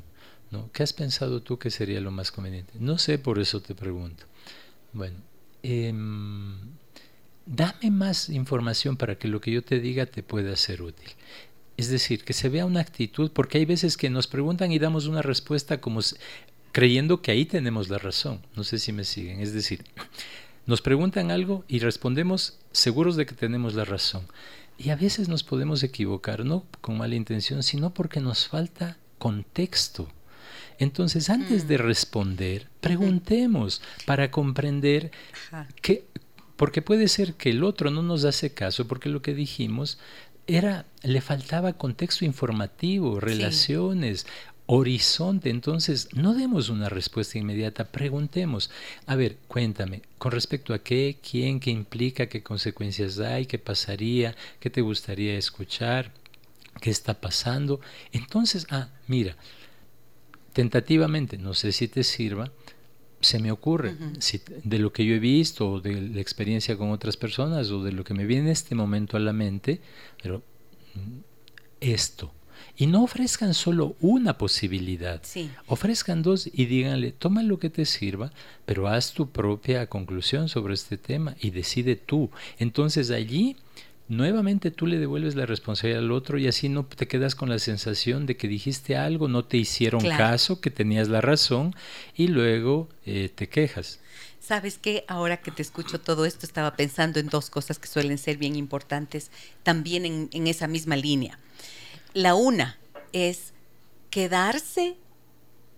¿No? 0.52 0.70
¿Qué 0.74 0.84
has 0.84 0.94
pensado 0.94 1.42
tú 1.42 1.58
que 1.58 1.72
sería 1.72 2.02
lo 2.02 2.12
más 2.12 2.32
conveniente? 2.32 2.74
No 2.80 2.98
sé, 2.98 3.18
por 3.18 3.40
eso 3.40 3.62
te 3.62 3.74
pregunto. 3.74 4.26
Bueno, 4.94 5.16
dame 7.46 7.92
más 7.92 8.30
información 8.30 8.98
para 8.98 9.16
que 9.16 9.28
lo 9.28 9.40
que 9.40 9.52
yo 9.52 9.64
te 9.64 9.80
diga 9.80 10.06
te 10.06 10.24
pueda 10.24 10.56
ser 10.58 10.82
útil. 10.82 11.10
Es 11.78 11.90
decir, 11.90 12.24
que 12.24 12.34
se 12.34 12.50
vea 12.50 12.66
una 12.66 12.82
actitud, 12.82 13.32
porque 13.32 13.58
hay 13.58 13.66
veces 13.66 13.98
que 13.98 14.10
nos 14.10 14.28
preguntan 14.28 14.72
y 14.72 14.80
damos 14.80 15.08
una 15.08 15.22
respuesta 15.22 15.80
como 15.80 16.02
creyendo 16.72 17.22
que 17.22 17.32
ahí 17.32 17.46
tenemos 17.46 17.90
la 17.90 17.98
razón. 17.98 18.42
No 18.56 18.64
sé 18.64 18.80
si 18.80 18.92
me 18.92 19.04
siguen. 19.04 19.40
Es 19.40 19.54
decir, 19.54 19.86
nos 20.66 20.82
preguntan 20.82 21.32
algo 21.32 21.64
y 21.68 21.80
respondemos 21.80 22.60
seguros 22.72 23.16
de 23.16 23.26
que 23.26 23.36
tenemos 23.36 23.74
la 23.74 23.86
razón. 23.86 24.24
Y 24.78 24.90
a 24.90 24.96
veces 24.96 25.30
nos 25.30 25.44
podemos 25.44 25.84
equivocar, 25.84 26.44
no 26.44 26.66
con 26.82 26.98
mala 26.98 27.16
intención, 27.16 27.64
sino 27.64 27.94
porque 27.94 28.20
nos 28.20 28.48
falta 28.48 28.98
contexto. 29.18 30.10
Entonces, 30.82 31.30
antes 31.30 31.68
de 31.68 31.78
mm. 31.78 31.82
responder, 31.82 32.68
preguntemos 32.80 33.84
para 34.08 34.32
comprender 34.32 35.12
qué, 35.80 36.06
porque 36.56 36.82
puede 36.82 37.08
ser 37.08 37.36
que 37.36 37.52
el 37.52 37.64
otro 37.64 37.92
no 37.92 38.02
nos 38.02 38.26
hace 38.26 38.56
caso 38.56 38.88
porque 38.88 39.08
lo 39.08 39.22
que 39.22 39.36
dijimos 39.36 40.00
era, 40.48 40.88
le 41.04 41.22
faltaba 41.22 41.74
contexto 41.74 42.26
informativo, 42.26 43.20
relaciones, 43.20 44.26
horizonte. 44.66 45.52
Entonces, 45.52 46.10
no 46.14 46.34
demos 46.34 46.70
una 46.70 46.90
respuesta 46.90 47.38
inmediata, 47.38 47.86
preguntemos, 47.86 48.72
a 49.06 49.16
ver, 49.16 49.38
cuéntame, 49.48 50.02
con 50.18 50.32
respecto 50.32 50.74
a 50.74 50.80
qué, 50.80 51.20
quién, 51.22 51.60
qué 51.60 51.70
implica, 51.70 52.26
qué 52.26 52.42
consecuencias 52.42 53.20
hay, 53.20 53.46
qué 53.46 53.60
pasaría, 53.60 54.36
qué 54.60 54.72
te 54.72 54.82
gustaría 54.82 55.38
escuchar, 55.38 56.12
qué 56.82 56.90
está 56.90 57.14
pasando. 57.14 57.82
Entonces, 58.14 58.66
ah, 58.72 58.90
mira, 59.06 59.38
tentativamente, 60.54 61.38
no 61.38 61.54
sé 61.54 61.72
si 61.72 61.88
te 61.88 62.04
sirva, 62.04 62.52
se 63.22 63.40
me 63.40 63.52
ocurre, 63.52 63.96
si, 64.20 64.42
de 64.64 64.80
lo 64.80 64.92
que 64.92 65.06
yo 65.06 65.16
he 65.16 65.20
visto, 65.20 65.70
o 65.70 65.82
de 65.82 66.02
la 66.02 66.22
experiencia 66.22 66.78
con 66.78 66.92
otras 66.92 67.18
personas, 67.18 67.70
o 67.70 67.84
de 67.84 67.92
lo 67.92 68.04
que 68.04 68.14
me 68.14 68.26
viene 68.26 68.46
en 68.46 68.52
este 68.52 68.76
momento 68.76 69.16
a 69.16 69.20
la 69.20 69.34
mente, 69.34 69.80
pero 70.22 70.42
mm, 70.96 71.20
esto. 71.82 72.32
Y 72.78 72.88
no 72.88 73.04
ofrezcan 73.04 73.54
solo 73.54 73.96
una 74.00 74.38
posibilidad. 74.38 75.22
Ofrezcan 75.68 76.24
dos 76.24 76.50
y 76.52 76.66
díganle, 76.66 77.12
toma 77.12 77.44
lo 77.44 77.60
que 77.60 77.70
te 77.70 77.86
sirva, 77.86 78.32
pero 78.66 78.88
haz 78.88 79.14
tu 79.14 79.30
propia 79.30 79.88
conclusión 79.88 80.50
sobre 80.50 80.74
este 80.74 80.98
tema 80.98 81.36
y 81.40 81.52
decide 81.52 81.96
tú. 81.96 82.30
Entonces 82.60 83.12
allí 83.12 83.56
nuevamente 84.12 84.72
tú 84.72 84.88
le 84.88 85.00
devuelves 85.00 85.36
la 85.36 85.46
responsabilidad 85.46 86.04
al 86.04 86.12
otro 86.12 86.38
y 86.38 86.46
así 86.46 86.68
no 86.68 86.86
te 86.86 87.08
quedas 87.08 87.34
con 87.34 87.50
la 87.50 87.60
sensación 87.60 88.26
de 88.26 88.36
que 88.36 88.50
dijiste 88.50 88.98
algo, 88.98 89.30
no 89.30 89.46
te 89.46 89.56
hicieron 89.56 90.02
caso, 90.02 90.60
que 90.60 90.70
tenías 90.70 91.08
la 91.08 91.22
razón 91.22 91.74
y 92.14 92.28
luego 92.28 92.90
eh, 93.06 93.32
te 93.34 93.48
quejas. 93.48 94.00
Sabes 94.42 94.78
que 94.78 95.06
ahora 95.08 95.38
que 95.38 95.52
te 95.52 95.62
escucho 95.62 96.02
todo 96.02 96.26
esto, 96.26 96.46
estaba 96.46 96.76
pensando 96.76 97.22
en 97.22 97.30
dos 97.30 97.50
cosas 97.50 97.80
que 97.80 97.88
suelen 97.88 98.18
ser 98.18 98.36
bien 98.36 98.58
importantes 98.58 99.32
también 99.64 100.06
en, 100.06 100.30
en 100.34 100.48
esa 100.48 100.68
misma 100.68 100.98
línea. 100.98 101.40
La 102.14 102.36
una 102.36 102.78
es 103.14 103.54
quedarse 104.10 104.98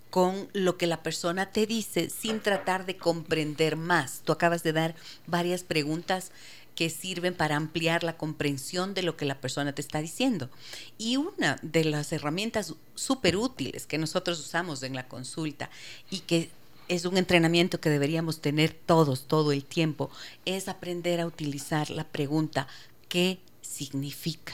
con 0.09 0.47
lo 0.53 0.77
que 0.77 0.87
la 0.87 1.03
persona 1.03 1.51
te 1.51 1.67
dice 1.67 2.09
sin 2.09 2.39
tratar 2.39 2.87
de 2.87 2.97
comprender 2.97 3.75
más. 3.75 4.21
Tú 4.23 4.31
acabas 4.31 4.63
de 4.63 4.73
dar 4.73 4.95
varias 5.27 5.63
preguntas 5.63 6.31
que 6.75 6.89
sirven 6.89 7.35
para 7.35 7.55
ampliar 7.55 8.03
la 8.03 8.17
comprensión 8.17 8.93
de 8.93 9.03
lo 9.03 9.15
que 9.15 9.25
la 9.25 9.39
persona 9.39 9.73
te 9.73 9.81
está 9.81 9.99
diciendo. 9.99 10.49
Y 10.97 11.17
una 11.17 11.57
de 11.61 11.85
las 11.85 12.11
herramientas 12.11 12.73
súper 12.95 13.37
útiles 13.37 13.85
que 13.85 13.97
nosotros 13.97 14.39
usamos 14.39 14.83
en 14.83 14.95
la 14.95 15.07
consulta 15.07 15.69
y 16.09 16.19
que 16.19 16.49
es 16.87 17.05
un 17.05 17.17
entrenamiento 17.17 17.79
que 17.79 17.89
deberíamos 17.89 18.41
tener 18.41 18.73
todos, 18.73 19.27
todo 19.27 19.51
el 19.51 19.63
tiempo, 19.65 20.09
es 20.45 20.67
aprender 20.67 21.21
a 21.21 21.25
utilizar 21.25 21.89
la 21.89 22.03
pregunta, 22.03 22.67
¿qué 23.07 23.39
significa? 23.61 24.53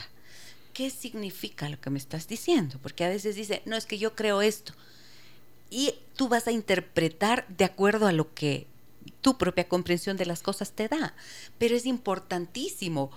¿Qué 0.72 0.90
significa 0.90 1.68
lo 1.68 1.80
que 1.80 1.90
me 1.90 1.98
estás 1.98 2.28
diciendo? 2.28 2.78
Porque 2.82 3.04
a 3.04 3.08
veces 3.08 3.34
dice, 3.34 3.62
no 3.66 3.76
es 3.76 3.86
que 3.86 3.98
yo 3.98 4.14
creo 4.14 4.42
esto. 4.42 4.72
Y 5.70 5.94
tú 6.16 6.28
vas 6.28 6.46
a 6.46 6.52
interpretar 6.52 7.46
de 7.48 7.64
acuerdo 7.64 8.06
a 8.06 8.12
lo 8.12 8.32
que 8.34 8.66
tu 9.20 9.38
propia 9.38 9.68
comprensión 9.68 10.16
de 10.16 10.26
las 10.26 10.42
cosas 10.42 10.72
te 10.72 10.88
da. 10.88 11.14
Pero 11.58 11.76
es 11.76 11.86
importantísimo 11.86 13.10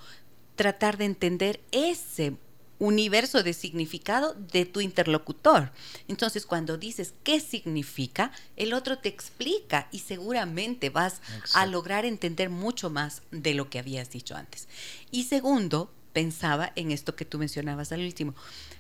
tratar 0.55 0.97
de 0.97 1.05
entender 1.05 1.61
ese 1.71 2.37
universo 2.79 3.43
de 3.43 3.53
significado 3.53 4.33
de 4.33 4.65
tu 4.65 4.81
interlocutor. 4.81 5.71
Entonces, 6.07 6.45
cuando 6.45 6.77
dices 6.77 7.13
qué 7.23 7.39
significa, 7.39 8.31
el 8.57 8.73
otro 8.73 8.97
te 8.97 9.09
explica 9.09 9.87
y 9.91 9.99
seguramente 9.99 10.89
vas 10.89 11.21
a 11.53 11.65
lograr 11.65 12.05
entender 12.05 12.49
mucho 12.49 12.89
más 12.89 13.21
de 13.31 13.53
lo 13.53 13.69
que 13.69 13.79
habías 13.79 14.09
dicho 14.09 14.35
antes. 14.35 14.67
Y 15.11 15.23
segundo, 15.25 15.91
pensaba 16.11 16.71
en 16.75 16.91
esto 16.91 17.15
que 17.15 17.25
tú 17.25 17.39
mencionabas 17.39 17.91
al 17.91 18.01
último. 18.01 18.35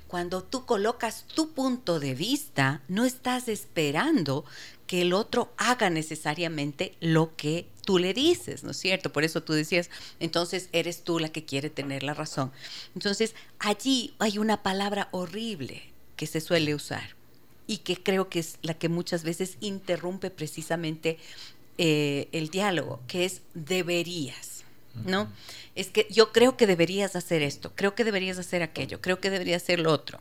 Cuando 0.07 0.43
tú 0.43 0.65
colocas 0.65 1.25
tu 1.33 1.53
punto 1.53 1.99
de 1.99 2.13
vista, 2.13 2.81
no 2.87 3.03
estás 3.03 3.47
esperando 3.47 4.45
que 4.87 5.01
el 5.01 5.13
otro 5.13 5.53
haga 5.57 5.89
necesariamente 5.89 6.95
lo 6.99 7.35
que 7.35 7.67
tú 7.85 7.99
le 7.99 8.13
dices, 8.13 8.63
¿no 8.63 8.71
es 8.71 8.77
cierto? 8.77 9.11
Por 9.11 9.23
eso 9.23 9.43
tú 9.43 9.53
decías, 9.53 9.89
entonces 10.19 10.69
eres 10.71 11.03
tú 11.03 11.19
la 11.19 11.29
que 11.29 11.45
quiere 11.45 11.69
tener 11.69 12.03
la 12.03 12.13
razón. 12.13 12.51
Entonces, 12.95 13.35
allí 13.59 14.13
hay 14.19 14.37
una 14.37 14.63
palabra 14.63 15.09
horrible 15.11 15.83
que 16.15 16.27
se 16.27 16.41
suele 16.41 16.75
usar 16.75 17.15
y 17.67 17.77
que 17.77 18.01
creo 18.01 18.29
que 18.29 18.39
es 18.39 18.57
la 18.61 18.73
que 18.73 18.89
muchas 18.89 19.23
veces 19.23 19.57
interrumpe 19.61 20.29
precisamente 20.29 21.17
eh, 21.77 22.27
el 22.31 22.49
diálogo, 22.49 23.01
que 23.07 23.25
es 23.25 23.41
deberías, 23.53 24.63
¿no? 25.05 25.27
Es 25.75 25.87
que 25.87 26.07
yo 26.11 26.31
creo 26.31 26.55
que 26.55 26.67
deberías 26.67 27.15
hacer 27.15 27.41
esto, 27.41 27.71
creo 27.75 27.95
que 27.95 28.03
deberías 28.03 28.37
hacer 28.37 28.61
aquello, 28.61 29.01
creo 29.01 29.19
que 29.19 29.29
deberías 29.29 29.63
hacer 29.63 29.79
lo 29.79 29.91
otro. 29.91 30.19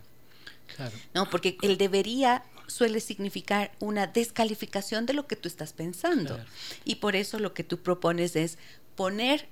Claro. 0.77 0.97
No, 1.13 1.29
porque 1.29 1.59
el 1.61 1.77
debería 1.77 2.43
suele 2.73 3.01
significar 3.01 3.73
una 3.79 4.07
descalificación 4.07 5.07
de 5.07 5.12
lo 5.12 5.27
que 5.27 5.37
tú 5.37 5.49
estás 5.49 5.73
pensando. 5.73 6.39
Y 6.85 6.97
por 6.97 7.14
eso 7.14 7.39
lo 7.39 7.55
que 7.55 7.64
tú 7.64 7.79
propones 7.79 8.35
es 8.35 8.59
poner 8.97 9.47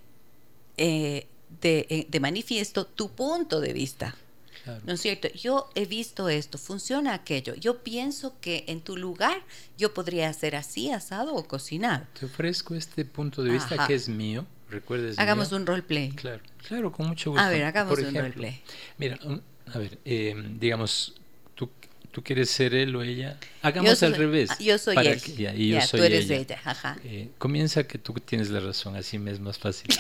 eh, 0.77 1.27
eh, 1.62 2.07
de, 2.09 2.21
manifiesto 2.21 2.87
tu 2.87 3.11
punto 3.11 3.61
de 3.61 3.73
vista. 3.73 4.16
¿No 4.85 4.93
es 4.93 5.01
cierto? 5.01 5.27
Yo 5.29 5.68
he 5.75 5.87
visto 5.87 6.29
esto, 6.29 6.59
funciona 6.59 7.14
aquello. 7.14 7.55
Yo 7.55 7.83
pienso 7.83 8.35
que 8.41 8.64
en 8.68 8.83
tu 8.83 8.97
lugar 8.97 9.43
yo 9.77 9.95
podría 9.95 10.29
hacer 10.29 10.55
así, 10.55 10.93
asado 10.93 11.35
o 11.35 11.45
cocinar. 11.45 12.07
Te 12.18 12.27
ofrezco 12.27 12.75
este 12.75 13.05
punto 13.05 13.43
de 13.43 13.53
vista 13.53 13.87
que 13.87 13.95
es 13.95 14.09
mío. 14.09 14.47
¿Recuerdes? 14.68 15.18
Hagamos 15.18 15.51
un 15.51 15.66
roleplay. 15.66 16.11
Claro, 16.11 16.43
claro, 16.68 16.93
con 16.93 17.09
mucho 17.09 17.31
gusto. 17.31 17.45
A 17.45 17.49
ver, 17.49 17.64
hagamos 17.64 17.99
un 17.99 18.14
roleplay. 18.14 18.62
Mira, 18.99 19.18
a 19.66 19.79
ver, 19.79 19.99
eh, 20.05 20.35
digamos, 20.61 21.14
tú 22.11 22.23
quieres 22.23 22.51
ser 22.51 22.75
él 22.75 22.95
o 22.97 23.03
ella. 23.03 23.39
Hagamos 23.63 24.03
al 24.03 24.15
revés. 24.15 24.51
Yo 24.59 24.79
soy 24.79 24.97
él. 24.97 25.23
y 25.57 25.69
yo 25.69 25.81
soy 25.81 26.01
tú 26.01 26.07
eres 26.07 26.31
ella. 26.31 26.59
Eh, 27.05 27.31
comienza 27.39 27.85
que 27.85 27.99
tú 27.99 28.15
tienes 28.15 28.51
la 28.51 28.61
razón, 28.61 28.97
así 28.97 29.19
me 29.19 29.31
es 29.31 29.41
más 29.41 29.59
fácil. 29.59 29.91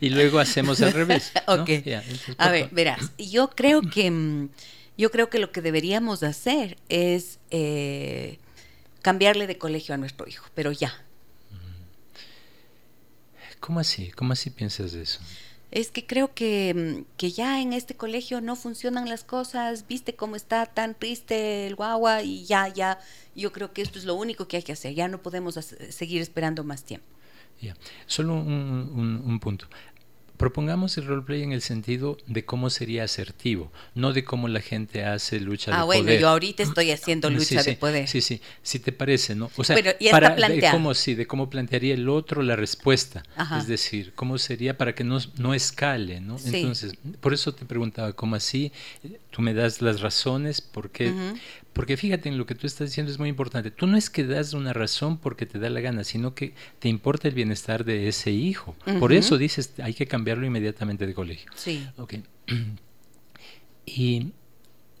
y 0.00 0.10
luego 0.10 0.38
hacemos 0.38 0.80
al 0.80 0.92
revés. 0.92 1.32
ok. 1.46 1.70
a 2.38 2.50
ver, 2.50 2.68
verás, 2.70 3.12
yo 3.18 3.50
creo 3.50 3.82
que 3.82 4.10
mm, 4.10 4.48
yo 4.96 5.10
creo 5.10 5.30
que 5.30 5.38
lo 5.38 5.52
que 5.52 5.62
deberíamos 5.62 6.22
hacer 6.22 6.76
es 6.88 7.38
eh, 7.50 8.38
cambiarle 9.02 9.46
de 9.46 9.58
colegio 9.58 9.94
a 9.94 9.98
nuestro 9.98 10.26
hijo, 10.28 10.46
pero 10.54 10.72
ya. 10.72 10.94
¿Cómo 13.60 13.80
así? 13.80 14.10
¿Cómo 14.12 14.32
así 14.32 14.48
piensas 14.48 14.94
eso? 14.94 15.20
Es 15.70 15.90
que 15.90 16.06
creo 16.06 16.34
que, 16.34 16.74
mm, 16.74 17.16
que, 17.16 17.30
ya 17.30 17.60
en 17.60 17.72
este 17.72 17.94
colegio 17.94 18.40
no 18.40 18.56
funcionan 18.56 19.08
las 19.08 19.24
cosas, 19.24 19.86
viste 19.86 20.14
cómo 20.14 20.36
está 20.36 20.66
tan 20.66 20.94
triste 20.94 21.66
el 21.66 21.76
guagua 21.76 22.22
y 22.22 22.44
ya, 22.44 22.68
ya, 22.68 22.98
yo 23.34 23.52
creo 23.52 23.72
que 23.72 23.82
esto 23.82 23.98
es 23.98 24.04
lo 24.04 24.14
único 24.14 24.48
que 24.48 24.56
hay 24.56 24.62
que 24.62 24.72
hacer, 24.72 24.94
ya 24.94 25.08
no 25.08 25.18
podemos 25.22 25.54
seguir 25.54 26.22
esperando 26.22 26.64
más 26.64 26.84
tiempo. 26.84 27.06
Ya, 27.60 27.76
solo 28.06 28.34
un, 28.34 29.22
un, 29.26 29.38
punto. 29.38 29.66
Propongamos 30.40 30.96
el 30.96 31.04
roleplay 31.04 31.42
en 31.42 31.52
el 31.52 31.60
sentido 31.60 32.16
de 32.26 32.46
cómo 32.46 32.70
sería 32.70 33.04
asertivo, 33.04 33.70
no 33.94 34.14
de 34.14 34.24
cómo 34.24 34.48
la 34.48 34.62
gente 34.62 35.04
hace 35.04 35.38
lucha 35.38 35.70
ah, 35.70 35.80
de 35.80 35.84
poder. 35.84 36.00
Ah, 36.00 36.02
bueno, 36.02 36.18
yo 36.18 36.28
ahorita 36.30 36.62
estoy 36.62 36.92
haciendo 36.92 37.28
lucha 37.28 37.62
de 37.62 37.76
poder. 37.76 38.08
Sí, 38.08 38.22
sí, 38.22 38.40
si 38.62 38.78
te 38.78 38.90
parece, 38.90 39.34
¿no? 39.34 39.50
O 39.58 39.64
sea, 39.64 39.76
para, 40.10 40.34
de 40.34 40.66
cómo, 40.70 40.94
sí, 40.94 41.14
de 41.14 41.26
cómo 41.26 41.50
plantearía 41.50 41.92
el 41.92 42.08
otro 42.08 42.42
la 42.42 42.56
respuesta. 42.56 43.22
Es 43.58 43.66
decir, 43.66 44.14
cómo 44.14 44.38
sería 44.38 44.78
para 44.78 44.94
que 44.94 45.04
no, 45.04 45.18
no 45.36 45.52
escale, 45.52 46.22
¿no? 46.22 46.38
Entonces, 46.42 46.94
por 47.20 47.34
eso 47.34 47.52
te 47.52 47.66
preguntaba, 47.66 48.14
¿cómo 48.14 48.34
así? 48.34 48.72
Tú 49.28 49.42
me 49.42 49.52
das 49.52 49.82
las 49.82 50.00
razones, 50.00 50.62
¿por 50.62 50.88
qué? 50.88 51.12
Porque 51.72 51.96
fíjate 51.96 52.28
en 52.28 52.36
lo 52.36 52.46
que 52.46 52.54
tú 52.54 52.66
estás 52.66 52.88
diciendo 52.88 53.12
es 53.12 53.18
muy 53.18 53.28
importante. 53.28 53.70
Tú 53.70 53.86
no 53.86 53.96
es 53.96 54.10
que 54.10 54.24
das 54.24 54.54
una 54.54 54.72
razón 54.72 55.18
porque 55.18 55.46
te 55.46 55.58
da 55.58 55.70
la 55.70 55.80
gana, 55.80 56.02
sino 56.02 56.34
que 56.34 56.54
te 56.80 56.88
importa 56.88 57.28
el 57.28 57.34
bienestar 57.34 57.84
de 57.84 58.08
ese 58.08 58.32
hijo. 58.32 58.74
Por 58.98 59.12
eso 59.12 59.38
dices, 59.38 59.74
hay 59.80 59.94
que 59.94 60.06
cambiarlo 60.06 60.44
inmediatamente 60.46 61.06
de 61.06 61.14
colegio. 61.14 61.50
Sí. 61.54 61.86
Okay. 61.96 62.24
¿Y, 63.86 64.32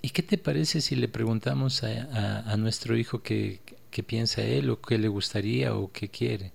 ¿Y, 0.02 0.10
qué 0.10 0.22
te 0.22 0.38
parece 0.38 0.80
si 0.80 0.96
le 0.96 1.08
preguntamos 1.08 1.82
a, 1.82 2.50
a, 2.50 2.56
nuestro 2.56 2.96
hijo 2.96 3.22
qué, 3.22 3.60
qué, 3.90 4.02
piensa 4.02 4.42
él 4.42 4.70
o 4.70 4.80
qué 4.80 4.98
le 4.98 5.08
gustaría 5.08 5.74
o 5.74 5.92
qué 5.92 6.08
quiere? 6.08 6.52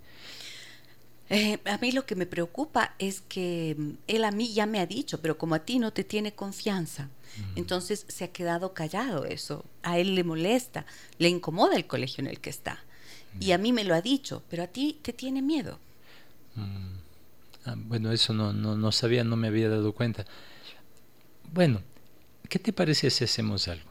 Eh, 1.29 1.57
a 1.65 1.77
mí 1.79 1.91
lo 1.91 2.05
que 2.05 2.15
me 2.15 2.27
preocupa 2.27 2.93
es 2.99 3.21
que 3.21 3.75
mm, 3.77 3.89
él 4.07 4.23
a 4.23 4.31
mí 4.31 4.53
ya 4.53 4.65
me 4.65 4.79
ha 4.79 4.85
dicho, 4.85 5.21
pero 5.21 5.37
como 5.37 5.55
a 5.55 5.59
ti 5.59 5.79
no 5.79 5.91
te 5.91 6.03
tiene 6.03 6.33
confianza, 6.33 7.09
entonces 7.57 8.05
se 8.07 8.23
ha 8.23 8.31
quedado 8.31 8.73
callado 8.73 9.25
eso. 9.25 9.65
A 9.83 9.99
él 9.99 10.15
le 10.15 10.23
molesta, 10.23 10.85
le 11.17 11.27
incomoda 11.27 11.75
el 11.75 11.85
colegio 11.85 12.21
en 12.21 12.27
el 12.27 12.39
que 12.39 12.49
está. 12.49 12.79
Y 13.41 13.51
a 13.51 13.57
mí 13.57 13.73
me 13.73 13.83
lo 13.83 13.93
ha 13.93 14.01
dicho, 14.01 14.41
pero 14.49 14.63
a 14.63 14.67
ti 14.67 14.99
te 15.01 15.11
tiene 15.11 15.41
miedo. 15.41 15.77
Mm. 16.55 16.95
Ah, 17.65 17.75
bueno, 17.75 18.11
eso 18.13 18.33
no, 18.33 18.53
no, 18.53 18.77
no 18.77 18.91
sabía, 18.93 19.23
no 19.25 19.35
me 19.35 19.47
había 19.47 19.67
dado 19.67 19.91
cuenta. 19.91 20.25
Bueno, 21.51 21.81
¿qué 22.47 22.59
te 22.59 22.71
parece 22.71 23.09
si 23.09 23.23
hacemos 23.25 23.67
algo? 23.67 23.89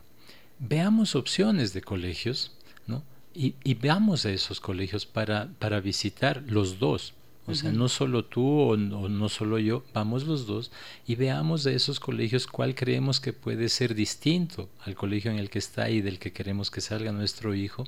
Veamos 0.58 1.14
opciones 1.14 1.74
de 1.74 1.82
colegios, 1.82 2.52
¿no? 2.86 3.02
Y, 3.34 3.56
y 3.64 3.74
veamos 3.74 4.24
a 4.24 4.30
esos 4.30 4.60
colegios 4.60 5.04
para, 5.04 5.50
para 5.58 5.80
visitar 5.80 6.42
los 6.46 6.78
dos 6.78 7.12
o 7.46 7.54
sea, 7.54 7.72
no 7.72 7.88
solo 7.88 8.24
tú 8.24 8.60
o 8.60 8.76
no, 8.76 9.28
solo 9.28 9.58
yo, 9.58 9.84
vamos 9.92 10.24
los 10.24 10.46
dos 10.46 10.70
y 11.06 11.14
veamos 11.14 11.62
de 11.62 11.74
esos 11.74 12.00
colegios 12.00 12.46
cuál 12.46 12.74
creemos 12.74 13.20
que 13.20 13.34
puede 13.34 13.68
ser 13.68 13.94
distinto 13.94 14.70
al 14.80 14.94
colegio 14.94 15.30
en 15.30 15.38
el 15.38 15.50
que 15.50 15.58
está 15.58 15.90
y 15.90 16.00
del 16.00 16.18
que 16.18 16.32
queremos 16.32 16.70
que 16.70 16.80
salga 16.80 17.12
nuestro 17.12 17.54
hijo. 17.54 17.84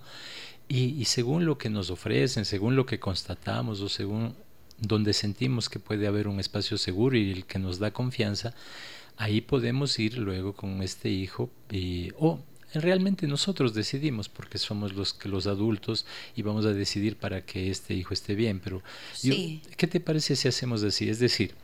Y, 0.69 1.05
según 1.05 1.47
lo 1.47 1.59
que 1.59 1.71
nos 1.71 1.91
ofrecen, 1.91 2.45
según 2.45 2.75
lo 2.75 2.87
que 2.87 2.99
constatamos 2.99 3.81
o 3.81 3.89
según 3.89 4.35
donde 4.79 5.13
sentimos 5.13 5.69
que 5.69 5.79
puede 5.79 6.07
haber 6.07 6.29
un 6.29 6.41
espacio 6.41 6.77
seguro 6.77 7.17
y 7.17 7.31
el 7.31 7.47
que 7.47 7.59
nos 7.59 7.79
da 7.79 7.93
confianza, 7.93 8.53
ahí 9.17 9.41
podemos 9.41 9.99
ir 9.99 10.19
luego 10.19 10.55
con 10.55 10.83
este 10.83 11.09
hijo 11.09 11.51
y, 11.71 12.11
o 12.19 12.41
realmente 12.83 13.27
nosotros 13.27 13.74
decidimos 13.74 14.29
porque 14.29 14.59
somos 14.59 14.95
los 14.95 15.14
que 15.14 15.29
los 15.29 15.47
adultos 15.47 16.07
y 16.35 16.43
vamos 16.43 16.66
a 16.66 16.72
decidir 16.72 17.16
para 17.16 17.45
que 17.45 17.70
este 17.70 17.95
hijo 17.95 18.14
esté 18.14 18.35
bien 18.35 18.61
pero 18.62 18.83
¿qué 19.77 19.87
te 19.87 20.01
parece 20.01 20.37
si 20.37 20.49
hacemos 20.49 20.83
así? 20.83 21.09
es 21.09 21.18
decir 21.18 21.55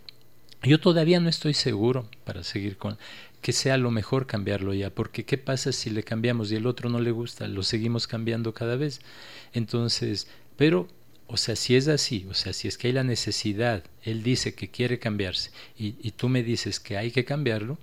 Yo 0.63 0.79
todavía 0.81 1.21
no 1.21 1.29
estoy 1.29 1.55
seguro 1.55 2.09
para 2.25 2.43
seguir 2.45 2.77
con 2.77 2.97
que 3.43 3.53
sea 3.53 3.77
lo 3.77 3.91
mejor 3.91 4.27
cambiarlo 4.27 4.73
ya, 4.73 4.91
porque 4.91 5.25
¿qué 5.25 5.37
pasa 5.37 5.73
si 5.73 5.91
le 5.91 6.05
cambiamos 6.05 6.51
y 6.53 6.57
el 6.57 6.67
otro 6.67 6.89
no 6.89 7.01
le 7.01 7.11
gusta? 7.11 7.49
Lo 7.49 7.65
seguimos 7.65 8.07
cambiando 8.07 8.55
cada 8.55 8.77
vez. 8.77 9.01
Entonces, 9.53 10.29
pero, 10.57 10.87
o 11.27 11.37
sea, 11.37 11.57
si 11.57 11.75
es 11.75 11.89
así, 11.89 12.25
o 12.31 12.35
sea, 12.35 12.53
si 12.53 12.69
es 12.69 12.79
que 12.79 12.87
hay 12.87 12.93
la 12.93 13.03
necesidad, 13.03 13.83
él 14.05 14.23
dice 14.23 14.55
que 14.55 14.71
quiere 14.71 15.01
cambiarse 15.01 15.51
y, 15.77 15.97
y 16.01 16.13
tú 16.13 16.29
me 16.29 16.45
dices 16.45 16.79
que 16.79 16.97
hay 16.97 17.11
que 17.11 17.25
cambiarlo, 17.25 17.79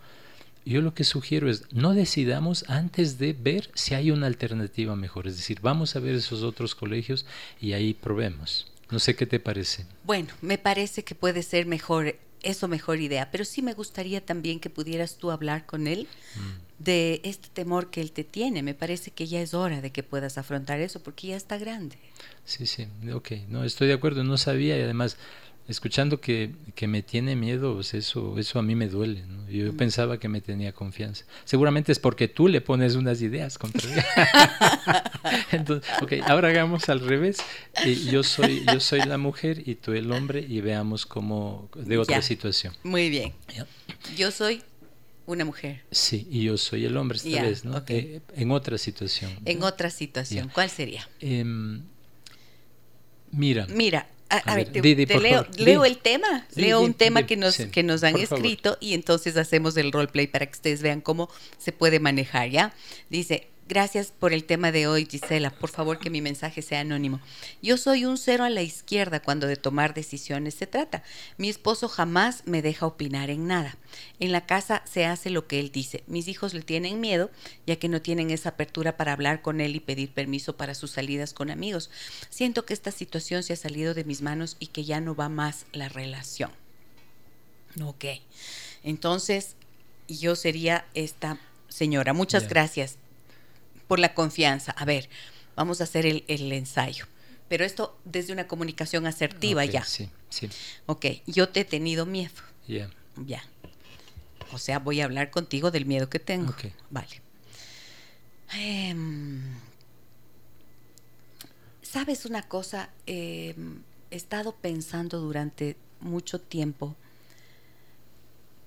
yo 0.69 0.81
lo 0.81 0.93
que 0.93 1.03
sugiero 1.03 1.49
es 1.49 1.63
no 1.71 1.93
decidamos 1.93 2.63
antes 2.67 3.17
de 3.17 3.33
ver 3.33 3.71
si 3.73 3.95
hay 3.95 4.11
una 4.11 4.27
alternativa 4.27 4.95
mejor. 4.95 5.27
Es 5.27 5.37
decir, 5.37 5.59
vamos 5.61 5.95
a 5.95 5.99
ver 5.99 6.15
esos 6.15 6.43
otros 6.43 6.75
colegios 6.75 7.25
y 7.59 7.73
ahí 7.73 7.93
probemos. 7.93 8.71
No 8.91 8.99
sé 8.99 9.15
qué 9.15 9.25
te 9.25 9.39
parece. 9.39 9.85
Bueno, 10.03 10.29
me 10.41 10.57
parece 10.57 11.03
que 11.03 11.15
puede 11.15 11.43
ser 11.43 11.65
mejor, 11.65 12.15
eso 12.43 12.67
mejor 12.67 12.99
idea, 12.99 13.29
pero 13.31 13.45
sí 13.45 13.61
me 13.61 13.73
gustaría 13.73 14.23
también 14.23 14.59
que 14.59 14.69
pudieras 14.69 15.17
tú 15.17 15.31
hablar 15.31 15.65
con 15.65 15.87
él 15.87 16.07
mm. 16.35 16.83
de 16.83 17.21
este 17.23 17.49
temor 17.49 17.89
que 17.89 18.01
él 18.01 18.11
te 18.11 18.23
tiene. 18.23 18.61
Me 18.61 18.75
parece 18.75 19.09
que 19.09 19.27
ya 19.27 19.41
es 19.41 19.55
hora 19.55 19.81
de 19.81 19.91
que 19.91 20.03
puedas 20.03 20.37
afrontar 20.37 20.79
eso 20.79 21.01
porque 21.01 21.27
ya 21.27 21.35
está 21.35 21.57
grande. 21.57 21.97
Sí, 22.45 22.67
sí, 22.67 22.87
ok, 23.11 23.31
no, 23.47 23.63
estoy 23.63 23.87
de 23.87 23.93
acuerdo, 23.93 24.23
no 24.23 24.37
sabía 24.37 24.77
y 24.77 24.81
además 24.81 25.17
escuchando 25.69 26.19
que, 26.19 26.51
que, 26.75 26.87
me 26.87 27.03
tiene 27.03 27.35
miedo, 27.35 27.75
pues 27.75 27.93
eso, 27.93 28.37
eso 28.37 28.59
a 28.59 28.61
mí 28.61 28.75
me 28.75 28.87
duele. 28.87 29.23
Yo 29.47 29.71
mm. 29.71 29.77
pensaba 29.77 30.19
que 30.19 30.27
me 30.27 30.41
tenía 30.41 30.73
confianza. 30.73 31.25
Seguramente 31.45 31.91
es 31.91 31.99
porque 31.99 32.27
tú 32.27 32.47
le 32.47 32.59
pones 32.59 32.95
unas 32.95 33.21
ideas 33.21 33.57
contra 33.57 33.87
mí. 33.87 34.01
Entonces, 35.51 35.89
ok, 36.01 36.13
ahora 36.27 36.49
hagamos 36.49 36.89
al 36.89 36.99
revés. 36.99 37.37
yo, 38.11 38.23
soy, 38.23 38.65
yo 38.65 38.79
soy 38.79 39.01
la 39.01 39.17
mujer 39.17 39.63
y 39.65 39.75
tú 39.75 39.93
el 39.93 40.11
hombre 40.11 40.45
y 40.47 40.59
veamos 40.61 41.05
cómo 41.05 41.69
de 41.75 41.97
otra 41.97 42.21
situación. 42.21 42.73
Muy 42.83 43.09
bien. 43.09 43.33
Yo 44.17 44.31
soy 44.31 44.63
una 45.27 45.45
mujer. 45.45 45.83
Sí, 45.91 46.27
y 46.31 46.43
yo 46.43 46.57
soy 46.57 46.85
el 46.85 46.97
hombre 46.97 47.17
esta 47.17 47.43
vez, 47.43 47.63
¿no? 47.63 47.83
Eh, 47.87 48.21
en 48.35 48.51
otra 48.51 48.79
situación. 48.79 49.31
En 49.45 49.61
otra 49.61 49.91
situación. 49.91 50.49
¿Cuál 50.51 50.71
sería? 50.71 51.07
Em, 51.19 51.83
mira. 53.31 53.67
Mira, 53.67 54.07
a, 54.29 54.55
ver, 54.55 54.71
te, 54.71 54.81
leo, 54.81 55.85
el 55.85 55.97
tema, 55.97 56.45
leo 56.55 56.81
un 56.81 56.93
tema 56.93 57.25
que 57.25 57.35
nos, 57.35 57.57
que 57.57 57.81
nos 57.83 58.03
han 58.03 58.15
escrito 58.17 58.77
y 58.79 58.93
entonces 58.93 59.37
hacemos 59.37 59.75
el 59.77 59.91
roleplay 59.91 60.27
para 60.27 60.45
que 60.45 60.51
ustedes 60.51 60.81
vean 60.81 61.01
cómo 61.01 61.29
se 61.57 61.71
puede 61.71 61.99
manejar, 61.99 62.49
¿ya? 62.49 62.73
Dice, 63.09 63.47
Gracias 63.69 64.11
por 64.11 64.33
el 64.33 64.45
tema 64.45 64.71
de 64.71 64.87
hoy, 64.87 65.07
Gisela. 65.07 65.51
Por 65.51 65.69
favor, 65.69 65.99
que 65.99 66.09
mi 66.09 66.21
mensaje 66.21 66.63
sea 66.63 66.79
anónimo. 66.79 67.19
Yo 67.61 67.77
soy 67.77 68.03
un 68.03 68.17
cero 68.17 68.43
a 68.43 68.49
la 68.49 68.63
izquierda 68.63 69.19
cuando 69.19 69.45
de 69.45 69.57
tomar 69.57 69.93
decisiones 69.93 70.55
se 70.55 70.65
trata. 70.65 71.03
Mi 71.37 71.49
esposo 71.49 71.87
jamás 71.87 72.41
me 72.47 72.63
deja 72.63 72.87
opinar 72.87 73.29
en 73.29 73.45
nada. 73.45 73.77
En 74.19 74.31
la 74.31 74.47
casa 74.47 74.81
se 74.85 75.05
hace 75.05 75.29
lo 75.29 75.45
que 75.45 75.59
él 75.59 75.71
dice. 75.71 76.03
Mis 76.07 76.27
hijos 76.27 76.55
le 76.55 76.63
tienen 76.63 76.99
miedo, 76.99 77.29
ya 77.67 77.75
que 77.75 77.89
no 77.89 78.01
tienen 78.01 78.31
esa 78.31 78.49
apertura 78.49 78.97
para 78.97 79.13
hablar 79.13 79.43
con 79.43 79.61
él 79.61 79.75
y 79.75 79.79
pedir 79.79 80.09
permiso 80.09 80.57
para 80.57 80.73
sus 80.73 80.89
salidas 80.89 81.35
con 81.35 81.51
amigos. 81.51 81.91
Siento 82.31 82.65
que 82.65 82.73
esta 82.73 82.89
situación 82.89 83.43
se 83.43 83.53
ha 83.53 83.55
salido 83.55 83.93
de 83.93 84.03
mis 84.03 84.23
manos 84.23 84.57
y 84.57 84.67
que 84.67 84.83
ya 84.83 84.99
no 84.99 85.13
va 85.13 85.29
más 85.29 85.67
la 85.73 85.89
relación. 85.89 86.49
Ok. 87.83 88.05
Entonces, 88.83 89.55
yo 90.07 90.35
sería 90.35 90.87
esta 90.95 91.37
señora. 91.67 92.13
Muchas 92.13 92.49
gracias 92.49 92.97
por 93.89 93.99
la 93.99 94.13
confianza. 94.13 94.71
A 94.73 94.85
ver, 94.85 95.09
vamos 95.55 95.81
a 95.81 95.85
hacer 95.85 96.05
el, 96.05 96.51
ensayo. 96.53 97.07
Pero 97.49 97.65
esto 97.65 97.99
desde 98.05 98.31
una 98.31 98.47
comunicación 98.47 99.07
asertiva 99.07 99.65
ya. 99.65 99.83
Sí, 99.83 100.09
sí. 100.29 100.47
Ok, 100.85 101.07
yo 101.25 101.49
te 101.49 101.61
he 101.61 101.65
tenido 101.65 102.05
miedo. 102.05 102.35
Ya. 102.67 102.91
Ya. 103.25 103.43
O 104.53 104.59
sea, 104.59 104.77
voy 104.77 105.01
a 105.01 105.05
hablar 105.05 105.31
contigo 105.31 105.71
del 105.71 105.87
miedo 105.87 106.07
que 106.07 106.19
tengo. 106.19 106.51
Okay. 106.51 106.71
Vale. 106.91 107.21
Em, 108.53 109.55
¿Sabes 111.81 112.25
una 112.25 112.43
cosa? 112.43 112.91
Em, 113.07 113.81
he 114.11 114.15
estado 114.15 114.53
pensando 114.53 115.19
durante 115.19 115.77
mucho 115.99 116.39
tiempo 116.39 116.95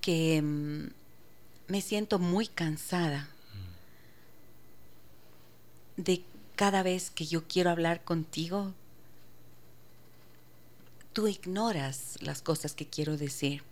que 0.00 0.38
em, 0.38 0.90
me 1.68 1.80
siento 1.80 2.18
muy 2.18 2.48
cansada 2.48 3.28
de 6.02 6.24
cada 6.56 6.82
vez 6.82 7.10
que 7.10 7.26
yo 7.26 7.46
quiero 7.46 7.70
hablar 7.70 8.02
contigo, 8.04 8.74
tú 11.12 11.28
ignoras 11.28 12.18
las 12.20 12.42
cosas 12.42 12.74
que 12.74 12.86
quiero 12.86 13.16
decir. 13.16 13.62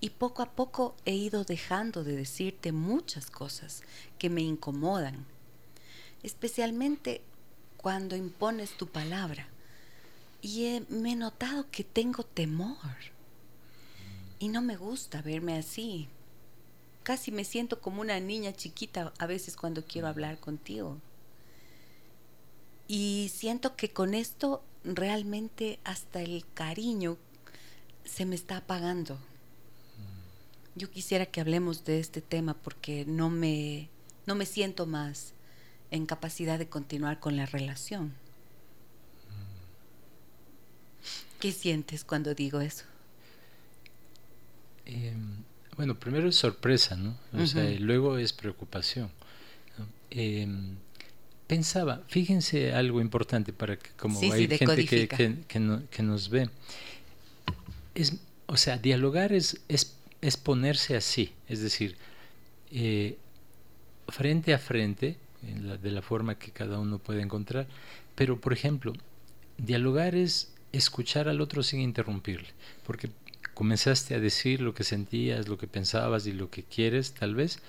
Y 0.00 0.10
poco 0.10 0.42
a 0.42 0.52
poco 0.52 0.94
he 1.04 1.14
ido 1.14 1.44
dejando 1.44 2.04
de 2.04 2.16
decirte 2.16 2.70
muchas 2.70 3.30
cosas 3.30 3.82
que 4.18 4.30
me 4.30 4.40
incomodan, 4.40 5.26
especialmente 6.22 7.22
cuando 7.76 8.16
impones 8.16 8.76
tu 8.76 8.86
palabra. 8.86 9.48
Y 10.42 10.82
me 10.88 11.12
he 11.12 11.16
notado 11.16 11.70
que 11.70 11.84
tengo 11.84 12.22
temor. 12.22 12.96
Y 14.38 14.48
no 14.48 14.62
me 14.62 14.76
gusta 14.76 15.22
verme 15.22 15.58
así. 15.58 16.08
Casi 17.02 17.32
me 17.32 17.44
siento 17.44 17.80
como 17.80 18.00
una 18.00 18.20
niña 18.20 18.52
chiquita 18.52 19.12
a 19.18 19.26
veces 19.26 19.56
cuando 19.56 19.84
quiero 19.84 20.08
hablar 20.08 20.38
contigo. 20.38 20.98
Y 22.86 23.30
siento 23.34 23.76
que 23.76 23.90
con 23.90 24.14
esto 24.14 24.62
realmente 24.84 25.78
hasta 25.84 26.20
el 26.20 26.44
cariño 26.54 27.16
se 28.04 28.26
me 28.26 28.34
está 28.34 28.58
apagando. 28.58 29.14
Mm. 29.14 30.78
Yo 30.78 30.90
quisiera 30.90 31.26
que 31.26 31.40
hablemos 31.40 31.84
de 31.84 32.00
este 32.00 32.20
tema 32.20 32.54
porque 32.54 33.04
no 33.06 33.30
me, 33.30 33.88
no 34.26 34.34
me 34.34 34.46
siento 34.46 34.86
más 34.86 35.32
en 35.90 36.06
capacidad 36.06 36.58
de 36.58 36.68
continuar 36.68 37.20
con 37.20 37.36
la 37.36 37.46
relación. 37.46 38.08
Mm. 38.08 38.10
¿Qué 41.40 41.52
sientes 41.52 42.04
cuando 42.04 42.34
digo 42.34 42.60
eso? 42.60 42.84
Em, 44.86 45.42
bueno, 45.76 45.98
primero 45.98 46.28
es 46.28 46.36
sorpresa, 46.36 46.96
¿no? 46.96 47.16
O 47.32 47.46
sea, 47.46 47.64
y 47.70 47.78
luego 47.78 48.18
es 48.18 48.32
preocupación. 48.32 49.10
Em, 50.10 50.76
pensaba, 51.46 52.02
fíjense 52.08 52.72
algo 52.72 53.00
importante 53.00 53.52
para 53.52 53.76
que 53.76 53.90
como 53.96 54.20
hay 54.20 54.48
gente 54.48 54.86
que, 54.86 55.08
que, 55.08 56.02
nos 56.02 56.28
ve, 56.30 56.48
es, 57.94 58.16
o 58.46 58.56
sea, 58.56 58.78
dialogar 58.78 59.32
es, 59.32 59.60
es, 59.68 60.36
ponerse 60.36 60.96
así, 60.96 61.32
es 61.48 61.60
decir, 61.60 61.96
eh, 62.70 63.18
frente 64.08 64.54
a 64.54 64.58
frente, 64.58 65.16
de 65.42 65.90
la 65.90 66.00
forma 66.00 66.38
que 66.38 66.50
cada 66.50 66.78
uno 66.78 66.98
puede 66.98 67.20
encontrar, 67.20 67.66
pero 68.14 68.40
por 68.40 68.52
ejemplo, 68.52 68.94
dialogar 69.58 70.14
es 70.14 70.52
escuchar 70.72 71.28
al 71.28 71.40
otro 71.40 71.62
sin 71.62 71.80
interrumpirle, 71.80 72.48
porque 72.86 73.10
comenzaste 73.52 74.14
a 74.14 74.20
decir 74.20 74.60
lo 74.60 74.74
que 74.74 74.84
sentías, 74.84 75.48
lo 75.48 75.58
que 75.58 75.66
pensabas 75.66 76.26
y 76.26 76.32
lo 76.32 76.50
que 76.50 76.62
quieres, 76.62 77.12
tal 77.12 77.34
vez, 77.34 77.60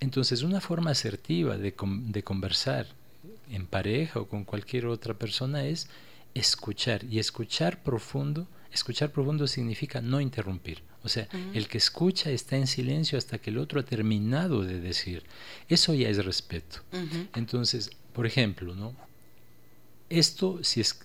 entonces, 0.00 0.42
una 0.42 0.60
forma 0.60 0.90
asertiva 0.90 1.56
de, 1.56 1.74
de, 1.78 2.22
conversar 2.22 2.86
en 3.50 3.66
pareja 3.66 4.20
o 4.20 4.28
con 4.28 4.44
cualquier 4.44 4.86
otra 4.86 5.14
persona 5.14 5.64
es 5.64 5.88
escuchar. 6.34 7.04
Y 7.04 7.18
escuchar 7.18 7.82
profundo, 7.82 8.46
escuchar 8.72 9.10
profundo 9.10 9.46
significa 9.46 10.00
no 10.00 10.20
interrumpir. 10.20 10.82
O 11.02 11.08
sea, 11.08 11.28
el 11.54 11.68
que 11.68 11.78
escucha 11.78 12.30
está 12.30 12.56
en 12.56 12.66
silencio 12.66 13.16
hasta 13.16 13.38
que 13.38 13.50
el 13.50 13.58
otro 13.58 13.78
ha 13.78 13.84
terminado 13.84 14.64
de 14.64 14.80
decir. 14.80 15.22
Eso 15.68 15.94
ya 15.94 16.08
es 16.08 16.24
respeto. 16.24 16.80
Entonces, 17.34 17.90
por 18.12 18.26
ejemplo, 18.26 18.74
¿no? 18.74 18.92
Esto, 20.10 20.58
si 20.62 20.80
es 20.80 20.98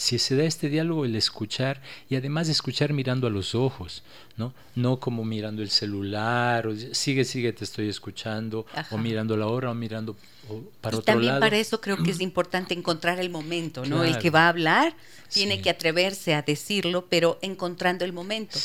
si 0.00 0.18
se 0.18 0.34
da 0.34 0.44
este 0.44 0.70
diálogo, 0.70 1.04
el 1.04 1.14
escuchar 1.14 1.82
y 2.08 2.16
además 2.16 2.48
escuchar 2.48 2.94
mirando 2.94 3.26
a 3.26 3.30
los 3.30 3.54
ojos, 3.54 4.02
¿no? 4.38 4.54
No 4.74 4.98
como 4.98 5.24
mirando 5.24 5.60
el 5.60 5.68
celular, 5.68 6.66
o 6.66 6.74
sigue, 6.74 7.26
sigue, 7.26 7.52
te 7.52 7.64
estoy 7.64 7.90
escuchando, 7.90 8.64
o 8.90 8.96
mirando 8.96 9.36
la 9.36 9.46
hora, 9.46 9.70
o 9.70 9.74
mirando 9.74 10.16
para 10.80 10.96
y 10.96 11.02
también 11.02 11.38
para 11.38 11.58
eso 11.58 11.82
creo 11.82 12.02
que 12.02 12.10
es 12.12 12.20
importante 12.22 12.72
encontrar 12.72 13.20
el 13.20 13.28
momento, 13.28 13.84
¿no? 13.84 14.02
El 14.02 14.16
que 14.16 14.30
va 14.30 14.46
a 14.46 14.48
hablar 14.48 14.96
tiene 15.28 15.60
que 15.60 15.68
atreverse 15.68 16.32
a 16.32 16.40
decirlo, 16.40 17.06
pero 17.10 17.38
encontrando 17.42 18.06
el 18.06 18.14
momento. 18.14 18.58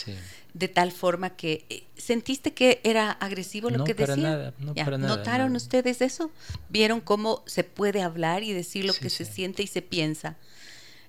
De 0.53 0.69
tal 0.69 0.93
forma 0.93 1.31
que 1.31 1.65
eh, 1.69 1.83
sentiste 1.97 2.53
que 2.53 2.79
era 2.85 3.11
agresivo 3.11 3.69
lo 3.69 3.83
que 3.83 3.93
para 3.93 4.15
decía. 4.15 4.29
Nada, 4.29 4.53
no 4.57 4.73
para 4.73 4.97
nada. 4.97 5.17
¿Notaron 5.17 5.53
ustedes 5.57 5.99
eso? 5.99 6.31
¿Vieron 6.69 7.01
cómo 7.01 7.43
se 7.45 7.65
puede 7.65 8.01
hablar 8.01 8.41
y 8.41 8.53
decir 8.53 8.85
lo 8.85 8.93
que 8.93 9.09
se 9.09 9.25
siente 9.25 9.63
y 9.63 9.67
se 9.67 9.81
piensa? 9.81 10.37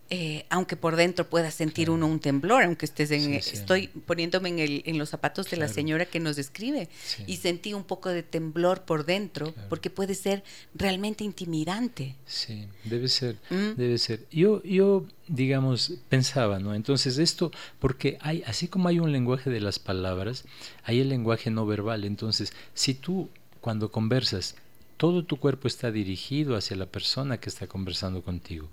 Eh, 0.08 0.46
aunque 0.50 0.76
por 0.76 0.94
dentro 0.94 1.28
pueda 1.28 1.50
sentir 1.50 1.90
uno 1.90 2.06
un 2.06 2.20
temblor, 2.20 2.62
aunque 2.62 2.86
estés 2.86 3.10
en... 3.10 3.34
Estoy 3.34 3.88
poniéndome 3.88 4.50
en, 4.50 4.58
el, 4.60 4.82
en, 4.86 4.98
los 4.98 5.08
zapatos 5.08 5.50
de 5.50 5.56
la 5.56 5.66
señora 5.66 6.06
que 6.06 6.20
nos 6.20 6.36
describe 6.36 6.88
y 7.26 7.38
sentí 7.38 7.74
un 7.74 7.82
poco 7.82 8.10
de 8.10 8.22
temblor 8.22 8.82
por 8.82 9.04
dentro, 9.04 9.52
porque 9.68 9.90
puede 9.90 10.14
ser 10.14 10.44
realmente 10.74 11.24
intimidante. 11.24 12.14
Sí, 12.26 12.66
debe 12.84 13.08
ser, 13.08 13.36
¿Mm? 13.50 13.76
debe 13.76 13.98
ser. 13.98 14.26
Yo, 14.30 14.62
yo, 14.62 15.06
digamos, 15.26 15.94
pensaba, 16.08 16.60
¿no? 16.60 16.74
Entonces 16.74 17.18
esto, 17.18 17.50
porque 17.80 18.18
hay, 18.20 18.44
así 18.46 18.68
como 18.68 18.88
hay 18.88 19.00
un 19.00 19.10
lenguaje 19.10 19.50
de 19.50 19.60
las 19.60 19.78
palabras, 19.78 20.44
hay 20.84 21.00
el 21.00 21.08
lenguaje 21.08 21.50
no 21.50 21.66
verbal. 21.66 22.04
Entonces, 22.04 22.52
si 22.74 22.94
tú 22.94 23.28
cuando 23.60 23.90
conversas 23.90 24.54
todo 24.96 25.24
tu 25.24 25.36
cuerpo 25.36 25.68
está 25.68 25.90
dirigido 25.90 26.56
hacia 26.56 26.76
la 26.76 26.86
persona 26.86 27.38
que 27.38 27.48
está 27.48 27.66
conversando 27.66 28.22
contigo. 28.22 28.68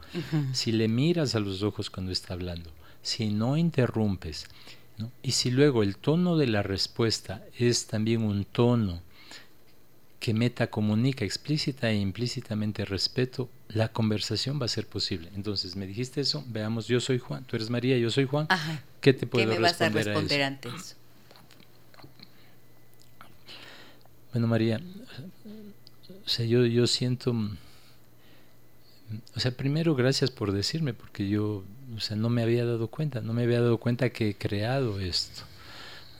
Si 0.54 0.72
le 0.72 0.88
miras 0.88 1.36
a 1.36 1.40
los 1.40 1.64
ojos 1.64 1.90
cuando 1.90 2.12
está 2.12 2.34
hablando, 2.34 2.72
si 3.02 3.30
no 3.30 3.58
interrumpes, 3.58 4.48
y 5.22 5.32
si 5.32 5.52
luego 5.52 5.84
el 5.84 5.98
tono 5.98 6.38
de 6.38 6.48
la 6.48 6.64
respuesta 6.64 7.44
es 7.58 7.88
también 7.88 8.22
un 8.22 8.46
tono 8.46 9.02
que 10.20 10.34
meta 10.34 10.68
comunica 10.68 11.26
explícita 11.26 11.90
e 11.90 11.96
implícitamente 11.96 12.86
respeto, 12.86 13.50
la 13.68 13.90
conversación 13.90 14.62
va 14.62 14.66
a 14.66 14.70
ser 14.70 14.88
posible. 14.88 15.30
Entonces, 15.36 15.76
me 15.76 15.86
dijiste 15.86 16.22
eso, 16.22 16.46
veamos, 16.48 16.88
yo 16.88 17.02
soy 17.02 17.20
Juan, 17.20 17.44
tú 17.44 17.58
eres 17.58 17.70
María, 17.70 17.98
yo 17.98 18.10
soy 18.10 18.26
Juan. 18.26 18.48
¿Qué 19.02 19.12
te 19.12 19.28
puedo 19.28 19.46
¿Qué 19.46 19.54
me 19.54 19.60
vas 19.60 19.82
a 19.82 19.90
responder 19.90 20.44
antes? 20.44 20.96
Bueno, 24.32 24.48
María, 24.48 24.80
o 26.26 26.30
sea, 26.30 26.46
yo, 26.46 26.66
yo 26.66 26.88
siento, 26.88 27.34
mm, 27.34 27.58
o 29.36 29.40
sea, 29.40 29.52
primero 29.52 29.96
gracias 29.96 30.32
por 30.32 30.52
decirme, 30.52 30.94
porque 30.94 31.28
yo, 31.28 31.64
o 31.96 32.00
sea, 32.00 32.16
no 32.16 32.30
me 32.30 32.44
había 32.44 32.66
dado 32.66 32.88
cuenta, 32.88 33.22
no 33.22 33.34
me 33.34 33.44
había 33.44 33.62
dado 33.62 33.78
cuenta 33.78 34.10
que 34.10 34.30
he 34.30 34.36
creado 34.36 35.00
esto, 35.00 35.44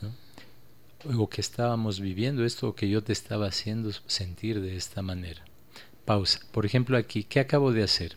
¿no? 0.02 1.20
o 1.20 1.28
que 1.28 1.40
estábamos 1.40 2.00
viviendo 2.00 2.44
esto, 2.44 2.68
o 2.68 2.74
que 2.74 2.88
yo 2.88 3.02
te 3.02 3.12
estaba 3.12 3.46
haciendo 3.46 3.90
sentir 4.06 4.60
de 4.60 4.76
esta 4.76 5.02
manera. 5.02 5.44
Pausa. 6.04 6.40
Por 6.52 6.66
ejemplo, 6.66 6.98
aquí, 6.98 7.24
¿qué 7.24 7.40
acabo 7.40 7.72
de 7.72 7.82
hacer? 7.82 8.16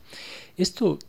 Esto 0.57 0.99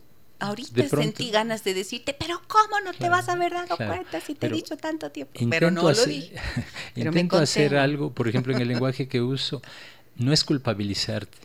Ahorita 0.41 0.87
sentí 0.87 1.31
ganas 1.31 1.65
de 1.65 1.73
decirte, 1.73 2.15
pero 2.17 2.41
¿cómo 2.47 2.79
no 2.79 2.93
te 2.93 3.09
vas 3.09 3.27
a 3.27 3.33
haber 3.33 3.51
dado 3.51 3.75
cuenta 3.75 4.21
si 4.21 4.35
te 4.35 4.47
he 4.47 4.49
dicho 4.49 4.77
tanto 4.77 5.11
tiempo? 5.11 5.33
Pero 5.49 5.69
no 5.69 5.81
lo 5.81 6.05
dije. 6.05 6.35
intento 6.95 7.37
hacer 7.37 7.75
algo, 7.75 8.13
por 8.13 8.29
ejemplo, 8.29 8.55
en 8.55 8.61
el 8.61 8.69
lenguaje 8.69 9.09
que 9.09 9.21
uso, 9.21 9.61
no 10.19 10.33
es 10.33 10.43
culpabilizarte, 10.43 11.37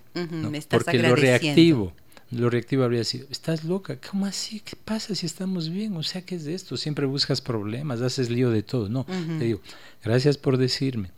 porque 0.68 0.99
lo 0.99 1.16
reactivo, 1.16 1.93
lo 2.31 2.51
reactivo 2.51 2.85
habría 2.85 3.05
sido, 3.05 3.27
estás 3.31 3.64
loca, 3.64 3.99
¿cómo 4.11 4.27
así? 4.27 4.61
¿Qué 4.61 4.77
pasa 4.77 5.14
si 5.14 5.27
estamos 5.27 5.70
bien? 5.70 5.97
O 5.97 6.03
sea, 6.03 6.22
¿qué 6.22 6.35
es 6.35 6.47
esto? 6.47 6.77
Siempre 6.77 7.07
buscas 7.07 7.41
problemas, 7.41 8.01
haces 8.01 8.31
lío 8.31 8.51
de 8.51 8.62
todo. 8.62 8.89
No, 8.89 9.05
te 9.05 9.45
digo, 9.45 9.61
gracias 10.03 10.37
por 10.37 10.59
decirme. 10.59 11.11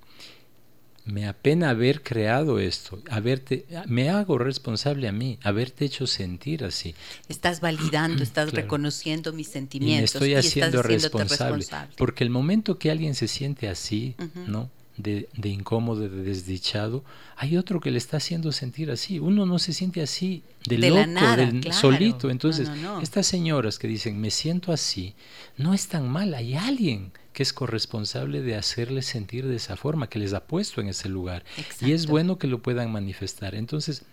Me 1.06 1.28
apena 1.28 1.70
haber 1.70 2.02
creado 2.02 2.58
esto, 2.58 3.00
haberte, 3.08 3.64
me 3.86 4.10
hago 4.10 4.38
responsable 4.38 5.06
a 5.06 5.12
mí, 5.12 5.38
haberte 5.44 5.84
hecho 5.84 6.04
sentir 6.08 6.64
así. 6.64 6.96
Estás 7.28 7.60
validando, 7.60 8.22
estás 8.24 8.52
reconociendo 8.52 9.32
mis 9.32 9.46
sentimientos. 9.46 10.16
Y 10.16 10.18
me 10.18 10.26
estoy 10.26 10.34
haciendo 10.34 10.82
responsable, 10.82 11.64
Porque 11.96 12.24
el 12.24 12.30
momento 12.30 12.78
que 12.78 12.90
alguien 12.90 13.14
se 13.14 13.28
siente 13.28 13.68
así, 13.68 14.16
¿no? 14.48 14.68
De, 14.96 15.28
incómodo, 15.44 16.08
de 16.08 16.22
desdichado, 16.22 17.04
hay 17.36 17.56
otro 17.56 17.80
que 17.80 17.90
le 17.90 17.98
está 17.98 18.16
haciendo 18.16 18.52
sentir 18.52 18.90
así. 18.90 19.18
Uno 19.18 19.46
no 19.46 19.58
se 19.58 19.72
siente 19.72 20.02
así 20.02 20.42
de, 20.66 20.78
loco, 20.78 21.72
solito. 21.72 22.30
Entonces, 22.30 22.70
estas 23.02 23.26
señoras 23.26 23.78
que 23.78 23.88
dicen, 23.88 24.20
me 24.20 24.30
siento 24.30 24.72
así, 24.72 25.14
no 25.56 25.74
es 25.74 25.88
tan 25.88 26.08
mal. 26.08 26.34
Hay 26.34 26.54
alguien 26.54 27.12
que 27.32 27.42
es 27.42 27.52
corresponsable 27.52 28.40
de 28.40 28.56
hacerles 28.56 29.06
sentir 29.06 29.46
de 29.46 29.56
esa 29.56 29.76
forma, 29.76 30.08
que 30.08 30.18
les 30.18 30.32
ha 30.32 30.46
puesto 30.46 30.80
en 30.80 30.88
ese 30.88 31.08
lugar. 31.08 31.44
Y 31.80 31.92
es 31.92 32.06
bueno 32.06 32.38
que 32.38 32.46
lo 32.46 32.62
puedan 32.62 32.90
manifestar. 32.90 33.54
Entonces, 33.54 34.04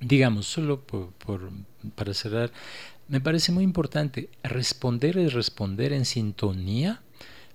digamos, 0.00 0.46
solo 0.46 0.80
por, 0.80 1.50
para 1.94 2.14
cerrar, 2.14 2.50
me 3.08 3.20
parece 3.20 3.52
muy 3.52 3.64
importante, 3.64 4.30
responder 4.42 5.18
es 5.18 5.34
responder 5.34 5.92
en 5.92 6.06
sintonía 6.06 7.02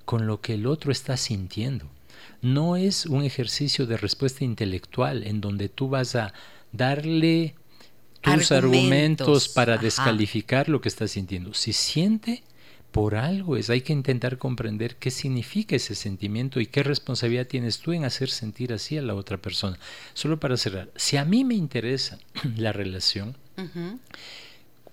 con 0.06 0.28
lo 0.28 0.42
que 0.42 0.54
el 0.54 0.68
otro 0.68 0.92
está 0.92 1.18
sintiendo 1.18 1.90
no 2.42 2.76
es 2.76 3.06
un 3.06 3.24
ejercicio 3.24 3.86
de 3.86 3.98
respuesta 3.98 4.44
intelectual 4.44 5.26
en 5.26 5.42
donde 5.42 5.70
tú 5.70 5.90
vas 5.90 6.16
a 6.16 6.34
darle 6.72 7.56
tus 8.22 8.52
argumentos, 8.52 9.50
para 9.50 9.78
descalificar 9.78 10.70
lo 10.70 10.82
que 10.82 10.90
está 10.90 11.08
sintiendo. 11.08 11.54
Si 11.54 11.74
siente, 11.74 12.44
por 12.92 13.16
algo 13.16 13.56
es, 13.56 13.70
hay 13.70 13.82
que 13.82 13.94
intentar 13.94 14.38
comprender 14.38 14.96
qué 14.98 15.12
significa 15.12 15.76
ese 15.76 15.96
sentimiento 15.96 16.60
y 16.60 16.66
qué 16.66 16.84
responsabilidad 16.84 17.48
tienes 17.48 17.80
tú 17.80 17.94
en 17.94 18.04
hacer 18.04 18.30
sentir 18.30 18.74
así 18.74 18.98
a 18.98 19.02
la 19.02 19.16
otra 19.16 19.38
persona. 19.38 19.78
Solo 20.14 20.40
para 20.40 20.58
cerrar, 20.58 20.90
si 20.96 21.18
a 21.18 21.26
mí 21.26 21.44
me 21.44 21.56
interesa 21.56 22.20
la 22.58 22.72
relación, 22.72 23.36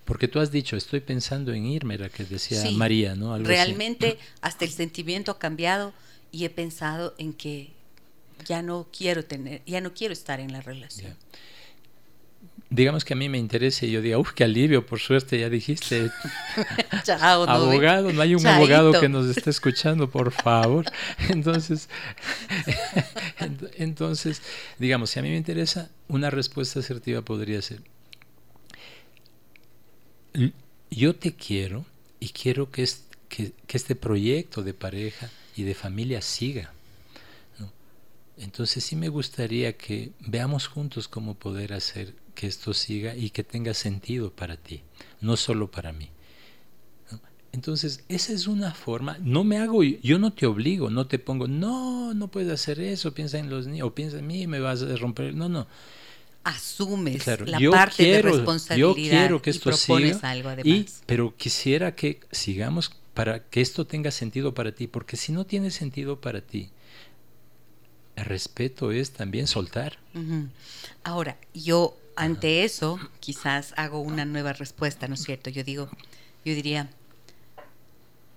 porque 0.05 0.29
tú 0.29 0.41
has 0.41 0.51
dicho, 0.51 0.77
estoy 0.77 1.01
pensando 1.01 1.53
en 1.53 1.67
irme, 1.67 1.95
era 1.95 2.09
que 2.09 2.25
decía 2.25 2.63
María, 2.73 3.15
¿no? 3.15 3.37
realmente 3.39 4.19
hasta 4.41 4.65
el 4.65 4.71
sentimiento 4.71 5.33
ha 5.33 5.39
cambiado 5.39 5.93
y 6.33 6.45
he 6.45 6.51
pensado 6.51 7.15
en 7.19 7.33
que 7.33 7.77
ya 8.45 8.63
no 8.63 8.87
quiero 8.97 9.25
tener, 9.25 9.63
ya 9.67 9.81
no 9.81 9.95
quiero 9.95 10.13
estar 10.13 10.41
en 10.41 10.53
la 10.53 10.61
relación. 10.61 11.15
Digamos 12.69 13.05
que 13.05 13.15
a 13.15 13.17
mí 13.17 13.29
me 13.29 13.39
interesa 13.39 13.87
y 13.87 13.93
yo 13.93 14.03
digo, 14.03 14.19
uff, 14.19 14.33
qué 14.33 14.43
alivio, 14.43 14.85
por 14.85 14.99
suerte 14.99 15.39
ya 15.39 15.49
dijiste. 15.49 16.11
abogado, 17.47 18.13
no 18.13 18.21
hay 18.21 18.35
un 18.35 18.45
abogado 18.45 18.93
que 19.01 19.09
nos 19.09 19.27
esté 19.35 19.51
escuchando, 19.51 20.11
por 20.11 20.33
favor. 20.33 20.85
Entonces, 21.29 21.89
entonces, 23.77 24.43
digamos, 24.79 25.11
si 25.11 25.21
a 25.21 25.23
mí 25.23 25.31
me 25.31 25.37
interesa, 25.37 25.91
una 26.09 26.31
respuesta 26.31 26.81
asertiva 26.81 27.23
podría 27.23 27.63
ser, 27.63 27.81
yo 30.91 31.15
te 31.15 31.35
quiero 31.35 31.87
y 32.19 32.31
quiero 32.31 32.71
que, 32.71 32.87
que 33.29 33.53
este 33.69 33.95
proyecto 33.95 34.63
de 34.63 34.75
pareja 34.75 35.31
y 35.57 35.63
de 35.65 35.75
familia 35.75 36.23
siga. 36.23 36.73
Entonces 38.39 38.85
sí 38.85 38.97
me 38.97 39.09
gustaría 39.09 39.77
que 39.77 40.13
veamos 40.21 40.67
juntos 40.67 41.09
cómo 41.09 41.35
poder 41.35 41.73
hacer 41.73 42.15
que 42.35 42.47
esto 42.47 42.75
siga 42.75 43.17
y 43.17 43.31
que 43.31 43.43
tenga 43.43 43.73
sentido 43.73 44.31
para 44.31 44.57
ti, 44.59 44.83
no 45.21 45.37
solo 45.37 45.71
para 45.71 45.93
mí. 45.93 46.11
Entonces, 47.53 48.05
esa 48.11 48.35
es 48.35 48.47
una 48.47 48.75
forma, 48.75 49.17
no 49.23 49.43
me 49.43 49.57
hago, 49.57 49.83
yo 49.83 50.19
no 50.19 50.31
te 50.35 50.45
obligo, 50.45 50.91
no 50.91 51.07
te 51.07 51.19
pongo, 51.19 51.49
no, 51.49 52.13
no 52.13 52.29
puedes 52.29 52.53
hacer 52.53 52.79
eso, 52.81 53.15
piensa 53.15 53.39
en 53.39 53.49
los 53.49 53.67
niños, 53.67 53.89
o 53.89 53.95
piensa 53.95 54.19
en 54.19 54.27
mí, 54.27 54.47
me 54.47 54.61
vas 54.61 54.83
a 54.83 54.95
romper, 54.97 55.35
no, 55.35 55.49
no. 55.49 55.67
Asumes 56.45 57.27
la 57.47 57.59
parte 57.71 58.05
de 58.05 58.23
responsabilidad 58.23 58.79
yo 58.79 58.95
quiero 58.95 59.43
que 59.43 59.51
esto 59.51 59.73
siga, 59.73 60.19
algo 60.23 60.51
pero 61.07 61.35
quisiera 61.35 61.95
que 61.97 62.21
sigamos 62.31 62.93
para 63.17 63.43
que 63.49 63.63
esto 63.63 63.87
tenga 63.87 64.11
sentido 64.11 64.53
para 64.53 64.73
ti, 64.73 64.87
porque 64.87 65.17
si 65.17 65.33
no 65.33 65.47
tiene 65.47 65.71
sentido 65.71 66.21
para 66.21 66.43
ti, 66.43 66.69
el 68.15 68.27
respeto 68.27 68.93
es 68.93 69.13
también 69.13 69.47
soltar. 69.47 69.97
Ahora, 71.03 71.39
yo 71.55 71.97
ante 72.15 72.63
eso 72.63 73.01
quizás 73.21 73.73
hago 73.79 74.01
una 74.01 74.27
nueva 74.27 74.53
respuesta, 74.53 75.09
¿no 75.09 75.15
es 75.15 75.23
cierto? 75.23 75.49
Yo 75.49 75.65
digo, 75.65 75.89
yo 76.45 76.55
diría, 76.55 76.91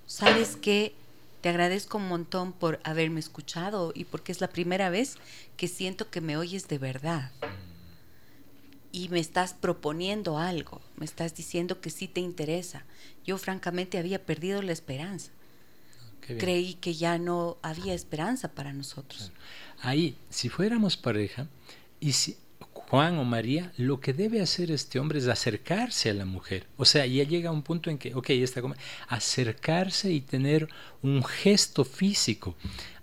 ¿sabes 0.07 0.55
qué? 0.55 0.93
Te 1.41 1.49
agradezco 1.49 1.97
un 1.97 2.07
montón 2.07 2.53
por 2.53 2.79
haberme 2.85 3.19
escuchado 3.19 3.91
y 3.93 4.05
porque 4.05 4.31
es 4.31 4.39
la 4.39 4.47
primera 4.47 4.89
vez 4.89 5.17
que 5.57 5.67
siento 5.67 6.09
que 6.09 6.21
me 6.21 6.37
oyes 6.37 6.69
de 6.69 6.77
verdad 6.77 7.31
y 8.91 9.09
me 9.09 9.19
estás 9.19 9.53
proponiendo 9.53 10.37
algo, 10.37 10.81
me 10.97 11.05
estás 11.05 11.35
diciendo 11.35 11.81
que 11.81 11.89
sí 11.89 12.07
te 12.07 12.21
interesa. 12.21 12.85
Yo 13.25 13.37
francamente 13.37 13.97
había 13.97 14.25
perdido 14.25 14.61
la 14.61 14.71
esperanza. 14.71 15.31
Creí 16.37 16.75
que 16.75 16.93
ya 16.93 17.17
no 17.17 17.57
había 17.63 17.95
esperanza 17.95 18.49
para 18.49 18.71
nosotros. 18.71 19.31
Ahí, 19.81 20.15
si 20.29 20.47
fuéramos 20.47 20.95
pareja, 20.95 21.47
y 21.99 22.11
si 22.11 22.37
Juan 22.89 23.17
o 23.17 23.23
María, 23.23 23.71
lo 23.77 23.99
que 23.99 24.13
debe 24.13 24.41
hacer 24.41 24.71
este 24.71 24.99
hombre 24.99 25.19
es 25.19 25.27
acercarse 25.27 26.09
a 26.09 26.13
la 26.13 26.25
mujer. 26.25 26.67
O 26.77 26.85
sea, 26.85 27.05
ya 27.05 27.23
llega 27.23 27.51
un 27.51 27.63
punto 27.63 27.89
en 27.89 27.97
que, 27.97 28.13
ok, 28.13 28.29
está 28.31 28.61
como, 28.61 28.75
acercarse 29.07 30.11
y 30.11 30.21
tener 30.21 30.69
un 31.01 31.23
gesto 31.23 31.83
físico 31.83 32.55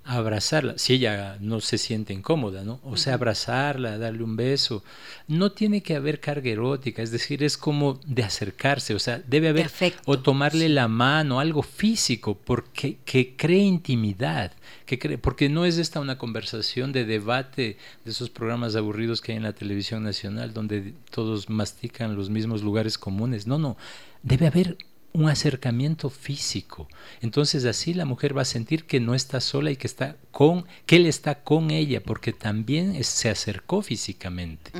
abrazarla, 0.07 0.79
si 0.79 0.95
ella 0.95 1.37
no 1.41 1.61
se 1.61 1.79
siente 1.79 2.13
incómoda, 2.13 2.63
¿no? 2.63 2.81
O 2.85 2.97
sea, 2.97 3.15
abrazarla, 3.15 3.99
darle 3.99 4.23
un 4.23 4.37
beso. 4.37 4.85
No 5.27 5.51
tiene 5.51 5.83
que 5.83 5.97
haber 5.97 6.21
carga 6.21 6.49
erótica, 6.49 7.03
es 7.03 7.11
decir, 7.11 7.43
es 7.43 7.57
como 7.57 7.99
de 8.07 8.23
acercarse, 8.23 8.95
o 8.95 9.01
sea, 9.01 9.21
debe 9.27 9.49
haber 9.49 9.71
o 10.05 10.21
tomarle 10.21 10.69
la 10.69 10.87
mano, 10.87 11.41
algo 11.41 11.63
físico, 11.63 12.39
porque 12.45 12.99
que 13.05 13.35
cree 13.37 13.63
intimidad, 13.63 14.53
que 14.87 14.99
cree, 14.99 15.19
porque 15.19 15.49
no 15.49 15.65
es 15.65 15.77
esta 15.77 15.99
una 15.99 16.19
conversación 16.19 16.93
de 16.93 17.05
debate 17.05 17.77
de 18.05 18.11
esos 18.11 18.31
programas 18.31 18.77
aburridos 18.77 19.21
que 19.21 19.33
hay 19.33 19.39
en 19.39 19.45
la 19.45 19.55
televisión 19.55 20.05
nacional 20.05 20.55
donde 20.55 20.95
todos 21.11 21.51
mastican 21.51 22.15
los 22.15 22.31
mismos 22.31 22.63
lugares 22.63 22.97
comunes. 22.97 23.49
No, 23.49 23.59
no, 23.59 23.77
debe 24.23 24.47
haber 24.47 24.77
un 25.17 25.31
acercamiento 25.31 26.11
físico. 26.11 26.89
Entonces 27.23 27.65
así 27.65 27.95
la 27.95 28.05
mujer 28.05 28.37
va 28.37 28.43
a 28.43 28.45
sentir 28.45 28.85
que 28.85 29.01
no 29.01 29.15
está 29.15 29.41
sola 29.41 29.71
y 29.71 29.77
que 29.77 29.87
está 29.87 30.17
con, 30.31 30.67
que 30.85 30.97
él 30.97 31.07
está 31.07 31.43
con 31.43 31.71
ella, 31.71 32.03
porque 32.03 32.35
también 32.35 33.03
se 33.03 33.31
acercó 33.31 33.81
físicamente. 33.81 34.71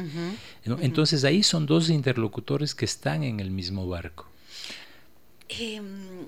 Entonces 0.65 1.25
ahí 1.25 1.43
son 1.43 1.65
dos 1.65 1.89
interlocutores 1.89 2.75
que 2.75 2.85
están 2.85 3.23
en 3.23 3.41
el 3.41 3.51
mismo 3.51 3.89
barco. 3.89 4.29
Em, 5.49 6.27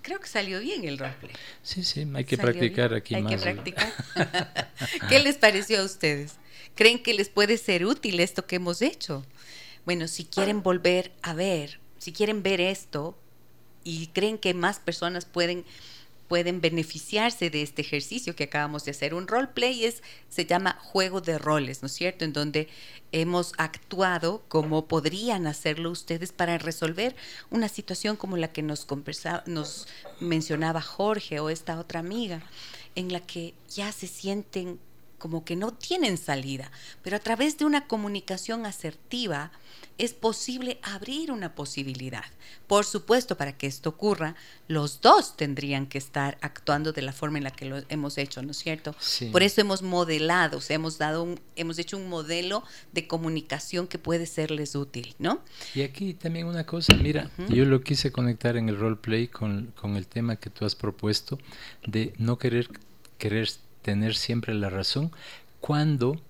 creo 0.00 0.18
que 0.18 0.28
salió 0.28 0.60
bien 0.60 0.84
el 0.84 0.96
roleplay. 0.96 1.32
Sí, 1.62 1.84
sí, 1.84 2.06
hay 2.14 2.24
que 2.24 2.38
practicar 2.38 2.94
aquí 2.94 3.14
hay 3.14 3.24
más. 3.24 3.32
Que 3.32 3.38
practicar. 3.38 3.92
¿Qué 5.10 5.18
les 5.20 5.36
pareció 5.36 5.82
a 5.82 5.84
ustedes? 5.84 6.36
¿Creen 6.74 7.02
que 7.02 7.12
les 7.12 7.28
puede 7.28 7.58
ser 7.58 7.84
útil 7.84 8.20
esto 8.20 8.46
que 8.46 8.56
hemos 8.56 8.80
hecho? 8.80 9.22
Bueno, 9.84 10.08
si 10.08 10.24
quieren 10.24 10.62
volver 10.62 11.12
a 11.20 11.34
ver 11.34 11.81
si 12.02 12.12
quieren 12.12 12.42
ver 12.42 12.60
esto 12.60 13.16
y 13.84 14.08
creen 14.08 14.36
que 14.36 14.54
más 14.54 14.80
personas 14.80 15.24
pueden 15.24 15.64
pueden 16.26 16.60
beneficiarse 16.60 17.48
de 17.50 17.60
este 17.60 17.82
ejercicio 17.82 18.34
que 18.34 18.44
acabamos 18.44 18.86
de 18.86 18.92
hacer. 18.92 19.12
Un 19.12 19.28
roleplay 19.28 19.84
es, 19.84 20.02
se 20.30 20.46
llama 20.46 20.78
juego 20.80 21.20
de 21.20 21.36
roles, 21.36 21.82
¿no 21.82 21.86
es 21.86 21.92
cierto? 21.92 22.24
En 22.24 22.32
donde 22.32 22.68
hemos 23.12 23.52
actuado 23.58 24.42
como 24.48 24.86
podrían 24.86 25.46
hacerlo 25.46 25.90
ustedes 25.90 26.32
para 26.32 26.56
resolver 26.56 27.14
una 27.50 27.68
situación 27.68 28.16
como 28.16 28.38
la 28.38 28.50
que 28.50 28.62
nos, 28.62 28.86
nos 29.44 29.86
mencionaba 30.20 30.80
Jorge 30.80 31.38
o 31.38 31.50
esta 31.50 31.78
otra 31.78 32.00
amiga, 32.00 32.42
en 32.94 33.12
la 33.12 33.20
que 33.20 33.52
ya 33.68 33.92
se 33.92 34.06
sienten 34.06 34.80
como 35.18 35.44
que 35.44 35.54
no 35.54 35.72
tienen 35.72 36.16
salida, 36.16 36.72
pero 37.02 37.16
a 37.16 37.20
través 37.20 37.56
de 37.56 37.64
una 37.64 37.86
comunicación 37.86 38.66
asertiva, 38.66 39.52
es 39.98 40.12
posible 40.14 40.78
abrir 40.82 41.30
una 41.30 41.54
posibilidad. 41.54 42.24
Por 42.66 42.84
supuesto, 42.84 43.36
para 43.36 43.56
que 43.56 43.66
esto 43.66 43.90
ocurra, 43.90 44.34
los 44.68 45.00
dos 45.00 45.36
tendrían 45.36 45.86
que 45.86 45.98
estar 45.98 46.38
actuando 46.40 46.92
de 46.92 47.02
la 47.02 47.12
forma 47.12 47.38
en 47.38 47.44
la 47.44 47.50
que 47.50 47.66
lo 47.66 47.82
hemos 47.88 48.18
hecho, 48.18 48.42
¿no 48.42 48.52
es 48.52 48.58
cierto? 48.58 48.94
Por 49.30 49.42
eso 49.42 49.60
hemos 49.60 49.82
modelado, 49.82 50.58
o 50.58 50.60
sea, 50.60 50.76
hemos 50.76 50.98
dado 50.98 51.22
un, 51.22 51.40
hemos 51.56 51.78
hecho 51.78 51.96
un 51.96 52.08
modelo 52.08 52.64
de 52.92 53.06
comunicación 53.06 53.86
que 53.86 53.98
puede 53.98 54.26
serles 54.26 54.74
útil, 54.74 55.14
¿no? 55.18 55.40
Y 55.74 55.82
aquí 55.82 56.14
también 56.14 56.46
una 56.46 56.64
cosa, 56.64 56.94
mira, 56.94 57.30
yo 57.48 57.64
lo 57.64 57.82
quise 57.82 58.12
conectar 58.12 58.56
en 58.56 58.68
el 58.68 58.78
roleplay 58.78 59.28
con, 59.28 59.72
con 59.76 59.96
el 59.96 60.06
tema 60.06 60.36
que 60.36 60.50
tú 60.50 60.64
has 60.64 60.74
propuesto 60.74 61.38
de 61.86 62.12
no 62.18 62.38
querer 62.38 62.68
querer 63.18 63.48
tener 63.82 64.16
siempre 64.16 64.52
la 64.52 64.68
razón 64.68 65.12
cuando 65.60 66.20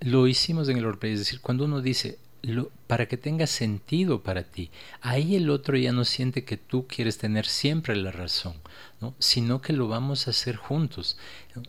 lo 0.00 0.26
hicimos 0.26 0.68
en 0.68 0.78
el 0.78 0.84
roleplay, 0.84 1.12
es 1.12 1.20
decir, 1.20 1.40
cuando 1.40 1.64
uno 1.64 1.80
dice, 1.80 2.18
lo, 2.42 2.70
para 2.86 3.06
que 3.06 3.16
tenga 3.16 3.46
sentido 3.46 4.22
para 4.22 4.44
ti, 4.44 4.70
ahí 5.00 5.36
el 5.36 5.50
otro 5.50 5.76
ya 5.76 5.92
no 5.92 6.04
siente 6.04 6.44
que 6.44 6.56
tú 6.56 6.86
quieres 6.86 7.18
tener 7.18 7.46
siempre 7.46 7.96
la 7.96 8.12
razón, 8.12 8.54
¿no? 9.00 9.14
sino 9.18 9.60
que 9.60 9.72
lo 9.72 9.88
vamos 9.88 10.26
a 10.26 10.30
hacer 10.30 10.56
juntos. 10.56 11.18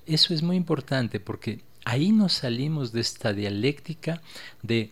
Eso 0.06 0.34
es 0.34 0.44
muy 0.44 0.56
importante 0.56 1.20
porque 1.20 1.62
ahí 1.86 2.12
nos 2.12 2.34
salimos 2.34 2.92
de 2.92 3.02
esta 3.02 3.34
dialéctica 3.34 4.22
de 4.62 4.92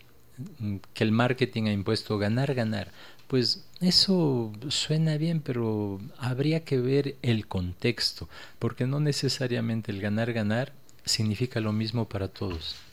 mm, 0.59 0.77
que 0.93 1.03
el 1.03 1.11
marketing 1.11 1.63
ha 1.63 1.71
impuesto 1.71 2.17
ganar, 2.17 2.53
ganar. 2.55 2.91
Pues 3.27 3.65
eso 3.81 4.53
suena 4.69 5.17
bien, 5.17 5.41
pero 5.41 5.99
habría 6.17 6.63
que 6.63 6.79
ver 6.79 7.17
el 7.21 7.45
contexto, 7.45 8.29
porque 8.57 8.87
no 8.87 9.01
necesariamente 9.01 9.91
el 9.91 9.99
ganar, 9.99 10.31
ganar 10.31 10.71
significa 11.03 11.59
lo 11.59 11.73
mismo 11.73 12.07
para 12.07 12.29
todos. 12.29 12.86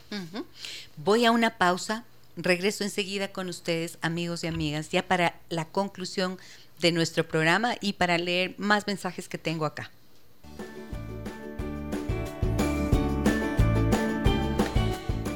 Voy 0.97 1.25
a 1.25 1.31
una 1.31 1.57
pausa, 1.57 2.03
regreso 2.35 2.83
enseguida 2.83 3.31
con 3.31 3.49
ustedes, 3.49 3.97
amigos 4.01 4.43
y 4.43 4.47
amigas, 4.47 4.89
ya 4.89 5.07
para 5.07 5.39
la 5.49 5.65
conclusión 5.65 6.37
de 6.79 6.91
nuestro 6.91 7.27
programa 7.27 7.75
y 7.81 7.93
para 7.93 8.17
leer 8.17 8.55
más 8.57 8.87
mensajes 8.87 9.29
que 9.29 9.37
tengo 9.37 9.65
acá. 9.65 9.91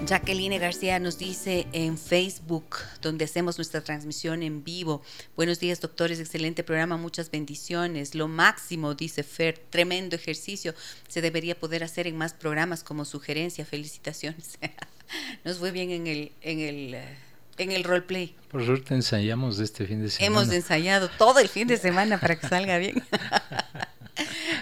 Jacqueline 0.09 0.57
García 0.57 0.97
nos 0.97 1.19
dice 1.19 1.67
en 1.71 1.95
Facebook, 1.95 2.77
donde 2.99 3.25
hacemos 3.25 3.59
nuestra 3.59 3.81
transmisión 3.81 4.41
en 4.41 4.63
vivo. 4.63 5.03
Buenos 5.35 5.59
días, 5.59 5.81
doctores. 5.81 6.19
Excelente 6.19 6.63
programa. 6.63 6.97
Muchas 6.97 7.29
bendiciones. 7.29 8.15
Lo 8.15 8.27
máximo, 8.27 8.95
dice 8.95 9.21
Fer. 9.21 9.59
Tremendo 9.69 10.15
ejercicio. 10.15 10.73
Se 11.07 11.21
debería 11.21 11.59
poder 11.59 11.83
hacer 11.83 12.07
en 12.07 12.17
más 12.17 12.33
programas 12.33 12.83
como 12.83 13.05
sugerencia. 13.05 13.65
Felicitaciones. 13.65 14.57
Nos 15.43 15.59
fue 15.59 15.69
bien 15.69 15.91
en 15.91 16.07
el, 16.07 16.31
en 16.41 16.59
el, 16.61 16.93
eh, 16.95 17.17
en 17.59 17.71
el 17.71 17.83
roleplay. 17.83 18.35
Por 18.49 18.65
suerte 18.65 18.95
ensayamos 18.95 19.59
este 19.59 19.85
fin 19.85 20.01
de 20.01 20.09
semana. 20.09 20.25
Hemos 20.25 20.51
ensayado 20.51 21.07
todo 21.19 21.37
el 21.37 21.49
fin 21.49 21.67
de 21.67 21.77
semana 21.77 22.19
para 22.19 22.35
que 22.35 22.47
salga 22.47 22.79
bien. 22.79 23.03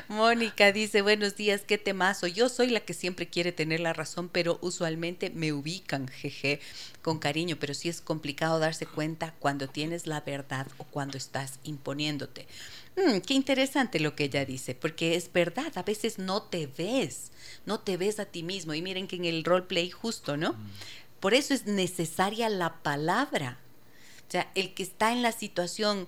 Mónica 0.10 0.72
dice, 0.72 1.02
buenos 1.02 1.36
días, 1.36 1.64
qué 1.68 1.78
temazo. 1.78 2.28
Yo 2.28 2.48
soy 2.48 2.70
la 2.70 2.80
que 2.80 2.94
siempre 2.94 3.28
quiere 3.28 3.52
tener 3.52 3.82
la 3.82 3.92
razón, 3.92 4.30
pero 4.30 4.58
usualmente 4.62 5.32
me 5.32 5.52
ubican, 5.52 6.08
jeje, 6.08 6.62
con 7.02 7.20
cariño, 7.20 7.58
pero 7.60 7.74
sí 7.74 7.90
es 7.90 8.00
complicado 8.00 8.58
darse 8.58 8.86
cuenta 8.86 9.34
cuando 9.40 9.68
tienes 9.68 10.08
la 10.08 10.22
verdad 10.22 10.68
o 10.78 10.86
cuando 10.86 11.18
estás 11.18 11.60
imponiéndote. 11.64 12.48
Mm, 12.96 13.20
qué 13.20 13.34
interesante 13.34 14.00
lo 14.00 14.16
que 14.16 14.26
ella 14.26 14.46
dice, 14.46 14.76
porque 14.76 15.16
es 15.16 15.32
verdad, 15.34 15.74
a 15.76 15.84
veces 15.84 16.20
no 16.20 16.42
te 16.42 16.68
ves, 16.68 17.32
no 17.66 17.82
te 17.82 17.98
ves 17.98 18.22
a 18.22 18.26
ti 18.26 18.44
mismo. 18.44 18.74
Y 18.74 18.82
miren 18.82 19.08
que 19.08 19.18
en 19.18 19.26
el 19.26 19.44
roleplay 19.44 19.90
justo, 19.90 20.38
¿no? 20.38 20.54
Mm. 20.54 20.70
Por 21.20 21.34
eso 21.34 21.54
es 21.54 21.66
necesaria 21.66 22.48
la 22.48 22.76
palabra. 22.82 23.60
O 24.28 24.32
sea, 24.32 24.50
el 24.56 24.74
que 24.74 24.84
está 24.84 25.12
en 25.12 25.22
la 25.22 25.34
situación 25.34 26.08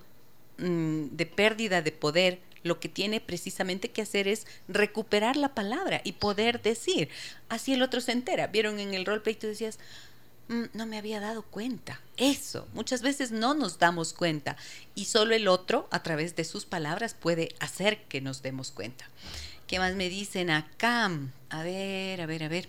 mm, 0.56 1.08
de 1.12 1.26
pérdida 1.26 1.82
de 1.82 1.92
poder, 1.92 2.40
lo 2.62 2.80
que 2.80 2.88
tiene 2.88 3.20
precisamente 3.20 3.90
que 3.90 4.02
hacer 4.02 4.28
es 4.28 4.46
recuperar 4.68 5.36
la 5.36 5.54
palabra 5.54 6.00
y 6.04 6.12
poder 6.12 6.62
decir. 6.62 7.08
Así 7.48 7.72
el 7.72 7.82
otro 7.82 8.00
se 8.00 8.12
entera. 8.12 8.48
Vieron 8.48 8.78
en 8.78 8.94
el 8.94 9.06
roleplay, 9.06 9.34
tú 9.34 9.46
decías, 9.46 9.78
mm, 10.48 10.64
no 10.74 10.86
me 10.86 10.98
había 10.98 11.20
dado 11.20 11.42
cuenta. 11.42 12.00
Eso, 12.16 12.68
muchas 12.74 13.02
veces 13.02 13.30
no 13.30 13.54
nos 13.54 13.78
damos 13.78 14.12
cuenta 14.12 14.56
y 14.94 15.06
solo 15.06 15.34
el 15.34 15.48
otro, 15.48 15.88
a 15.90 16.02
través 16.02 16.36
de 16.36 16.44
sus 16.44 16.64
palabras, 16.64 17.14
puede 17.14 17.54
hacer 17.60 18.02
que 18.04 18.20
nos 18.20 18.42
demos 18.42 18.70
cuenta. 18.70 19.08
¿Qué 19.66 19.78
más 19.78 19.94
me 19.94 20.08
dicen 20.08 20.50
acá? 20.50 21.10
A 21.48 21.62
ver, 21.62 22.20
a 22.20 22.26
ver, 22.26 22.42
a 22.42 22.48
ver. 22.48 22.68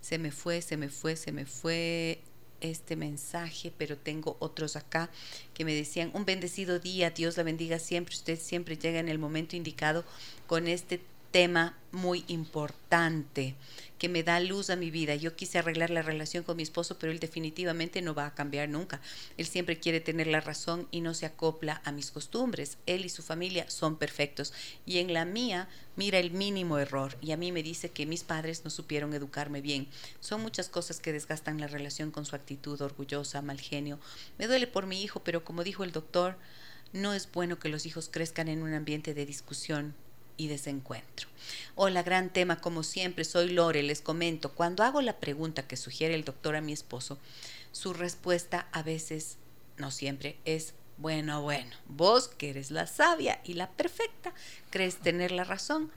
Se 0.00 0.18
me 0.18 0.30
fue, 0.30 0.62
se 0.62 0.76
me 0.76 0.88
fue, 0.88 1.16
se 1.16 1.32
me 1.32 1.46
fue 1.46 2.20
este 2.62 2.96
mensaje, 2.96 3.72
pero 3.76 3.98
tengo 3.98 4.36
otros 4.40 4.76
acá 4.76 5.10
que 5.54 5.64
me 5.64 5.74
decían, 5.74 6.10
un 6.14 6.24
bendecido 6.24 6.78
día, 6.78 7.10
Dios 7.10 7.36
la 7.36 7.42
bendiga 7.42 7.78
siempre, 7.78 8.14
usted 8.14 8.38
siempre 8.38 8.76
llega 8.76 8.98
en 8.98 9.08
el 9.08 9.18
momento 9.18 9.56
indicado 9.56 10.04
con 10.46 10.66
este 10.68 11.00
tema 11.32 11.74
muy 11.92 12.24
importante 12.28 13.54
que 13.98 14.08
me 14.08 14.22
da 14.22 14.40
luz 14.40 14.68
a 14.70 14.76
mi 14.76 14.90
vida. 14.90 15.14
Yo 15.14 15.36
quise 15.36 15.58
arreglar 15.58 15.90
la 15.90 16.02
relación 16.02 16.44
con 16.44 16.56
mi 16.56 16.62
esposo, 16.62 16.98
pero 16.98 17.12
él 17.12 17.20
definitivamente 17.20 18.02
no 18.02 18.14
va 18.14 18.26
a 18.26 18.34
cambiar 18.34 18.68
nunca. 18.68 19.00
Él 19.36 19.46
siempre 19.46 19.78
quiere 19.78 20.00
tener 20.00 20.26
la 20.26 20.40
razón 20.40 20.88
y 20.90 21.00
no 21.00 21.14
se 21.14 21.26
acopla 21.26 21.80
a 21.84 21.92
mis 21.92 22.10
costumbres. 22.10 22.78
Él 22.86 23.04
y 23.04 23.08
su 23.08 23.22
familia 23.22 23.70
son 23.70 23.96
perfectos. 23.96 24.52
Y 24.86 24.98
en 24.98 25.12
la 25.12 25.24
mía 25.24 25.68
mira 25.96 26.18
el 26.18 26.32
mínimo 26.32 26.78
error 26.78 27.16
y 27.20 27.32
a 27.32 27.36
mí 27.36 27.52
me 27.52 27.62
dice 27.62 27.90
que 27.90 28.06
mis 28.06 28.24
padres 28.24 28.64
no 28.64 28.70
supieron 28.70 29.14
educarme 29.14 29.60
bien. 29.60 29.88
Son 30.20 30.42
muchas 30.42 30.68
cosas 30.68 31.00
que 31.00 31.12
desgastan 31.12 31.60
la 31.60 31.68
relación 31.68 32.10
con 32.10 32.26
su 32.26 32.36
actitud 32.36 32.80
orgullosa, 32.80 33.40
mal 33.40 33.60
genio. 33.60 33.98
Me 34.38 34.48
duele 34.48 34.66
por 34.66 34.86
mi 34.86 35.02
hijo, 35.02 35.20
pero 35.20 35.44
como 35.44 35.64
dijo 35.64 35.84
el 35.84 35.92
doctor, 35.92 36.36
no 36.92 37.14
es 37.14 37.30
bueno 37.30 37.58
que 37.58 37.68
los 37.68 37.86
hijos 37.86 38.10
crezcan 38.10 38.48
en 38.48 38.62
un 38.62 38.74
ambiente 38.74 39.14
de 39.14 39.24
discusión 39.24 39.94
y 40.36 40.48
desencuentro. 40.48 41.28
Hola, 41.74 42.02
gran 42.02 42.30
tema, 42.30 42.60
como 42.60 42.82
siempre, 42.82 43.24
soy 43.24 43.50
Lore, 43.50 43.82
les 43.82 44.00
comento, 44.00 44.52
cuando 44.52 44.82
hago 44.82 45.02
la 45.02 45.18
pregunta 45.18 45.66
que 45.66 45.76
sugiere 45.76 46.14
el 46.14 46.24
doctor 46.24 46.56
a 46.56 46.60
mi 46.60 46.72
esposo, 46.72 47.18
su 47.72 47.92
respuesta 47.92 48.66
a 48.72 48.82
veces, 48.82 49.38
no 49.78 49.90
siempre, 49.90 50.36
es, 50.44 50.74
bueno, 50.98 51.42
bueno, 51.42 51.74
vos 51.88 52.28
que 52.28 52.50
eres 52.50 52.70
la 52.70 52.86
sabia 52.86 53.40
y 53.44 53.54
la 53.54 53.70
perfecta, 53.70 54.34
crees 54.70 54.98
tener 54.98 55.32
la 55.32 55.44
razón. 55.44 55.90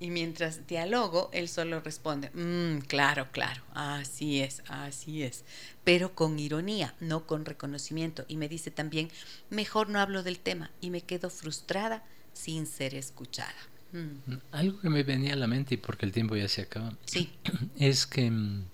Y 0.00 0.10
mientras 0.10 0.66
dialogo, 0.66 1.30
él 1.32 1.48
solo 1.48 1.80
responde, 1.80 2.30
mm, 2.34 2.80
claro, 2.80 3.28
claro, 3.30 3.62
así 3.74 4.40
es, 4.42 4.62
así 4.68 5.22
es, 5.22 5.44
pero 5.84 6.16
con 6.16 6.38
ironía, 6.38 6.94
no 6.98 7.26
con 7.26 7.44
reconocimiento. 7.44 8.24
Y 8.26 8.36
me 8.36 8.48
dice 8.48 8.72
también, 8.72 9.10
mejor 9.50 9.88
no 9.88 10.00
hablo 10.00 10.24
del 10.24 10.40
tema 10.40 10.72
y 10.80 10.90
me 10.90 11.00
quedo 11.00 11.30
frustrada 11.30 12.02
sin 12.34 12.66
ser 12.66 12.94
escuchada. 12.94 13.54
Mm. 13.92 14.34
Algo 14.52 14.80
que 14.80 14.90
me 14.90 15.02
venía 15.02 15.32
a 15.32 15.36
la 15.36 15.46
mente 15.46 15.74
y 15.74 15.78
porque 15.78 16.04
el 16.04 16.12
tiempo 16.12 16.36
ya 16.36 16.48
se 16.48 16.62
acaba, 16.62 16.92
sí. 17.06 17.30
es 17.78 18.06
que 18.06 18.30
mm, 18.30 18.64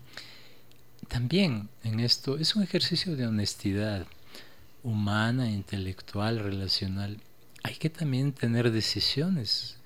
también 1.09 1.69
en 1.85 2.01
esto 2.01 2.39
es 2.39 2.57
un 2.57 2.63
ejercicio 2.63 3.17
de 3.17 3.27
honestidad 3.27 4.07
humana, 4.83 5.51
intelectual, 5.51 6.39
relacional. 6.39 7.19
Hay 7.63 7.75
que 7.77 7.91
también 7.91 8.33
tener 8.33 8.71
decisiones. 8.71 9.77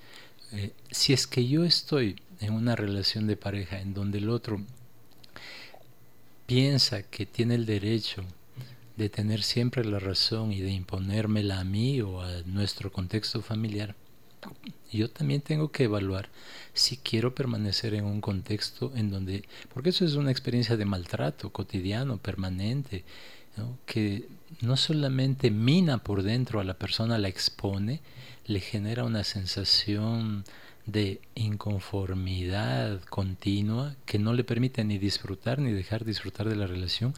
Eh, 0.53 0.71
si 0.89 1.11
es 1.13 1.27
que 1.27 1.47
yo 1.47 1.65
estoy 1.65 2.21
en 2.39 2.53
una 2.53 2.75
relación 2.75 3.27
de 3.27 3.35
pareja 3.35 3.79
en 3.79 3.93
donde 3.93 4.19
el 4.19 4.29
otro 4.29 4.61
piensa 6.45 7.03
que 7.03 7.25
tiene 7.25 7.55
el 7.55 7.65
derecho 7.65 8.23
de 8.97 9.09
tener 9.09 9.43
siempre 9.43 9.83
la 9.83 9.99
razón 9.99 10.51
y 10.51 10.61
de 10.61 10.71
imponérmela 10.71 11.59
a 11.59 11.63
mí 11.63 12.01
o 12.01 12.21
a 12.21 12.41
nuestro 12.45 12.91
contexto 12.91 13.41
familiar, 13.41 13.95
yo 14.91 15.09
también 15.09 15.41
tengo 15.41 15.71
que 15.71 15.85
evaluar 15.85 16.29
si 16.73 16.97
quiero 16.97 17.35
permanecer 17.35 17.93
en 17.93 18.05
un 18.05 18.21
contexto 18.21 18.91
en 18.95 19.09
donde, 19.11 19.43
porque 19.73 19.89
eso 19.89 20.05
es 20.05 20.15
una 20.15 20.31
experiencia 20.31 20.77
de 20.77 20.85
maltrato 20.85 21.51
cotidiano, 21.51 22.17
permanente, 22.17 23.03
que 23.85 24.27
no 24.61 24.77
solamente 24.77 25.51
mina 25.51 25.97
por 25.97 26.23
dentro 26.23 26.59
a 26.59 26.63
la 26.63 26.75
persona, 26.75 27.17
la 27.17 27.29
expone, 27.29 28.01
le 28.45 28.59
genera 28.59 29.03
una 29.03 29.23
sensación 29.23 30.43
de 30.85 31.19
inconformidad 31.33 33.01
continua 33.05 33.95
que 34.05 34.19
no 34.19 34.33
le 34.33 34.43
permite 34.43 34.83
ni 34.83 34.99
disfrutar 34.99 35.57
ni 35.57 35.71
dejar 35.71 36.05
disfrutar 36.05 36.47
de 36.47 36.55
la 36.55 36.67
relación. 36.67 37.13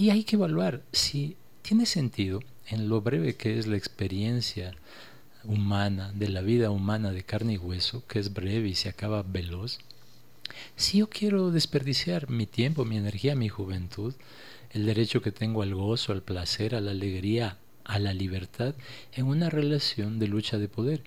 Y 0.00 0.08
hay 0.08 0.24
que 0.24 0.36
evaluar 0.36 0.82
si 0.92 1.36
tiene 1.60 1.84
sentido 1.84 2.40
en 2.68 2.88
lo 2.88 3.02
breve 3.02 3.36
que 3.36 3.58
es 3.58 3.66
la 3.66 3.76
experiencia 3.76 4.72
humana, 5.44 6.10
de 6.14 6.30
la 6.30 6.40
vida 6.40 6.70
humana 6.70 7.12
de 7.12 7.22
carne 7.22 7.52
y 7.52 7.58
hueso, 7.58 8.02
que 8.06 8.18
es 8.18 8.32
breve 8.32 8.66
y 8.70 8.74
se 8.74 8.88
acaba 8.88 9.22
veloz, 9.22 9.78
si 10.74 11.00
yo 11.00 11.10
quiero 11.10 11.50
desperdiciar 11.50 12.30
mi 12.30 12.46
tiempo, 12.46 12.86
mi 12.86 12.96
energía, 12.96 13.34
mi 13.34 13.50
juventud, 13.50 14.14
el 14.70 14.86
derecho 14.86 15.20
que 15.20 15.32
tengo 15.32 15.60
al 15.60 15.74
gozo, 15.74 16.12
al 16.12 16.22
placer, 16.22 16.74
a 16.74 16.80
la 16.80 16.92
alegría, 16.92 17.58
a 17.84 17.98
la 17.98 18.14
libertad, 18.14 18.74
en 19.12 19.26
una 19.26 19.50
relación 19.50 20.18
de 20.18 20.28
lucha 20.28 20.56
de 20.56 20.68
poder. 20.68 21.02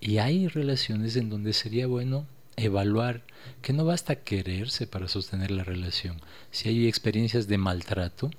Y 0.00 0.18
hay 0.18 0.46
relaciones 0.46 1.16
en 1.16 1.30
donde 1.30 1.52
sería 1.52 1.88
bueno 1.88 2.28
evaluar 2.56 3.22
que 3.62 3.72
no 3.72 3.84
basta 3.84 4.16
quererse 4.16 4.86
para 4.86 5.08
sostener 5.08 5.50
la 5.50 5.64
relación. 5.64 6.20
Si 6.50 6.68
hay 6.68 6.86
experiencias 6.86 7.48
de 7.48 7.58
maltrato, 7.58 8.30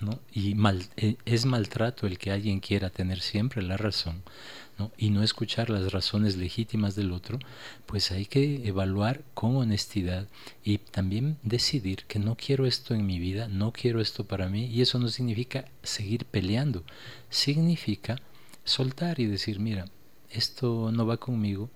¿no? 0.00 0.18
y 0.32 0.54
mal, 0.54 0.86
eh, 0.96 1.16
es 1.24 1.44
maltrato 1.44 2.06
el 2.06 2.18
que 2.18 2.30
alguien 2.30 2.60
quiera 2.60 2.90
tener 2.90 3.20
siempre 3.20 3.62
la 3.62 3.76
razón, 3.76 4.22
y 4.98 5.10
no 5.10 5.22
escuchar 5.22 5.70
las 5.70 5.90
razones 5.92 6.36
legítimas 6.36 6.94
del 6.94 7.12
otro, 7.12 7.38
pues 7.86 8.10
hay 8.10 8.26
que 8.26 8.68
evaluar 8.68 9.22
con 9.32 9.56
honestidad 9.56 10.28
y 10.64 10.78
también 10.78 11.38
decidir 11.42 12.04
que 12.06 12.18
no 12.18 12.36
quiero 12.36 12.66
esto 12.66 12.94
en 12.94 13.06
mi 13.06 13.18
vida, 13.18 13.48
no 13.48 13.72
quiero 13.72 14.00
esto 14.00 14.24
para 14.24 14.48
mí, 14.48 14.66
y 14.66 14.82
eso 14.82 14.98
no 14.98 15.08
significa 15.08 15.64
seguir 15.82 16.26
peleando, 16.26 16.84
significa 17.30 18.16
soltar 18.64 19.18
y 19.18 19.26
decir, 19.26 19.60
mira, 19.60 19.86
esto 20.30 20.90
no 20.92 21.06
va 21.06 21.16
conmigo, 21.16 21.70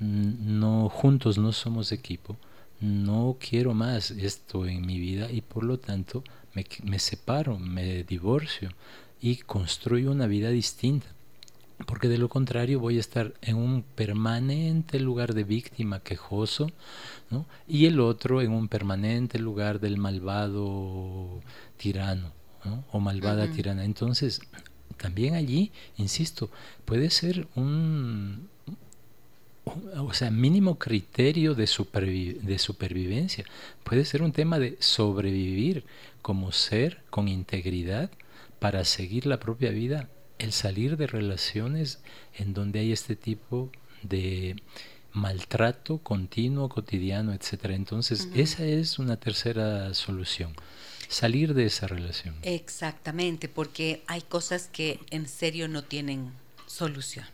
no 0.00 0.88
juntos 0.88 1.38
no 1.38 1.52
somos 1.52 1.92
equipo, 1.92 2.36
no 2.80 3.36
quiero 3.38 3.74
más 3.74 4.10
esto 4.10 4.66
en 4.66 4.84
mi 4.86 4.98
vida 4.98 5.30
y 5.30 5.40
por 5.40 5.64
lo 5.64 5.78
tanto 5.78 6.22
me, 6.54 6.66
me 6.82 6.98
separo, 6.98 7.58
me 7.58 8.04
divorcio 8.04 8.70
y 9.20 9.36
construyo 9.36 10.10
una 10.10 10.26
vida 10.26 10.50
distinta 10.50 11.06
porque 11.86 12.08
de 12.08 12.18
lo 12.18 12.28
contrario 12.28 12.80
voy 12.80 12.96
a 12.96 13.00
estar 13.00 13.34
en 13.42 13.56
un 13.56 13.82
permanente 13.82 15.00
lugar 15.00 15.34
de 15.34 15.44
víctima 15.44 16.00
quejoso, 16.00 16.70
¿no? 17.30 17.46
y 17.66 17.86
el 17.86 18.00
otro 18.00 18.42
en 18.42 18.52
un 18.52 18.68
permanente 18.68 19.38
lugar 19.38 19.80
del 19.80 19.98
malvado 19.98 21.40
tirano 21.76 22.32
o 22.92 23.00
malvada 23.00 23.50
tirana. 23.50 23.84
Entonces, 23.84 24.40
también 24.96 25.34
allí, 25.34 25.72
insisto, 25.96 26.50
puede 26.84 27.10
ser 27.10 27.46
un, 27.56 28.48
o 29.64 30.12
sea, 30.12 30.30
mínimo 30.30 30.78
criterio 30.78 31.54
de, 31.54 31.66
de 32.42 32.58
supervivencia, 32.58 33.44
puede 33.82 34.04
ser 34.04 34.22
un 34.22 34.32
tema 34.32 34.58
de 34.58 34.76
sobrevivir 34.80 35.84
como 36.22 36.52
ser 36.52 37.02
con 37.10 37.28
integridad 37.28 38.10
para 38.58 38.84
seguir 38.84 39.26
la 39.26 39.40
propia 39.40 39.70
vida 39.70 40.08
el 40.38 40.52
salir 40.52 40.96
de 40.96 41.06
relaciones 41.06 42.00
en 42.34 42.54
donde 42.54 42.80
hay 42.80 42.92
este 42.92 43.16
tipo 43.16 43.70
de 44.02 44.56
maltrato 45.12 45.98
continuo, 45.98 46.68
cotidiano, 46.68 47.32
etcétera. 47.32 47.74
Entonces, 47.74 48.28
esa 48.34 48.64
es 48.64 48.98
una 48.98 49.16
tercera 49.16 49.94
solución. 49.94 50.54
Salir 51.08 51.54
de 51.54 51.66
esa 51.66 51.86
relación. 51.86 52.34
Exactamente, 52.42 53.48
porque 53.48 54.02
hay 54.06 54.22
cosas 54.22 54.68
que 54.72 54.98
en 55.10 55.28
serio 55.28 55.68
no 55.68 55.84
tienen 55.84 56.32
solución. 56.66 57.26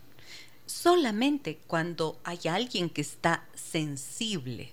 Solamente 0.71 1.59
cuando 1.67 2.17
hay 2.23 2.39
alguien 2.49 2.89
que 2.89 3.01
está 3.01 3.45
sensible 3.53 4.71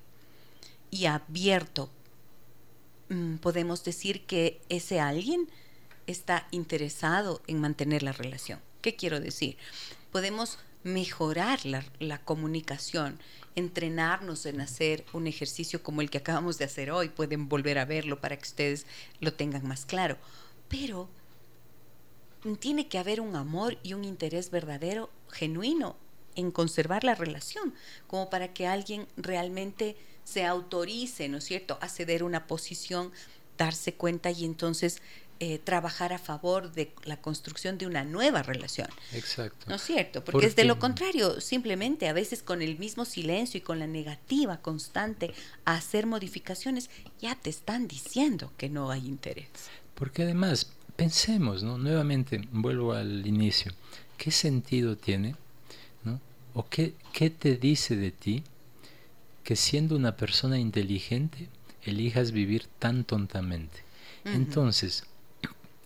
y 0.92 1.07
abierto, 1.07 1.90
mm, 3.09 3.38
podemos 3.38 3.82
decir 3.82 4.24
que 4.24 4.61
ese 4.68 5.01
alguien 5.01 5.51
está 6.07 6.46
interesado 6.53 7.42
en 7.49 7.61
mantener 7.61 8.05
la 8.05 8.12
relación. 8.12 8.61
¿Qué 8.80 8.94
quiero 8.94 9.18
decir? 9.18 9.57
Podemos 10.12 10.59
mejorar 10.84 11.59
la, 11.66 12.18
comunicación, 12.24 13.18
entrenarnos 13.57 14.46
en 14.46 14.61
hacer 14.61 15.05
un 15.12 15.26
ejercicio 15.26 15.82
como 15.82 16.01
el 16.01 16.11
que 16.11 16.18
acabamos 16.18 16.59
de 16.59 16.64
hacer 16.64 16.92
hoy. 16.92 17.09
Pueden 17.09 17.49
volver 17.49 17.76
a 17.76 17.84
verlo 17.84 18.20
para 18.20 18.36
que 18.36 18.44
ustedes 18.44 18.86
lo 19.18 19.34
tengan 19.34 19.66
más 19.66 19.84
claro. 19.84 20.16
Pero 20.68 21.09
tiene 22.57 22.88
que 22.88 22.99
haber 22.99 23.20
un 23.20 23.36
amor 23.36 23.78
y 23.82 23.94
un 23.94 24.05
interés 24.05 24.51
verdadero, 24.51 25.11
genuino, 25.30 25.96
en 26.34 26.51
conservar 26.51 27.05
la 27.05 27.14
relación, 27.14 27.74
como 28.07 28.30
para 28.30 28.53
que 28.55 28.66
alguien 28.66 29.09
realmente 29.16 29.96
se 30.24 30.44
autorice, 30.44 31.28
¿no 31.28 31.38
es 31.38 31.44
cierto?, 31.44 31.78
a 31.80 31.88
ceder 31.88 32.22
una 32.22 32.46
posición, 32.46 33.12
darse 33.57 33.94
cuenta 33.94 34.30
y 34.30 34.44
entonces 34.44 35.03
eh, 35.40 35.59
trabajar 35.59 36.12
a 36.12 36.18
favor 36.18 36.72
de 36.72 36.92
la 37.05 37.20
construcción 37.20 37.78
de 37.78 37.86
una 37.86 38.05
nueva 38.05 38.42
relación. 38.42 38.88
Exacto. 39.12 39.66
¿No 39.68 39.76
es 39.76 39.82
cierto? 39.82 40.24
Porque, 40.24 40.46
es 40.46 40.57
de 40.57 40.64
lo 40.64 40.80
contrario, 40.80 41.40
simplemente 41.40 42.09
a 42.09 42.12
veces 42.12 42.42
con 42.42 42.61
el 42.61 42.76
mismo 42.76 43.05
silencio 43.05 43.59
y 43.59 43.61
con 43.61 43.78
la 43.78 43.86
negativa 43.86 44.61
constante 44.61 45.32
a 45.64 45.74
hacer 45.74 46.07
modificaciones, 46.07 46.90
ya 47.20 47.36
te 47.36 47.51
están 47.51 47.86
diciendo 47.86 48.53
que 48.57 48.68
no 48.68 48.90
hay 48.90 49.07
interés. 49.07 49.49
Porque 49.94 50.22
además, 50.22 50.72
pensemos, 50.99 51.62
¿no? 51.62 51.78
Nuevamente, 51.78 52.42
vuelvo 52.51 52.92
al 52.92 53.24
inicio, 53.24 53.72
¿qué 54.16 54.32
sentido 54.32 54.96
tiene? 54.96 55.36
¿no? 56.03 56.20
¿O 56.55 56.68
qué, 56.68 56.94
qué 57.12 57.30
te 57.30 57.57
dice 57.57 57.94
de 57.94 58.11
ti 58.11 58.42
que 59.44 59.55
siendo 59.55 59.94
una 59.94 60.16
persona 60.16 60.59
inteligente 60.59 61.49
elijas 61.84 62.32
vivir 62.32 62.66
tan 62.80 63.05
tontamente? 63.05 63.84
Entonces, 64.24 65.05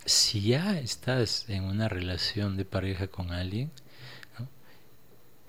si 0.07 0.41
ya 0.41 0.79
estás 0.79 1.45
en 1.49 1.65
una 1.65 1.91
relación 1.91 2.57
de 2.57 2.65
pareja 2.65 3.07
con 3.07 3.33
alguien, 3.33 3.71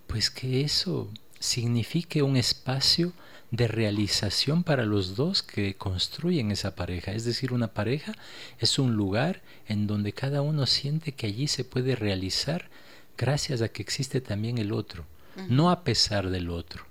pues 0.08 0.30
que 0.30 0.62
eso 0.62 1.10
signifique 1.40 2.22
un 2.22 2.36
espacio 2.36 3.14
de 3.54 3.68
realización 3.68 4.64
para 4.64 4.84
los 4.84 5.16
dos 5.16 5.44
que 5.44 5.76
construyen 5.76 6.50
esa 6.50 6.76
pareja. 6.76 7.12
Es 7.12 7.24
decir, 7.24 7.54
una 7.54 7.68
pareja 7.70 8.14
es 8.60 8.80
un 8.80 8.96
lugar 8.96 9.44
en 9.68 9.86
donde 9.86 10.12
cada 10.12 10.42
uno 10.42 10.66
siente 10.66 11.12
que 11.12 11.28
allí 11.28 11.48
se 11.48 11.64
puede 11.64 11.96
realizar 11.96 12.70
gracias 13.16 13.62
a 13.62 13.70
que 13.70 13.84
existe 13.84 14.22
también 14.22 14.58
el 14.58 14.74
otro, 14.74 15.06
no 15.48 15.70
a 15.70 15.84
pesar 15.84 16.30
del 16.30 16.50
otro 16.50 16.84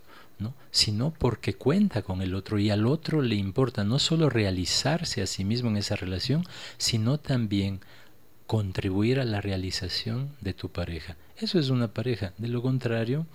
sino 0.70 1.12
porque 1.16 1.54
cuenta 1.54 2.02
con 2.02 2.22
el 2.22 2.34
otro 2.34 2.58
y 2.58 2.70
al 2.70 2.86
otro 2.86 3.22
le 3.22 3.36
importa 3.36 3.84
no 3.84 3.98
solo 3.98 4.30
realizarse 4.30 5.22
a 5.22 5.26
sí 5.26 5.44
mismo 5.44 5.68
en 5.70 5.76
esa 5.76 5.96
relación, 5.96 6.44
sino 6.78 7.18
también 7.18 7.80
contribuir 8.46 9.20
a 9.20 9.24
la 9.24 9.40
realización 9.40 10.30
de 10.40 10.54
tu 10.54 10.70
pareja. 10.70 11.16
Eso 11.36 11.58
es 11.58 11.70
una 11.70 11.88
pareja. 11.88 12.32
De 12.38 12.48
lo 12.48 12.62
contrario, 12.62 13.26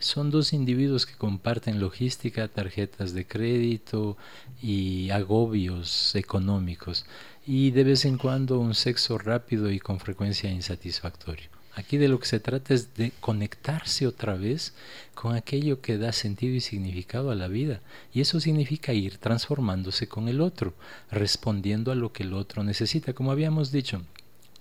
son 0.00 0.30
dos 0.30 0.52
individuos 0.52 1.06
que 1.06 1.14
comparten 1.14 1.78
logística, 1.78 2.48
tarjetas 2.48 3.12
de 3.14 3.26
crédito 3.26 4.16
y 4.62 5.10
agobios 5.10 6.14
económicos 6.14 7.06
y 7.46 7.70
de 7.70 7.84
vez 7.84 8.04
en 8.04 8.18
cuando 8.18 8.58
un 8.58 8.74
sexo 8.74 9.18
rápido 9.18 9.70
y 9.70 9.78
con 9.78 10.00
frecuencia 10.00 10.50
insatisfactorio. 10.50 11.48
Aquí 11.74 11.98
de 11.98 12.08
lo 12.08 12.18
que 12.18 12.26
se 12.26 12.40
trata 12.40 12.74
es 12.74 12.94
de 12.94 13.12
conectarse 13.20 14.06
otra 14.06 14.34
vez 14.34 14.74
con 15.14 15.36
aquello 15.36 15.80
que 15.80 15.98
da 15.98 16.12
sentido 16.12 16.54
y 16.54 16.60
significado 16.60 17.30
a 17.30 17.36
la 17.36 17.46
vida. 17.46 17.80
Y 18.12 18.20
eso 18.20 18.40
significa 18.40 18.92
ir 18.92 19.18
transformándose 19.18 20.08
con 20.08 20.28
el 20.28 20.40
otro, 20.40 20.74
respondiendo 21.10 21.92
a 21.92 21.94
lo 21.94 22.12
que 22.12 22.24
el 22.24 22.34
otro 22.34 22.64
necesita. 22.64 23.12
Como 23.12 23.30
habíamos 23.30 23.70
dicho, 23.70 24.02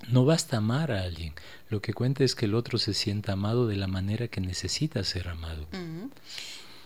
No 0.07 0.25
basta 0.25 0.57
amar 0.57 0.91
a 0.91 1.03
alguien, 1.03 1.33
lo 1.69 1.81
que 1.81 1.93
cuenta 1.93 2.23
es 2.23 2.33
que 2.33 2.45
el 2.45 2.55
otro 2.55 2.77
se 2.79 2.93
sienta 2.93 3.33
amado 3.33 3.67
de 3.67 3.75
la 3.75 3.87
manera 3.87 4.27
que 4.27 4.41
necesita 4.41 5.03
ser 5.03 5.27
amado. 5.27 5.67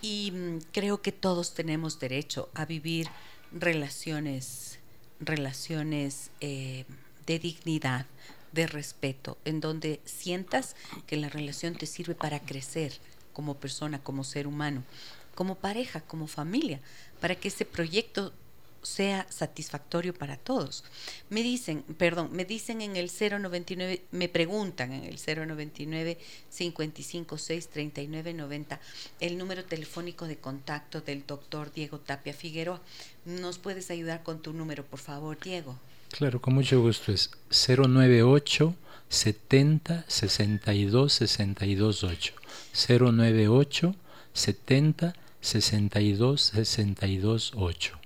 Y 0.02 0.32
mm, 0.32 0.60
creo 0.72 1.02
que 1.02 1.12
todos 1.12 1.54
tenemos 1.54 2.00
derecho 2.00 2.50
a 2.54 2.66
vivir 2.66 3.08
relaciones, 3.52 4.80
relaciones 5.20 6.32
eh, 6.42 6.86
de 7.26 7.40
dignidad, 7.40 8.06
de 8.52 8.68
respeto, 8.68 9.38
en 9.46 9.62
donde 9.62 10.02
sientas 10.06 10.76
que 11.08 11.18
la 11.18 11.30
relación 11.30 11.76
te 11.76 11.86
sirve 11.86 12.16
para 12.16 12.40
crecer 12.40 12.94
como 13.32 13.56
persona, 13.56 14.00
como 14.00 14.24
ser 14.24 14.48
humano, 14.48 14.84
como 15.36 15.56
pareja, 15.56 16.02
como 16.02 16.28
familia, 16.28 16.80
para 17.20 17.36
que 17.36 17.48
ese 17.48 17.66
proyecto 17.66 18.34
sea 18.84 19.26
satisfactorio 19.30 20.14
para 20.14 20.38
todos. 20.38 20.84
Me 21.30 21.42
dicen, 21.42 21.84
perdón, 21.98 22.30
me 22.32 22.46
dicen 22.46 22.82
en 22.82 22.96
el 22.96 23.10
099, 23.10 24.04
me 24.12 24.30
preguntan 24.30 24.94
en 24.94 25.06
el 25.06 25.18
099 25.18 26.18
556 26.56 27.70
3990 27.70 28.80
el 29.20 29.38
número 29.38 29.64
telefónico 29.66 30.28
de 30.28 30.38
contacto 30.38 31.02
del 31.02 31.26
doctor 31.26 31.74
Diego 31.74 32.00
Tapia 32.00 32.34
Figueroa. 32.34 32.82
¿Nos 33.26 33.58
puedes 33.58 33.90
ayudar 33.90 34.24
con 34.24 34.42
tu 34.42 34.54
número, 34.54 34.86
por 34.86 35.00
favor, 35.00 35.40
Diego? 35.40 35.78
Claro, 36.10 36.42
con 36.42 36.54
mucho 36.54 36.80
gusto. 36.82 37.12
Es 37.12 37.32
098 37.50 38.76
70 39.10 40.06
62 40.08 41.14
62 41.14 42.04
8. 42.04 42.34
098 42.88 43.96
70 44.34 45.14
62 45.42 46.42
62 46.42 47.52
8. 47.56 48.03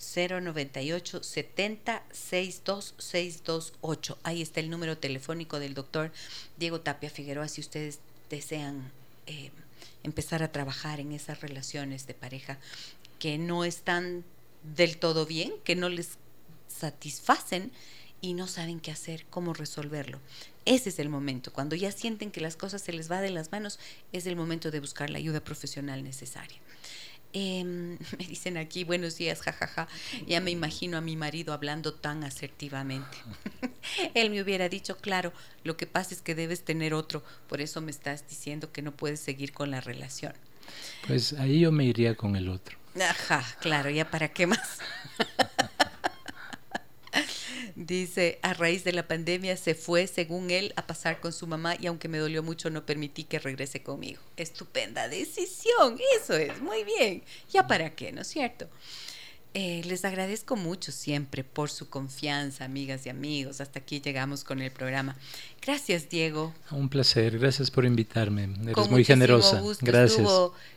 098 0.00 1.22
70 1.22 2.02
62 2.10 2.94
628. 2.98 4.18
Ahí 4.22 4.42
está 4.42 4.60
el 4.60 4.70
número 4.70 4.96
telefónico 4.96 5.58
del 5.58 5.74
doctor 5.74 6.10
Diego 6.58 6.80
Tapia 6.80 7.10
Figueroa 7.10 7.48
si 7.48 7.60
ustedes 7.60 8.00
desean 8.30 8.90
eh, 9.26 9.50
empezar 10.02 10.42
a 10.42 10.52
trabajar 10.52 11.00
en 11.00 11.12
esas 11.12 11.40
relaciones 11.40 12.06
de 12.06 12.14
pareja 12.14 12.58
que 13.18 13.36
no 13.36 13.64
están 13.64 14.24
del 14.74 14.96
todo 14.96 15.26
bien, 15.26 15.52
que 15.64 15.76
no 15.76 15.88
les 15.88 16.18
satisfacen 16.68 17.70
y 18.22 18.34
no 18.34 18.46
saben 18.46 18.80
qué 18.80 18.90
hacer, 18.90 19.26
cómo 19.28 19.54
resolverlo. 19.54 20.20
Ese 20.64 20.90
es 20.90 20.98
el 20.98 21.08
momento. 21.08 21.52
Cuando 21.52 21.76
ya 21.76 21.92
sienten 21.92 22.30
que 22.30 22.40
las 22.40 22.56
cosas 22.56 22.82
se 22.82 22.92
les 22.92 23.10
va 23.10 23.20
de 23.20 23.30
las 23.30 23.52
manos, 23.52 23.78
es 24.12 24.26
el 24.26 24.36
momento 24.36 24.70
de 24.70 24.80
buscar 24.80 25.10
la 25.10 25.18
ayuda 25.18 25.40
profesional 25.40 26.04
necesaria. 26.04 26.58
Em, 27.32 27.98
me 28.18 28.26
dicen 28.26 28.56
aquí, 28.56 28.84
buenos 28.84 29.16
días, 29.16 29.40
jajaja. 29.40 29.88
Ya 30.26 30.40
me 30.40 30.50
imagino 30.50 30.96
a 30.96 31.00
mi 31.00 31.16
marido 31.16 31.52
hablando 31.52 31.94
tan 31.94 32.24
asertivamente. 32.24 33.16
Él 34.14 34.30
me 34.30 34.42
hubiera 34.42 34.68
dicho, 34.68 34.96
claro, 34.96 35.32
lo 35.64 35.76
que 35.76 35.86
pasa 35.86 36.14
es 36.14 36.22
que 36.22 36.34
debes 36.34 36.64
tener 36.64 36.94
otro, 36.94 37.22
por 37.48 37.60
eso 37.60 37.80
me 37.80 37.90
estás 37.90 38.28
diciendo 38.28 38.72
que 38.72 38.82
no 38.82 38.92
puedes 38.92 39.20
seguir 39.20 39.52
con 39.52 39.70
la 39.70 39.80
relación. 39.80 40.32
Pues 41.06 41.32
ahí 41.34 41.60
yo 41.60 41.72
me 41.72 41.84
iría 41.84 42.14
con 42.14 42.36
el 42.36 42.48
otro. 42.48 42.76
Ajá, 43.00 43.44
claro, 43.60 43.90
ya 43.90 44.10
para 44.10 44.28
qué 44.28 44.46
más. 44.46 44.78
Dice, 47.80 48.38
a 48.42 48.52
raíz 48.52 48.84
de 48.84 48.92
la 48.92 49.08
pandemia 49.08 49.56
se 49.56 49.74
fue, 49.74 50.06
según 50.06 50.50
él, 50.50 50.74
a 50.76 50.86
pasar 50.86 51.18
con 51.18 51.32
su 51.32 51.46
mamá 51.46 51.76
y 51.80 51.86
aunque 51.86 52.08
me 52.08 52.18
dolió 52.18 52.42
mucho 52.42 52.68
no 52.68 52.84
permití 52.84 53.24
que 53.24 53.38
regrese 53.38 53.82
conmigo. 53.82 54.20
Estupenda 54.36 55.08
decisión, 55.08 55.96
eso 56.20 56.34
es, 56.34 56.60
muy 56.60 56.84
bien. 56.84 57.22
¿Ya 57.50 57.66
para 57.66 57.88
qué, 57.88 58.12
no 58.12 58.20
es 58.20 58.26
cierto? 58.26 58.68
Eh, 59.54 59.80
les 59.86 60.04
agradezco 60.04 60.56
mucho 60.56 60.92
siempre 60.92 61.42
por 61.42 61.70
su 61.70 61.88
confianza, 61.88 62.66
amigas 62.66 63.06
y 63.06 63.08
amigos. 63.08 63.62
Hasta 63.62 63.78
aquí 63.78 64.02
llegamos 64.02 64.44
con 64.44 64.60
el 64.60 64.70
programa. 64.70 65.16
Gracias, 65.62 66.10
Diego. 66.10 66.52
Un 66.70 66.90
placer, 66.90 67.38
gracias 67.38 67.70
por 67.70 67.86
invitarme. 67.86 68.50
Eres 68.62 68.90
muy 68.90 69.06
generosa. 69.06 69.62
Gracias. 69.80 70.28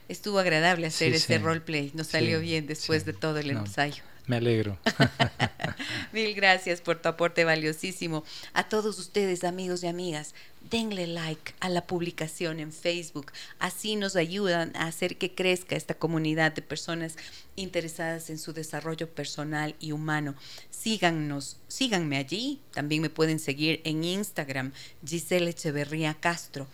Estuvo, 0.07 0.39
agradable 0.39 0.87
hacer 0.87 1.13
este 1.13 1.37
roleplay. 1.37 1.91
Nos 1.95 2.07
salió 2.07 2.39
bien 2.39 2.65
después 2.65 3.03
de 3.03 3.11
todo 3.11 3.39
el 3.39 3.49
ensayo. 3.49 4.03
Me 4.25 4.37
alegro. 4.37 4.77
Mil 6.13 6.33
gracias 6.33 6.79
por 6.79 7.01
tu 7.01 7.09
aporte 7.09 7.43
valiosísimo. 7.43 8.23
A 8.53 8.69
todos 8.69 8.97
ustedes, 8.97 9.43
amigos 9.43 9.83
y 9.83 9.87
amigas, 9.87 10.33
denle 10.69 11.07
like 11.07 11.53
a 11.59 11.67
la 11.67 11.85
publicación 11.85 12.61
en 12.61 12.71
Facebook. 12.71 13.33
Así 13.59 13.97
nos 13.97 14.15
ayudan 14.15 14.73
a 14.77 14.87
hacer 14.87 15.17
que 15.17 15.35
crezca 15.35 15.75
esta 15.75 15.95
comunidad 15.95 16.53
de 16.53 16.61
personas 16.61 17.17
interesadas 17.57 18.29
en 18.29 18.39
su 18.39 18.53
desarrollo 18.53 19.09
personal 19.09 19.75
y 19.79 19.91
humano. 19.91 20.35
Síganos, 20.69 21.57
síganme 21.67 22.15
allí. 22.15 22.61
También 22.71 23.01
me 23.01 23.09
pueden 23.09 23.39
seguir 23.39 23.81
en 23.83 24.05
Instagram, 24.05 24.71
Giselle 25.05 25.49
Echeverría 25.49 26.13
Castro. 26.13 26.67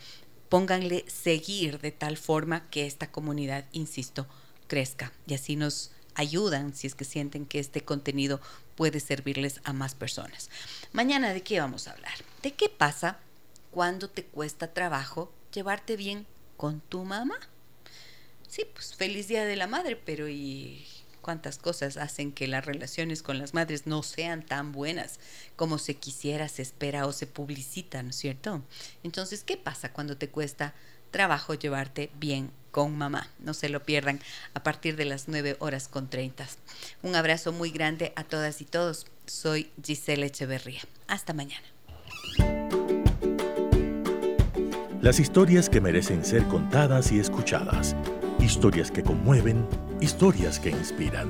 Pónganle 0.49 1.03
seguir 1.07 1.79
de 1.79 1.91
tal 1.91 2.17
forma 2.17 2.69
que 2.69 2.85
esta 2.85 3.11
comunidad, 3.11 3.65
insisto, 3.71 4.27
crezca 4.67 5.11
y 5.25 5.33
así 5.33 5.55
nos 5.55 5.91
ayudan 6.19 6.75
si 6.75 6.85
es 6.85 6.95
que 6.95 7.05
sienten 7.05 7.45
que 7.45 7.59
este 7.59 7.81
contenido 7.81 8.41
puede 8.75 8.99
servirles 8.99 9.61
a 9.63 9.73
más 9.73 9.95
personas. 9.95 10.49
Mañana, 10.91 11.33
¿de 11.33 11.41
qué 11.41 11.59
vamos 11.59 11.87
a 11.87 11.91
hablar? 11.91 12.13
¿De 12.43 12.53
qué 12.53 12.67
pasa 12.67 13.19
cuando 13.71 14.09
te 14.09 14.25
cuesta 14.25 14.73
trabajo 14.73 15.31
llevarte 15.53 15.95
bien 15.95 16.27
con 16.57 16.81
tu 16.81 17.05
mamá? 17.05 17.39
Sí, 18.47 18.65
pues 18.73 18.95
feliz 18.95 19.27
día 19.29 19.45
de 19.45 19.55
la 19.55 19.67
madre, 19.67 19.95
pero 19.95 20.27
¿y 20.27 20.85
cuántas 21.21 21.57
cosas 21.57 21.95
hacen 21.95 22.33
que 22.33 22.47
las 22.47 22.65
relaciones 22.65 23.23
con 23.23 23.37
las 23.37 23.53
madres 23.53 23.87
no 23.87 24.03
sean 24.03 24.45
tan 24.45 24.73
buenas 24.73 25.19
como 25.55 25.77
se 25.77 25.95
quisiera, 25.95 26.49
se 26.49 26.63
espera 26.63 27.05
o 27.05 27.13
se 27.13 27.27
publicita, 27.27 28.03
¿no 28.03 28.09
es 28.09 28.17
cierto? 28.17 28.61
Entonces, 29.03 29.43
¿qué 29.43 29.55
pasa 29.55 29.93
cuando 29.93 30.17
te 30.17 30.29
cuesta 30.29 30.73
trabajo 31.11 31.53
llevarte 31.53 32.11
bien 32.15 32.51
con 32.71 32.97
mamá. 32.97 33.27
No 33.39 33.53
se 33.53 33.69
lo 33.69 33.83
pierdan 33.83 34.19
a 34.53 34.63
partir 34.63 34.95
de 34.95 35.05
las 35.05 35.27
9 35.27 35.57
horas 35.59 35.87
con 35.87 36.09
30. 36.09 36.47
Un 37.03 37.15
abrazo 37.15 37.51
muy 37.51 37.71
grande 37.71 38.13
a 38.15 38.23
todas 38.23 38.61
y 38.61 38.65
todos. 38.65 39.05
Soy 39.25 39.69
Giselle 39.83 40.25
Echeverría. 40.25 40.81
Hasta 41.07 41.33
mañana. 41.33 41.65
Las 45.01 45.19
historias 45.19 45.69
que 45.69 45.79
merecen 45.79 46.25
ser 46.25 46.43
contadas 46.47 47.11
y 47.11 47.19
escuchadas. 47.19 47.95
Historias 48.39 48.91
que 48.91 49.01
conmueven, 49.01 49.65
historias 50.01 50.59
que 50.59 50.71
inspiran. 50.71 51.29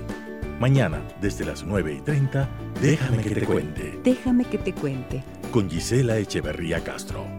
Mañana, 0.59 1.01
desde 1.21 1.45
las 1.45 1.63
9 1.63 1.93
y 1.93 2.01
30, 2.01 2.49
déjame 2.81 3.23
que 3.23 3.35
te 3.35 3.45
cuente. 3.45 3.99
Déjame 4.03 4.45
que 4.45 4.57
te 4.57 4.73
cuente. 4.73 5.23
Con 5.51 5.69
Gisela 5.69 6.17
Echeverría 6.17 6.83
Castro. 6.83 7.38